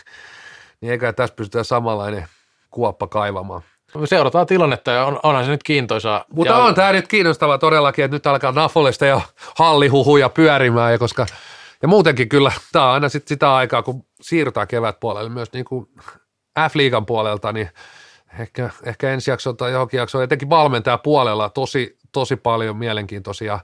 [0.81, 2.27] niin eikä tässä pystytä samanlainen
[2.70, 3.62] kuoppa kaivamaan.
[4.05, 6.24] Seurataan tilannetta ja on, onhan se nyt kiintoisaa.
[6.35, 9.23] Mutta ja, on tämä nyt kiinnostavaa todellakin, että nyt alkaa Nafolista jo
[9.59, 11.27] hallihuhuja pyörimään, ja koska
[11.82, 15.89] ja muutenkin kyllä, tämä on aina sit sitä aikaa, kun siirrytään kevätpuolelle myös niin kuin
[16.70, 17.69] F-liigan puolelta, niin
[18.39, 23.59] ehkä, ehkä ensi jakson tai johonkin jakson, etenkin valmentaja puolella tosi, tosi paljon mielenkiintoisia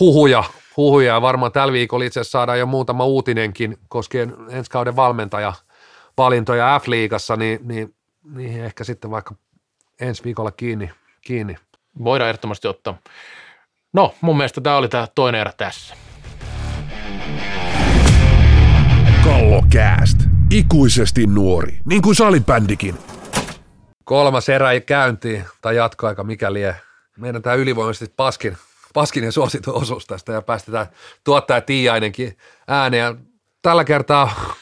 [0.00, 0.44] huhuja,
[0.76, 5.52] huhuja ja varmaan tällä viikolla itse asiassa saadaan jo muutama uutinenkin koskien ensi kauden valmentaja
[6.18, 7.94] valintoja F-liigassa, niin, niin,
[8.24, 9.34] niin ehkä sitten vaikka
[10.00, 10.90] ensi viikolla kiinni,
[11.20, 11.56] kiinni.
[12.04, 12.98] Voidaan ehdottomasti ottaa.
[13.92, 15.94] No, mun mielestä tämä oli tämä toinen erä tässä.
[19.24, 20.18] Kallokääst.
[20.50, 22.94] Ikuisesti nuori, niin kuin salibändikin.
[24.04, 26.76] kolmas erä käyntiin, tai jatkoaika, mikä lie.
[27.16, 28.56] Meidän tämä ylivoimaisesti paskin,
[28.94, 30.86] paskin ja suosittu osuus tästä, ja päästetään
[31.24, 32.36] tuottaja Tiiainenkin
[32.68, 33.18] ääneen.
[33.62, 34.54] Tällä kertaa,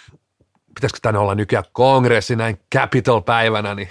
[0.79, 3.89] pitäisikö tänne olla nykyään kongressi näin Capital-päivänä, niin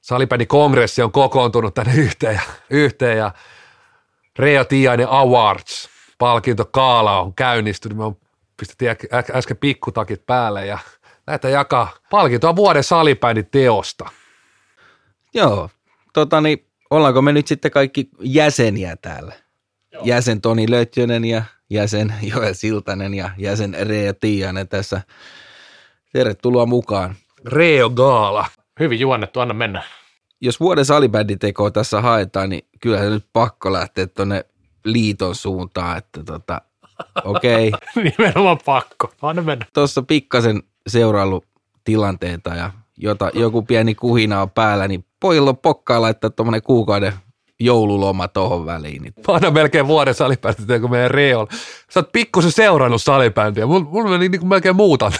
[0.00, 2.40] salibändin kongressi on kokoontunut tänne yhteen ja,
[2.70, 3.32] yhteen ja
[4.38, 5.88] Reo Tiainen Awards
[6.18, 7.98] palkinto Kaala on käynnistynyt.
[7.98, 8.16] Me on
[8.56, 8.96] pistettiin
[9.34, 10.78] äsken pikkutakit päälle ja
[11.26, 14.10] näitä jakaa palkintoa vuoden salibändin teosta.
[15.34, 15.70] Joo,
[16.12, 19.34] tota niin, ollaanko me nyt sitten kaikki jäseniä täällä?
[19.92, 20.02] Joo.
[20.04, 25.00] Jäsen Toni Lötjönen ja jäsen Joel Siltanen ja jäsen Reo Tiainen tässä.
[26.12, 27.14] Tervetuloa mukaan.
[27.46, 28.46] Reo Gaala.
[28.80, 29.82] Hyvin juonnettu, anna mennä.
[30.40, 34.44] Jos vuoden salibänditekoa tässä haetaan, niin kyllä se nyt pakko lähteä tuonne
[34.84, 36.60] liiton suuntaan, että tota,
[37.24, 37.68] okei.
[37.68, 38.04] Okay.
[38.18, 39.66] Nimenomaan pakko, anna mennä.
[39.74, 41.46] Tuossa pikkasen seuraillut
[41.84, 47.12] tilanteita ja jota, joku pieni kuhina on päällä, niin pojilla on pokkaa laittaa tuommoinen kuukauden
[47.64, 49.02] joululoma tohon väliin.
[49.02, 49.14] Niin.
[49.28, 51.46] Mä annan melkein vuoden salibändiä, kun meidän Reol.
[51.90, 53.66] Sä oot pikkusen seurannut salibändiä.
[53.66, 55.12] Mulla, mulla meni niin melkein muuta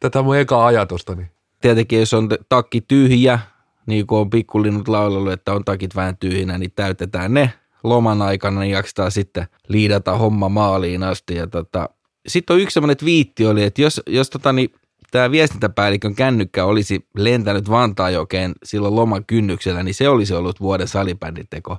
[0.00, 1.14] tätä mun ekaa ajatusta.
[1.14, 1.30] Niin.
[1.60, 3.38] Tietenkin jos on takki tyhjä,
[3.86, 7.52] niin kuin on pikkulinnut laulelu, että on takit vähän tyhjinä, niin täytetään ne
[7.84, 11.34] loman aikana, niin jaksetaan sitten liidata homma maaliin asti.
[11.34, 11.88] Ja tota,
[12.28, 14.72] sitten on yksi semmoinen twiitti oli, että jos, jos tota, niin
[15.10, 21.78] tämä viestintäpäällikön kännykkä olisi lentänyt Vantaajokeen silloin loman kynnyksellä, niin se olisi ollut vuoden salibänditeko,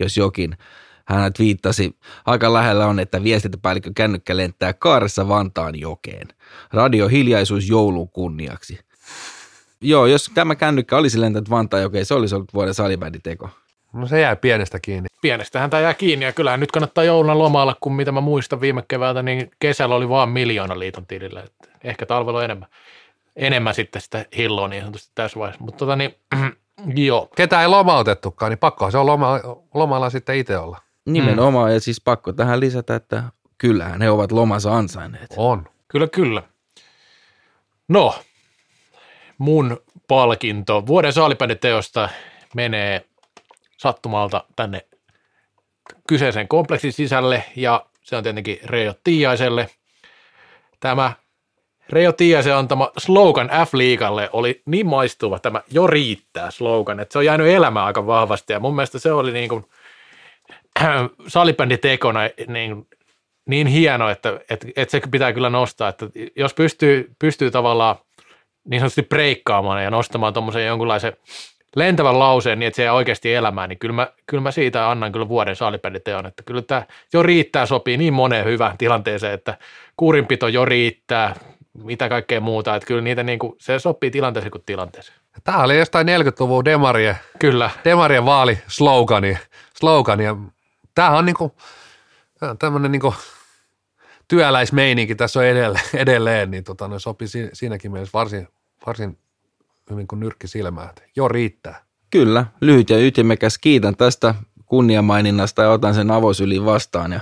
[0.00, 0.56] jos jokin.
[1.04, 1.96] Hän viittasi,
[2.26, 6.28] aika lähellä on, että viestintäpäällikön kännykkä lentää kaaressa Vantaan jokeen.
[6.72, 8.78] Radio hiljaisuus joulun kunniaksi.
[9.80, 13.50] Joo, jos tämä kännykkä olisi lentänyt Vantaan jokeen, se olisi ollut vuoden salibänditeko.
[13.92, 15.08] No se jää pienestä kiinni.
[15.22, 18.84] Pienestähän tämä jää kiinni ja kyllähän nyt kannattaa jouluna lomalla, kun mitä mä muistan viime
[18.88, 21.42] keväältä, niin kesällä oli vaan miljoona liiton tilillä.
[21.42, 22.68] Että ehkä talvella on enemmän,
[23.36, 25.64] enemmän sitten sitä hilloa niin sanotusti tässä vaiheessa.
[25.64, 26.14] Mutta tota niin,
[27.06, 27.28] joo.
[27.36, 29.40] Ketä ei lomautettukaan, niin pakkohan se on loma,
[29.74, 30.78] lomalla sitten itse olla.
[31.06, 31.74] Nimenomaan, hmm.
[31.74, 33.22] ja siis pakko tähän lisätä, että
[33.58, 35.34] kyllähän he ovat lomansa ansainneet.
[35.36, 35.66] On.
[35.88, 36.42] Kyllä, kyllä.
[37.88, 38.14] No,
[39.38, 42.08] mun palkinto vuoden saalipändeteosta
[42.54, 43.04] menee
[43.80, 44.86] sattumalta tänne
[46.08, 49.68] kyseisen kompleksin sisälle ja se on tietenkin Reijo Tiaiselle.
[50.80, 51.12] Tämä
[51.88, 57.24] Reijo Tiaisen antama slogan F-liikalle oli niin maistuva tämä jo riittää slogan, että se on
[57.24, 59.64] jäänyt elämään aika vahvasti ja mun mielestä se oli niin kuin
[61.26, 62.88] salibänditekona niin,
[63.46, 67.96] niin hieno, että, että, että, se pitää kyllä nostaa, että jos pystyy, pystyy tavallaan
[68.64, 71.12] niin sanotusti breikkaamaan ja nostamaan tuommoisen jonkunlaisen
[71.76, 75.12] lentävän lauseen niin, että se ei oikeasti elämään, niin kyllä mä, kyllä mä siitä annan
[75.12, 79.58] kyllä vuoden saalipenditeon, että kyllä tämä jo riittää, sopii niin moneen hyvään tilanteeseen, että
[79.96, 81.34] kuurinpito jo riittää,
[81.84, 85.18] mitä kaikkea muuta, että kyllä niitä niin kuin, se sopii tilanteeseen kuin tilanteeseen.
[85.44, 87.70] Tämä oli jostain 40-luvun demarien, kyllä.
[87.84, 89.38] demarien vaali slogani,
[89.78, 90.36] slogani ja
[90.94, 91.52] tämä on niin kuin,
[92.58, 93.14] tämmöinen niin kuin
[94.28, 98.48] työläismeininki tässä on edelleen, edelleen niin tota, ne sopii siinäkin mielessä varsin,
[98.86, 99.18] varsin
[99.90, 100.90] hyvin kuin nyrkki silmään.
[101.16, 101.82] Jo riittää.
[102.10, 103.58] Kyllä, lyhyt ja ytimekäs.
[103.58, 104.34] Kiitän tästä
[104.66, 107.20] kunniamaininnasta ja otan sen avosyliin vastaan ja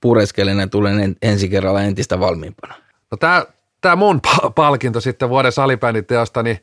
[0.00, 2.74] pureskelen ja tulen ensi kerralla entistä valmiimpana.
[3.10, 3.46] No tämä,
[3.80, 4.20] tämä mun
[4.54, 6.60] palkinto sitten vuoden salibänditeosta, niin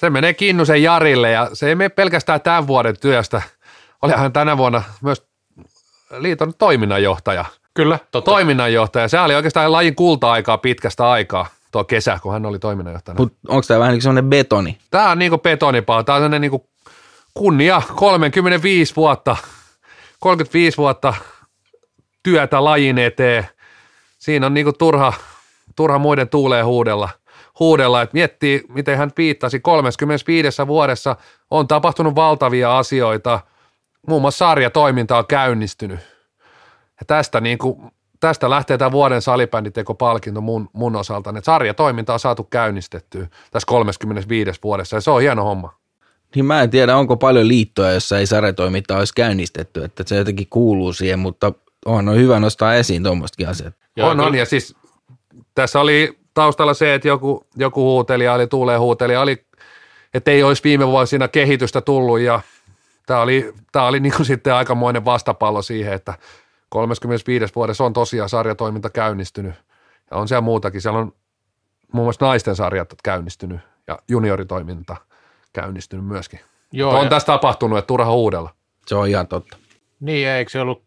[0.00, 3.42] se menee Kinnusen Jarille ja se ei mene pelkästään tämän vuoden työstä.
[4.02, 5.26] Olihan tänä vuonna myös
[6.18, 7.44] liiton toiminnanjohtaja.
[7.74, 8.30] Kyllä, totta.
[8.30, 9.08] Toiminnanjohtaja.
[9.08, 13.18] Se oli oikeastaan lajin kulta-aikaa pitkästä aikaa tuo kesä, kun hän oli toiminnanjohtajana.
[13.18, 14.78] Mutta onko tämä vähän niin kuin semmoinen betoni?
[14.90, 16.04] Tämä on niin kuin betonipaa.
[16.04, 16.62] Tämä on semmoinen niin kuin
[17.34, 19.36] kunnia 35 vuotta,
[20.20, 21.14] 35 vuotta
[22.22, 23.48] työtä lajin eteen.
[24.18, 25.12] Siinä on niin kuin turha,
[25.76, 27.08] turha muiden tuuleen huudella,
[27.58, 31.16] huudella, että miettii, miten hän viittasi 35 vuodessa
[31.50, 33.40] on tapahtunut valtavia asioita,
[34.08, 36.00] muun muassa sarjatoiminta on käynnistynyt.
[37.00, 42.20] Ja tästä niin kuin tästä lähtee tämä vuoden salibänditeko-palkinto mun, mun osalta, että sarjatoiminta on
[42.20, 45.80] saatu käynnistettyä tässä 35 vuodessa ja se on hieno homma.
[46.34, 50.46] Niin mä en tiedä, onko paljon liittoja, jossa ei sarjatoimintaa olisi käynnistetty, että se jotenkin
[50.50, 51.52] kuuluu siihen, mutta
[51.86, 53.74] on, on hyvä nostaa esiin tuommoistakin asiat.
[54.02, 54.74] on, on, ja siis
[55.54, 59.44] tässä oli taustalla se, että joku, joku huutelija oli, tuuleen huutelija oli,
[60.14, 62.40] että ei olisi viime vuosina kehitystä tullut ja
[63.06, 66.14] tämä oli, tämä oli niin kuin sitten aikamoinen vastapallo siihen, että
[66.70, 69.54] 35 vuodessa on tosiaan sarjatoiminta käynnistynyt
[70.10, 70.80] ja on siellä muutakin.
[70.80, 71.12] Siellä on
[71.92, 74.96] muun muassa naisten sarjat käynnistynyt ja junioritoiminta
[75.52, 76.40] käynnistynyt myöskin.
[76.72, 77.10] Joo, on ja...
[77.10, 78.50] tässä tapahtunut, että turha uudella.
[78.86, 79.56] Se on ihan totta.
[80.00, 80.82] Niin, eikö se ollut,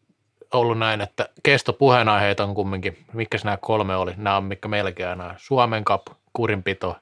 [0.53, 4.13] ollut näin, että kesto puheenaiheita on kumminkin, mikä nämä kolme oli?
[4.17, 6.95] Nämä on mikä meilläkin aina Suomen Cup, kurinpito,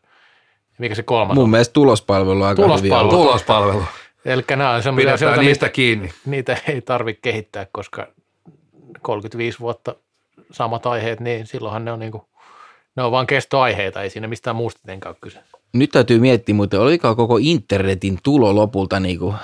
[0.77, 1.49] mikä se kolmas Mun on?
[1.49, 3.09] mielestä tulospalvelu on aika tulospalvelu.
[3.09, 3.83] Tulospalvelu.
[4.25, 6.11] Eli nämä on semmoisia, niistä niitä, kiinni.
[6.25, 8.07] Niitä ei tarvitse kehittää, koska
[9.01, 9.95] 35 vuotta
[10.51, 12.23] samat aiheet, niin silloinhan ne on niin kuin,
[12.95, 15.39] Ne on vaan kestoaiheita, ei siinä mistään muusta tietenkään kyse.
[15.73, 19.35] Nyt täytyy miettiä muuten, oliko koko internetin tulo lopulta niin kuin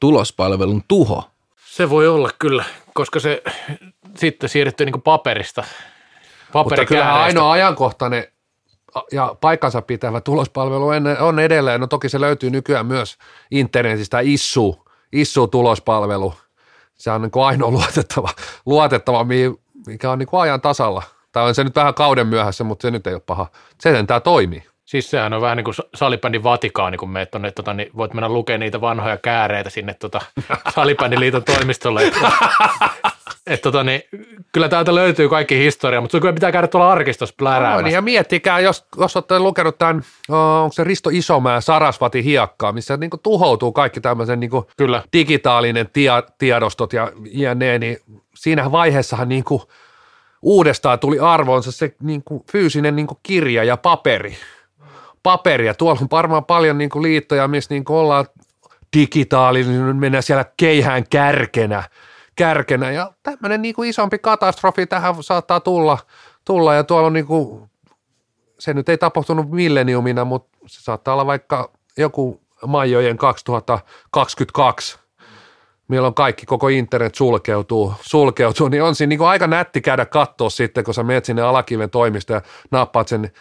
[0.00, 1.30] tulospalvelun tuho?
[1.66, 2.64] Se voi olla kyllä,
[2.94, 3.42] koska se
[4.16, 5.64] sitten siirretty niin paperista.
[6.54, 8.26] Mutta kyllä ainoa ajankohtainen
[9.12, 10.86] ja paikkansa pitävä tulospalvelu
[11.20, 13.16] on edelleen, no toki se löytyy nykyään myös
[13.50, 16.34] internetistä, issu, issu tulospalvelu.
[17.02, 18.28] Se on niin ainoa luotettava,
[18.66, 19.26] luotettava,
[19.86, 21.02] mikä on niin ajan tasalla.
[21.32, 23.46] Tai on se nyt vähän kauden myöhässä, mutta se nyt ei ole paha.
[23.80, 24.71] Se tämä toimii.
[24.84, 28.28] Siis sehän on vähän niin kuin salibändin Vatikaani, kun meet tonne, tota, niin voit mennä
[28.28, 30.20] lukemaan niitä vanhoja kääreitä sinne tota,
[30.74, 32.06] salibändiliiton toimistolle.
[32.06, 32.30] Että,
[33.46, 34.02] et, tota, niin,
[34.52, 37.82] kyllä täältä löytyy kaikki historia, mutta kyllä pitää käydä tuolla arkistossa pläräämässä.
[37.82, 40.02] No, niin, ja miettikää, jos, jos olette lukenut tämän,
[40.62, 45.02] onko se Risto Isomäe Sarasvati hiekkaa, missä niin kuin tuhoutuu kaikki tämmöisen niin kuin kyllä.
[45.12, 47.96] digitaalinen tia, tiedostot ja jne, niin
[48.34, 49.62] siinä vaiheessahan niin kuin
[50.42, 54.36] uudestaan tuli arvoonsa se niin kuin fyysinen niin kuin kirja ja paperi–
[55.22, 55.74] paperia.
[55.74, 58.26] Tuolla on varmaan paljon niin kuin liittoja, missä niin kuin ollaan
[58.96, 61.82] digitaalinen, niin mennään siellä keihään kärkenä,
[62.36, 62.90] kärkenä.
[62.90, 65.98] Ja tämmöinen niin kuin isompi katastrofi tähän saattaa tulla,
[66.44, 66.74] tulla.
[66.74, 67.70] Ja tuolla on niin kuin,
[68.58, 74.98] se nyt ei tapahtunut milleniumina, mutta se saattaa olla vaikka joku Maijojen 2022,
[75.88, 78.68] milloin kaikki, koko internet sulkeutuu, sulkeutuu.
[78.68, 82.32] Niin on siinä niin aika nätti käydä katsoa sitten, kun sä menet sinne alakiven toimista
[82.32, 83.32] ja nappaat sen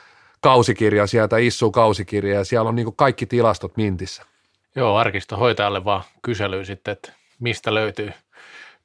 [0.42, 4.24] kausikirja sieltä, Issu kausikirja ja siellä on niin kaikki tilastot mintissä.
[4.76, 8.12] Joo, arkistohoitajalle vaan kysely sitten, että mistä löytyy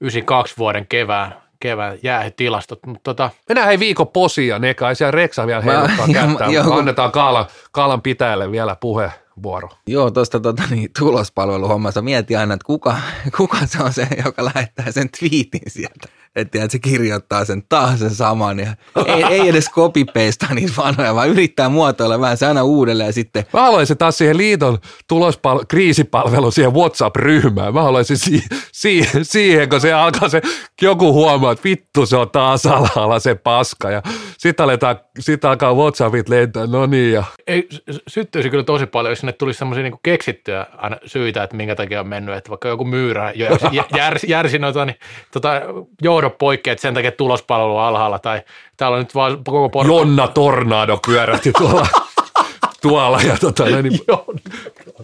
[0.01, 2.87] 92 vuoden kevään, kevään jäähytilastot.
[2.87, 3.31] Mutta tota...
[3.49, 8.51] Mennään hei viikon posia, ne kai siellä Reksa vielä heiluttaa kättä, annetaan Kaalan, Kaalan pitäjälle
[8.51, 9.11] vielä puhe
[9.43, 9.69] vuoro.
[9.87, 12.97] Joo, tuosta tota, niin, tulospalveluhommasta mieti aina, että kuka,
[13.37, 18.11] kuka se on se, joka lähettää sen twiitin sieltä että se kirjoittaa sen taas sen
[18.11, 18.75] saman ja
[19.07, 23.45] ei, ei edes copy-pastea niitä vanhoja, vaan yrittää muotoilla vähän sana uudelleen ja sitten.
[23.53, 24.79] Mä haluaisin taas siihen liiton
[25.13, 27.75] tulospal- kriisipalvelu siihen WhatsApp-ryhmään.
[27.75, 30.43] Mä haluaisin si- si- siihen, kun se alkaa se,
[30.83, 34.03] joku huomaa, että vittu se on taas alhaalla se paska ja
[34.39, 37.13] sitten aletaan, sit alkaa WhatsAppit lentää, no niin.
[37.13, 37.25] Ja.
[37.47, 37.69] Ei,
[38.09, 42.01] syttyisi kyllä tosi paljon, jos sinne tulisi semmoisia niin keksittyjä aina syitä, että minkä takia
[42.01, 43.33] on mennyt, että vaikka joku myyrä
[43.97, 44.97] järsi, järsi noita, niin
[45.33, 45.53] tota,
[46.03, 48.43] johdon poikki, että sen takia tulospalvelu alhaalla, tai
[48.77, 49.97] täällä on nyt vaan koko porukka.
[49.97, 51.87] Jonna Tornado pyörähti tuolla,
[52.83, 54.01] tuolla ja tota, niin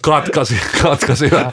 [0.03, 1.53] katkasi, katkasi vähän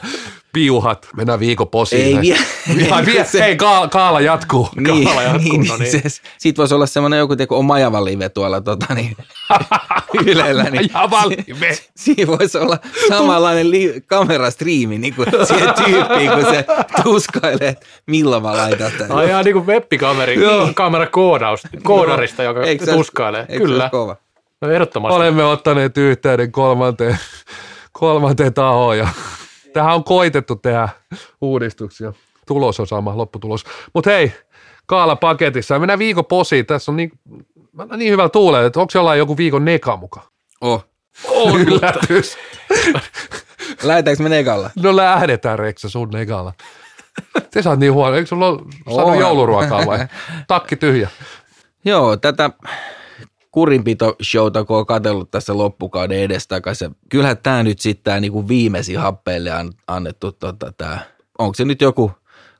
[0.52, 1.08] piuhat.
[1.16, 2.16] Mennään viikon posiin.
[2.16, 2.40] Ei vielä.
[2.76, 4.68] Vie, vie, se, hei, Kaala, Kaala jatkuu.
[4.76, 5.42] Niin, Kaala jatkuu.
[5.42, 5.90] Niin, no niin.
[5.90, 6.02] Se,
[6.38, 9.16] siitä voisi olla semmoinen joku teko oma Javalive tuolla tota, niin,
[10.26, 10.64] Ylellä.
[10.64, 11.74] Niin, Javalive.
[11.74, 12.78] Si, siinä voisi olla
[13.08, 16.64] samanlainen li, kamerastriimi niin kuin siihen tyyppiin, kun se
[17.02, 19.14] tuskailee, milloin mä laitan tänne.
[19.14, 20.36] Ai ihan niin kuin webbikameri,
[20.74, 23.46] kamera koodaus, koodarista, joka eikö tuskailee.
[23.48, 23.84] Eikö Kyllä.
[23.84, 24.16] Se kova?
[24.60, 25.16] No ehdottomasti.
[25.16, 27.18] Olemme ottaneet yhteyden kolmanteen,
[27.92, 29.08] kolmanteen tahoon ja
[29.72, 30.88] Tähän on koitettu tehdä
[31.40, 32.12] uudistuksia.
[32.46, 33.64] Tulos on sama, lopputulos.
[33.94, 34.32] Mutta hei,
[34.90, 35.78] Kaala paketissa.
[35.78, 36.66] Mennään viikon posiin.
[36.66, 37.10] Tässä on niin,
[37.96, 40.26] niin hyvä tuulee, että onko jollain joku viikon neka mukaan?
[40.60, 40.86] Oh.
[41.28, 42.36] On yllätys.
[43.82, 44.70] Lähdetäänkö me negalla?
[44.82, 46.52] No lähdetään Reksa sun negalla.
[47.50, 48.16] Te saat niin huono.
[48.16, 48.60] Eikö sulla ole
[48.94, 49.98] saanut jouluruokaa vai?
[50.48, 51.08] Takki tyhjä.
[51.84, 52.50] Joo, tätä
[53.50, 56.96] kurinpito-showta, kun on katsellut tässä loppukauden edestakaisin.
[57.08, 59.50] Kyllähän tämä nyt sitten tämä niinku viimeisin happeille
[59.86, 61.02] annettu, tota, tää,
[61.38, 62.12] onko se nyt joku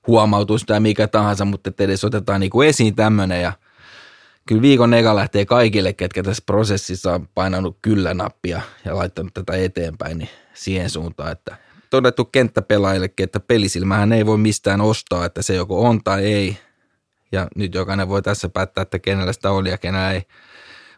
[0.06, 3.52] huomautus tai mikä tahansa, mutta edes otetaan niinku esiin tämmöinen ja
[4.46, 9.56] kyllä viikon eka lähtee kaikille, ketkä tässä prosessissa on painanut kyllä nappia ja laittanut tätä
[9.56, 11.56] eteenpäin, niin siihen suuntaan, että
[11.90, 16.58] todettu kenttäpelaajillekin, että pelisilmähän ei voi mistään ostaa, että se joko on tai ei.
[17.32, 20.22] Ja nyt jokainen voi tässä päättää, että kenellä sitä oli ja kenellä ei.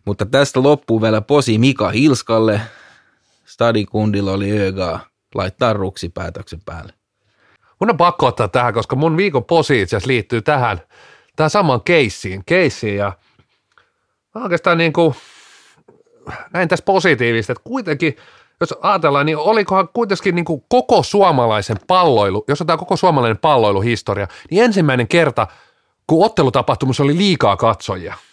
[0.04, 2.60] Mutta tästä loppuu vielä posi Mika Hilskalle.
[3.44, 6.92] Stadikundilla oli Ögaa laittaa ruksipäätöksen päälle.
[7.80, 10.80] Mun on pakko ottaa tähän, koska mun viikon posi itse liittyy tähän,
[11.36, 13.12] tähän samaan keissiin, keissiin ja
[14.34, 15.14] oikeastaan niin kuin,
[16.52, 18.16] näin tässä positiivista, että kuitenkin,
[18.60, 24.28] jos ajatellaan, niin olikohan kuitenkin niin kuin koko suomalaisen palloilu, jos otetaan koko suomalainen palloiluhistoria,
[24.50, 25.46] niin ensimmäinen kerta,
[26.06, 28.14] kun ottelutapahtumus oli liikaa katsojia–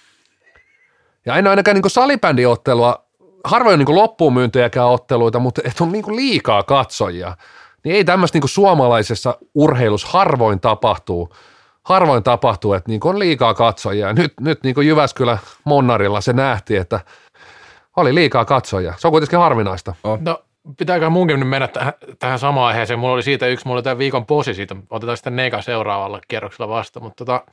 [1.25, 3.05] ja en ainakaan niin salibändiottelua,
[3.43, 7.37] harvoin niin loppuun myyntöjäkään otteluita, mutta et on niin liikaa katsojia.
[7.83, 11.33] Niin ei tämmöistä niin suomalaisessa urheilussa harvoin tapahtuu,
[11.83, 14.07] harvoin tapahtuu, että niin on liikaa katsojia.
[14.07, 16.99] Ja nyt, nyt niin Jyväskylä Monnarilla se nähti, että
[17.97, 18.93] oli liikaa katsojia.
[18.97, 19.95] Se on kuitenkin harvinaista.
[20.03, 20.19] Oh.
[20.21, 20.43] No
[20.77, 22.99] pitääkö munkin nyt mennä tähän, tähän samaan aiheeseen.
[22.99, 24.75] Mulla oli siitä yksi, mulla oli tämän viikon posi siitä.
[24.89, 27.43] Otetaan sitten nega seuraavalla kierroksella vasta, mutta tota,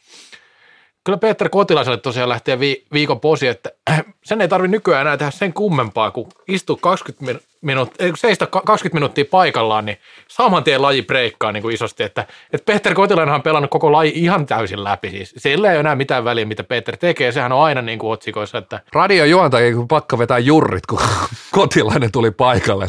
[1.06, 3.70] kyllä Peter Kotilaiselle tosiaan lähtee vi, viikon posi, että
[4.24, 8.94] sen ei tarvi nykyään enää tehdä sen kummempaa, kun istuu 20 min, minuuttia, seistä 20
[8.94, 13.42] minuuttia paikallaan, niin saman tien laji breikkaa niin kuin isosti, että, että Peter Kotilainen on
[13.42, 16.96] pelannut koko laji ihan täysin läpi, siis sillä ei ole enää mitään väliä, mitä Peter
[16.96, 21.00] tekee, sehän on aina niin kuin otsikoissa, että Radiojuontajia, kun pakko vetää jurrit, kun
[21.50, 22.86] kotilainen tuli paikalle.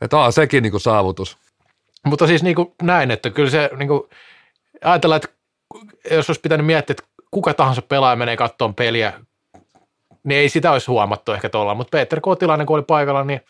[0.00, 1.36] Että on sekin niin kuin saavutus.
[2.06, 4.02] Mutta siis niin kuin näin, että kyllä se niin kuin,
[4.84, 5.42] ajatellaan, että
[6.10, 9.12] jos olisi pitänyt miettiä, että kuka tahansa pelaaja menee kattoon peliä,
[10.24, 13.40] niin ei sitä olisi huomattu ehkä tuolla, mutta Peter Kotilainen kun oli paikalla, niin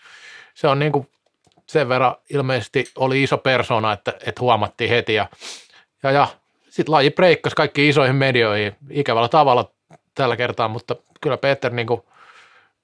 [0.54, 1.08] se on niin kuin
[1.66, 5.28] sen verran ilmeisesti oli iso persona, että, että huomattiin heti ja,
[6.02, 6.26] ja, ja
[6.68, 9.70] sitten laji breikkasi kaikki isoihin medioihin ikävällä tavalla
[10.14, 12.00] tällä kertaa, mutta kyllä Peter niin kuin,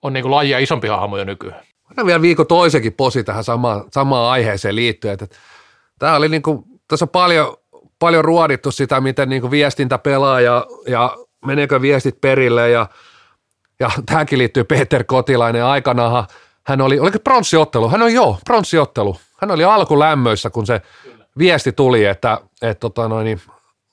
[0.02, 1.60] on niin kuin lajia isompi hahmo jo nykyään.
[1.88, 5.14] Mennään vielä viikon toisenkin posi tähän samaan, samaan aiheeseen liittyen.
[5.14, 5.26] Että
[5.98, 7.56] tämä oli niin kuin, tässä on paljon,
[7.98, 11.16] paljon ruodittu sitä, miten niin kuin viestintä pelaa ja, ja
[11.46, 12.86] meneekö viestit perille ja,
[13.80, 16.26] ja tämäkin liittyy Peter Kotilainen aikanaanhan.
[16.66, 17.88] Hän oli, oliko pronssiottelu?
[17.88, 19.16] Hän oli joo, pronssiottelu.
[19.36, 20.82] Hän oli alkulämmöissä, kun se
[21.38, 23.40] viesti tuli, että, että tota noin, niin,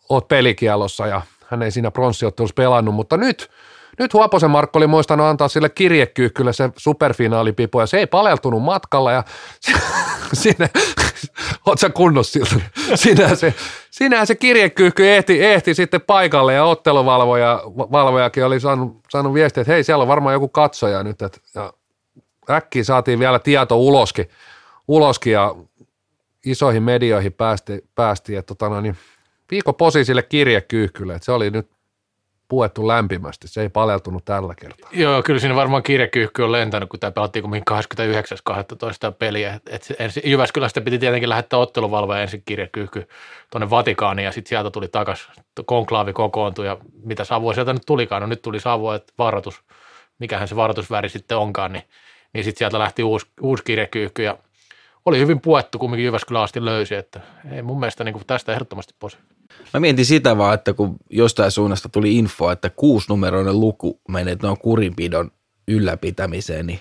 [0.09, 3.51] oot pelikielossa ja hän ei siinä pronssiottelussa pelannut, mutta nyt,
[3.99, 9.11] nyt Huoposen Markko oli muistanut antaa sille kirjekyyhkylle sen superfinaalipipo ja se ei paleltunut matkalla
[9.11, 9.23] ja
[10.33, 10.69] sinne,
[11.65, 12.65] oot sä kunnossa siltä,
[12.95, 13.53] sinä se,
[13.91, 19.73] sinä se kirjekyyhky ehti, ehti sitten paikalle ja otteluvalvoja, valvojakin oli saanut, saanut viestiä, että
[19.73, 21.73] hei siellä on varmaan joku katsoja nyt, että, ja
[22.49, 24.29] äkkiä saatiin vielä tieto uloskin,
[24.87, 25.55] uloskin ja
[26.45, 28.97] isoihin medioihin päästi, päästi että tota, no, niin,
[29.77, 31.74] posi sille kirjekyyhkylle, että se oli nyt
[32.47, 34.89] puettu lämpimästi, se ei paleltunut tällä kertaa.
[34.93, 39.11] Joo, kyllä siinä varmaan kirjakyyhky on lentänyt, kun tämä pelattiin kummin 29.12.
[39.19, 39.59] peliä.
[39.69, 43.07] Et ensin, Jyväskylästä piti tietenkin lähettää otteluvalvoja ensin kirjakyyhky
[43.51, 45.25] tuonne Vatikaaniin ja sitten sieltä tuli takaisin,
[45.65, 49.61] konklaavi kokoontui ja mitä savua sieltä nyt tulikaan, no nyt tuli savua, että varoitus,
[50.19, 51.83] mikähän se varoitusväri sitten onkaan, niin,
[52.33, 54.37] niin sitten sieltä lähti uusi, uusi kirjakyyhky ja
[55.05, 57.21] oli hyvin puettu, kumminkin Jyväskylä asti löysi, että
[57.51, 59.17] ei mun mielestä niin kuin tästä ehdottomasti posi.
[59.73, 64.57] Mä mietin sitä vaan, että kun jostain suunnasta tuli info, että kuusinumeroinen luku menee noin
[64.57, 65.31] kurinpidon
[65.67, 66.79] ylläpitämiseen, niin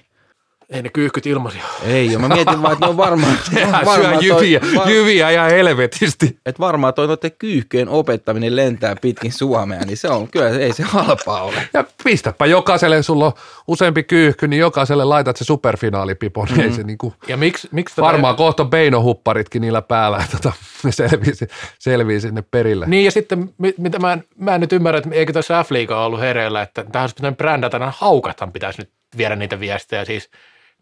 [0.75, 1.65] ei ne kyyhkyt ilmaisia.
[1.87, 3.39] Ei, ja mä mietin vaan, että ne on varmaan...
[3.55, 6.39] Sehän syö jyviä, var, jyviä ja helvetisti.
[6.47, 10.83] Että varmaan toi noiden kyyhkyjen opettaminen lentää pitkin Suomea, niin se on, kyllä ei se
[10.83, 11.69] halpaa ole.
[11.75, 13.33] Ja pistäpä jokaiselle, sulla on
[13.69, 16.49] useampi kyyhky, niin jokaiselle laitat se superfinaalipipon.
[16.49, 16.63] Mm-hmm.
[16.63, 18.39] Ei se niinku, ja miksi, miksi varmaan tätä...
[18.39, 20.53] kohta Beino-hupparitkin niillä päällä, että tota,
[20.85, 21.33] ne selvii,
[21.79, 22.87] selvii sinne perille.
[22.87, 26.21] Niin ja sitten, mitä mä en, mä en nyt ymmärrä, että eikö tässä F-liiga ollut
[26.21, 30.05] hereillä, että tähän olisi pitänyt brändätä, nämä haukathan pitäisi nyt viedä niitä viestejä.
[30.05, 30.31] Siis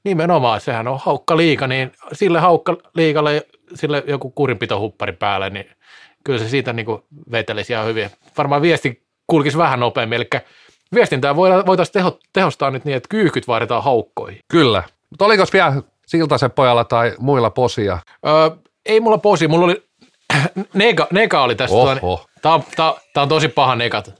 [0.04, 5.70] Nimenomaan, sehän on haukka liika, niin sille haukka liikalle, sille joku kurinpitohuppari päälle, niin
[6.24, 6.86] kyllä se siitä niin
[7.30, 8.10] vetelisi ihan hyvin.
[8.38, 10.28] Varmaan viesti kulkisi vähän nopeammin, eli
[10.94, 14.38] viestintää voitaisiin teho, tehostaa nyt niin, että kyyhkyt vaaditaan haukkoihin.
[14.48, 17.98] Kyllä, mutta oliko vielä Siltasen pojalla tai muilla posia?
[18.26, 18.50] Öö,
[18.86, 19.82] ei mulla posi, mulla oli,
[20.74, 21.76] nega, nega oli tässä.
[22.42, 24.14] Tämä on, tää, tää on tosi paha negat.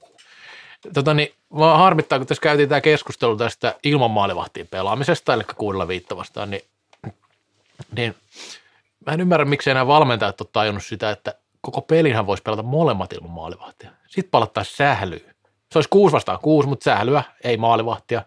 [0.95, 5.89] Tota, niin, Mä harmittaa, kun tässä käytiin tämä keskustelu tästä ilman maalivahtiin pelaamisesta, eli kuudella
[5.89, 6.63] viitta vastaan, niin,
[7.97, 8.15] niin
[9.07, 13.13] mä en ymmärrä, miksi enää valmentajat on tajunnut sitä, että koko pelinhän voisi pelata molemmat
[13.13, 13.91] ilman maalivahtia.
[14.07, 15.35] Sitten palattaisiin sählyyn.
[15.73, 18.23] Se olisi kuusi vastaan kuusi, mutta sählyä, ei maalivahtia.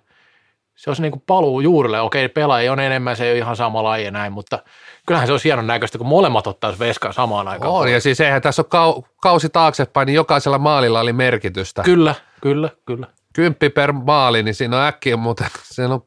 [0.75, 2.01] Se olisi niin kuin paluu juurille.
[2.01, 4.59] Okei, pelaaja on enemmän, se ei ole ihan sama laji ja näin, mutta
[5.07, 7.73] kyllähän se olisi hienon näköistä, kun molemmat ottaisi veskaa samaan aikaan.
[7.73, 11.83] On, ja siis eihän tässä ole kau- kausi taaksepäin, niin jokaisella maalilla oli merkitystä.
[11.83, 16.05] Kyllä, kyllä, kyllä kymppi per maali, niin siinä on äkkiä, mutta siinä on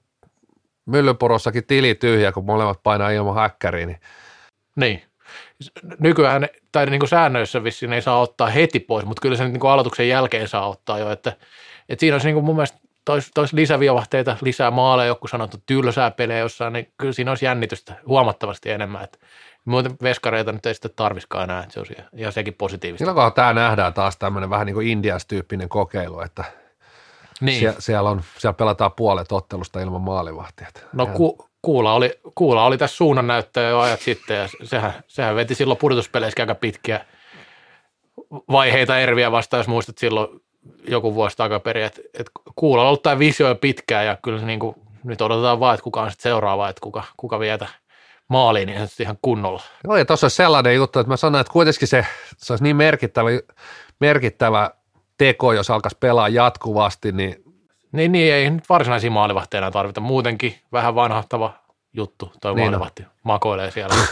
[0.86, 3.88] Myllyporossakin tili tyhjä, kun molemmat painaa ilman häkkäriin.
[3.88, 4.00] Niin.
[4.76, 5.02] niin.
[5.98, 9.60] Nykyään, tai niin kuin säännöissä vissiin ei saa ottaa heti pois, mutta kyllä sen niin
[9.60, 11.32] kuin aloituksen jälkeen saa ottaa jo, että,
[11.88, 12.78] että siinä olisi niin kuin mun mielestä
[13.08, 17.94] tois, tois lisäviavahteita, lisää maaleja, joku sanottu tylsää pelejä jossain, niin kyllä siinä olisi jännitystä
[18.06, 19.18] huomattavasti enemmän, että
[19.64, 23.06] muuten veskareita nyt ei sitten tarviskaan enää, että se olisi ihan sekin positiivista.
[23.06, 26.44] Milloin tämä nähdään taas tämmöinen vähän niin kuin Indias-tyyppinen kokeilu, että–
[27.40, 27.60] niin.
[27.60, 30.68] Sie- siellä, on, siellä pelataan puolet ottelusta ilman maalivahtia.
[30.92, 35.54] No ku, Kuula, oli, Kuula oli tässä suunnannäyttäjä jo ajat sitten ja sehän, sehän veti
[35.54, 37.04] silloin pudotuspeleissä aika pitkiä
[38.52, 40.40] vaiheita Erviä vastaan, jos muistat silloin
[40.88, 44.46] joku vuosi takaperin, että, että Kuula on ollut tämä visio jo pitkään ja kyllä se
[44.46, 47.66] niin kuin, nyt odotetaan vaan, että kuka on sitten seuraava, että kuka, kuka vietä
[48.28, 49.62] maaliin niin ihan kunnolla.
[49.84, 52.76] Joo ja tuossa olisi sellainen juttu, että mä sanoin, että kuitenkin se, se olisi niin
[52.76, 53.28] merkittävä,
[54.00, 54.70] merkittävä
[55.18, 57.44] teko, jos alkaisi pelaa jatkuvasti, niin
[57.92, 60.00] niin, niin ei nyt varsinaisia maalivahteja tarvita.
[60.00, 61.52] Muutenkin vähän vanhahtava
[61.92, 63.08] juttu, toi niin maalivahti on.
[63.22, 63.94] makoilee siellä.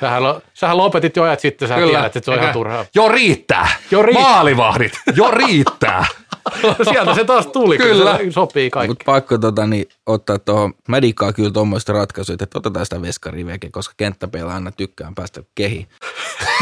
[0.00, 1.90] Sähän, lo, sähän lopetit jo ajat sitten, sä Kyllä.
[1.90, 2.84] tiedät, että se on Eikä- ihan turhaa.
[2.94, 3.68] Jo riittää.
[3.90, 4.30] Jo riittää.
[4.30, 4.92] Maalivahdit.
[5.16, 6.06] Jo riittää.
[6.90, 7.92] Sieltä se taas tuli, Kyllä.
[7.94, 8.18] kyllä.
[8.18, 8.88] Se sopii kaikki.
[8.88, 13.68] Mutta pakko tota, niin, ottaa tuohon, mä dikkaan kyllä tuommoista ratkaisuja, että otetaan sitä veskariveke,
[13.70, 15.86] koska kenttäpeillä aina tykkään päästä kehiin.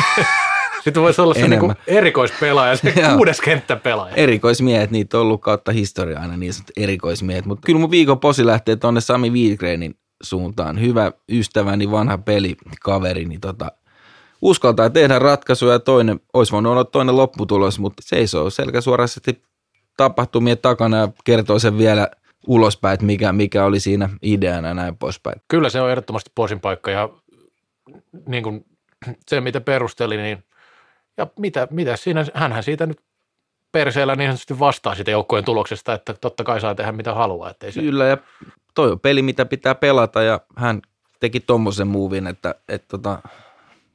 [0.85, 4.15] Sitten voisi olla se niinku erikoispelaaja, se kuudes kenttäpelaaja.
[4.17, 8.47] Erikoismiehet, niitä on ollut kautta historiaa aina niin sanotut erikoismiehet, mutta kyllä mun viikon posi
[8.47, 10.81] lähtee tuonne Sami Wiedgrenin suuntaan.
[10.81, 13.73] Hyvä ystäväni, vanha pelikaveri, niin tota,
[14.43, 19.43] uskaltaa tehdä ratkaisuja ja toinen, olisi voinut olla toinen lopputulos, mutta seisoo selkäsuorasti
[19.97, 22.09] tapahtumien takana ja kertoo sen vielä
[22.47, 25.41] ulospäin, että mikä, mikä oli siinä ideana ja näin poispäin.
[25.49, 27.09] Kyllä se on ehdottomasti posin paikka ja
[28.27, 28.65] niin kuin
[29.29, 30.45] se, mitä perusteli, niin
[31.17, 33.01] ja mitä, mitä siinä, hänhän siitä nyt
[33.73, 37.51] perseellä niin sanotusti vastaa siitä joukkojen tuloksesta, että totta kai saa tehdä mitä haluaa.
[37.51, 38.17] Ettei se, Kyllä, ja
[38.79, 40.83] toi on peli, mitä pitää pelata, ja hän
[41.21, 43.19] teki tommosen muuvin, että, että tota,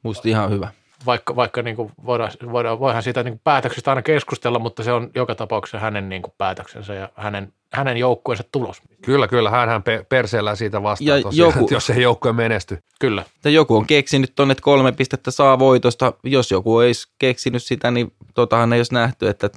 [0.03, 0.72] musta ihan hyvä.
[1.05, 4.91] vaikka, vaikka niin kuin voidaan, voidaan, voihan siitä niin kuin päätöksestä aina keskustella, mutta se
[4.93, 8.81] on joka tapauksessa hänen niin kuin päätöksensä ja hänen, hänen joukkueensa tulos.
[9.01, 9.49] Kyllä, kyllä.
[9.49, 12.77] Hänhän pe- perseellä siitä vastaa Ja tosiaan, joku- jos ei joukkue menesty.
[12.99, 13.26] Kyllä.
[13.43, 16.14] Ja joku on keksinyt tonne, että kolme pistettä saa voitosta.
[16.23, 19.49] Jos joku ei olisi keksinyt sitä, niin totahan ei olisi nähty, että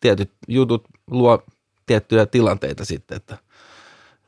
[0.00, 1.42] tietyt jutut luo
[1.86, 3.38] tiettyjä tilanteita sitten, että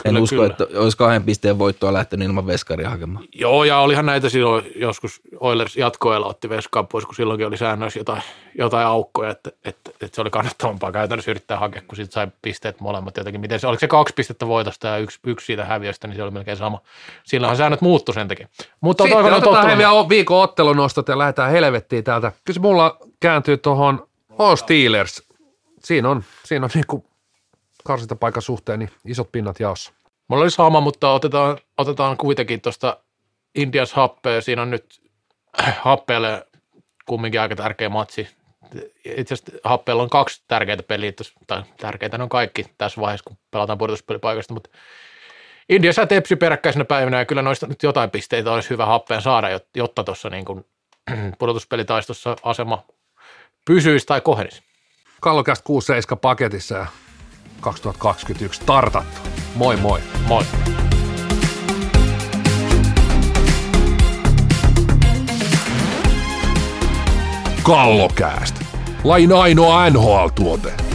[0.04, 0.46] en Kyllä, usko, kyllä.
[0.46, 3.24] että olisi kahden pisteen voittoa lähtenyt ilman veskaria hakemaan.
[3.34, 8.00] Joo, ja olihan näitä silloin joskus Oilers jatkoilla otti veskaan pois, kun silloinkin oli säännöissä
[8.00, 8.22] jotain,
[8.58, 12.80] jotain aukkoja, että, että, että, se oli kannattavampaa käytännössä yrittää hakea, kun siitä sai pisteet
[12.80, 13.40] molemmat jotenkin.
[13.40, 16.30] Miten se, oliko se kaksi pistettä voitosta ja yksi, yksi siitä häviöstä, niin se oli
[16.30, 16.80] melkein sama.
[17.24, 18.48] Silloinhan säännöt muuttu sen takia.
[18.80, 22.32] Mutta Sitten otetaan he ottelu- vielä viikon ottelunostot ja lähdetään helvettiin täältä.
[22.44, 24.08] Kyllä mulla kääntyy tuohon
[24.54, 25.22] Steelers.
[25.84, 27.11] Siinä on, siinä on niinku
[27.84, 29.92] karsintapaikan suhteen niin isot pinnat jaossa.
[30.28, 32.96] Mulla oli sama, mutta otetaan, otetaan kuitenkin tuosta
[33.54, 34.40] Indias happea.
[34.40, 35.02] Siinä on nyt
[35.80, 36.46] happeelle
[37.06, 38.28] kumminkin aika tärkeä matsi.
[39.04, 41.12] Itse asiassa happeella on kaksi tärkeitä peliä,
[41.46, 44.70] tai tärkeitä ne on kaikki tässä vaiheessa, kun pelataan pudotuspelipaikasta, mutta
[45.68, 49.59] Indias ja Tepsi peräkkäisenä päivinä, ja kyllä noista nyt jotain pisteitä olisi hyvä happeen saada,
[49.59, 50.64] jot- jotta tuossa niin kuin
[51.38, 52.84] pudotuspelitaistossa asema
[53.64, 54.62] pysyisi tai kohenisi.
[55.20, 55.64] Kallokästä
[56.14, 56.86] 6-7 paketissa ja
[57.62, 59.20] 2021 startattu.
[59.55, 60.01] Moi moi.
[60.26, 60.44] Moi!
[67.62, 68.56] Kallokääst.
[69.05, 70.91] Lain ainoa NHL-tuote.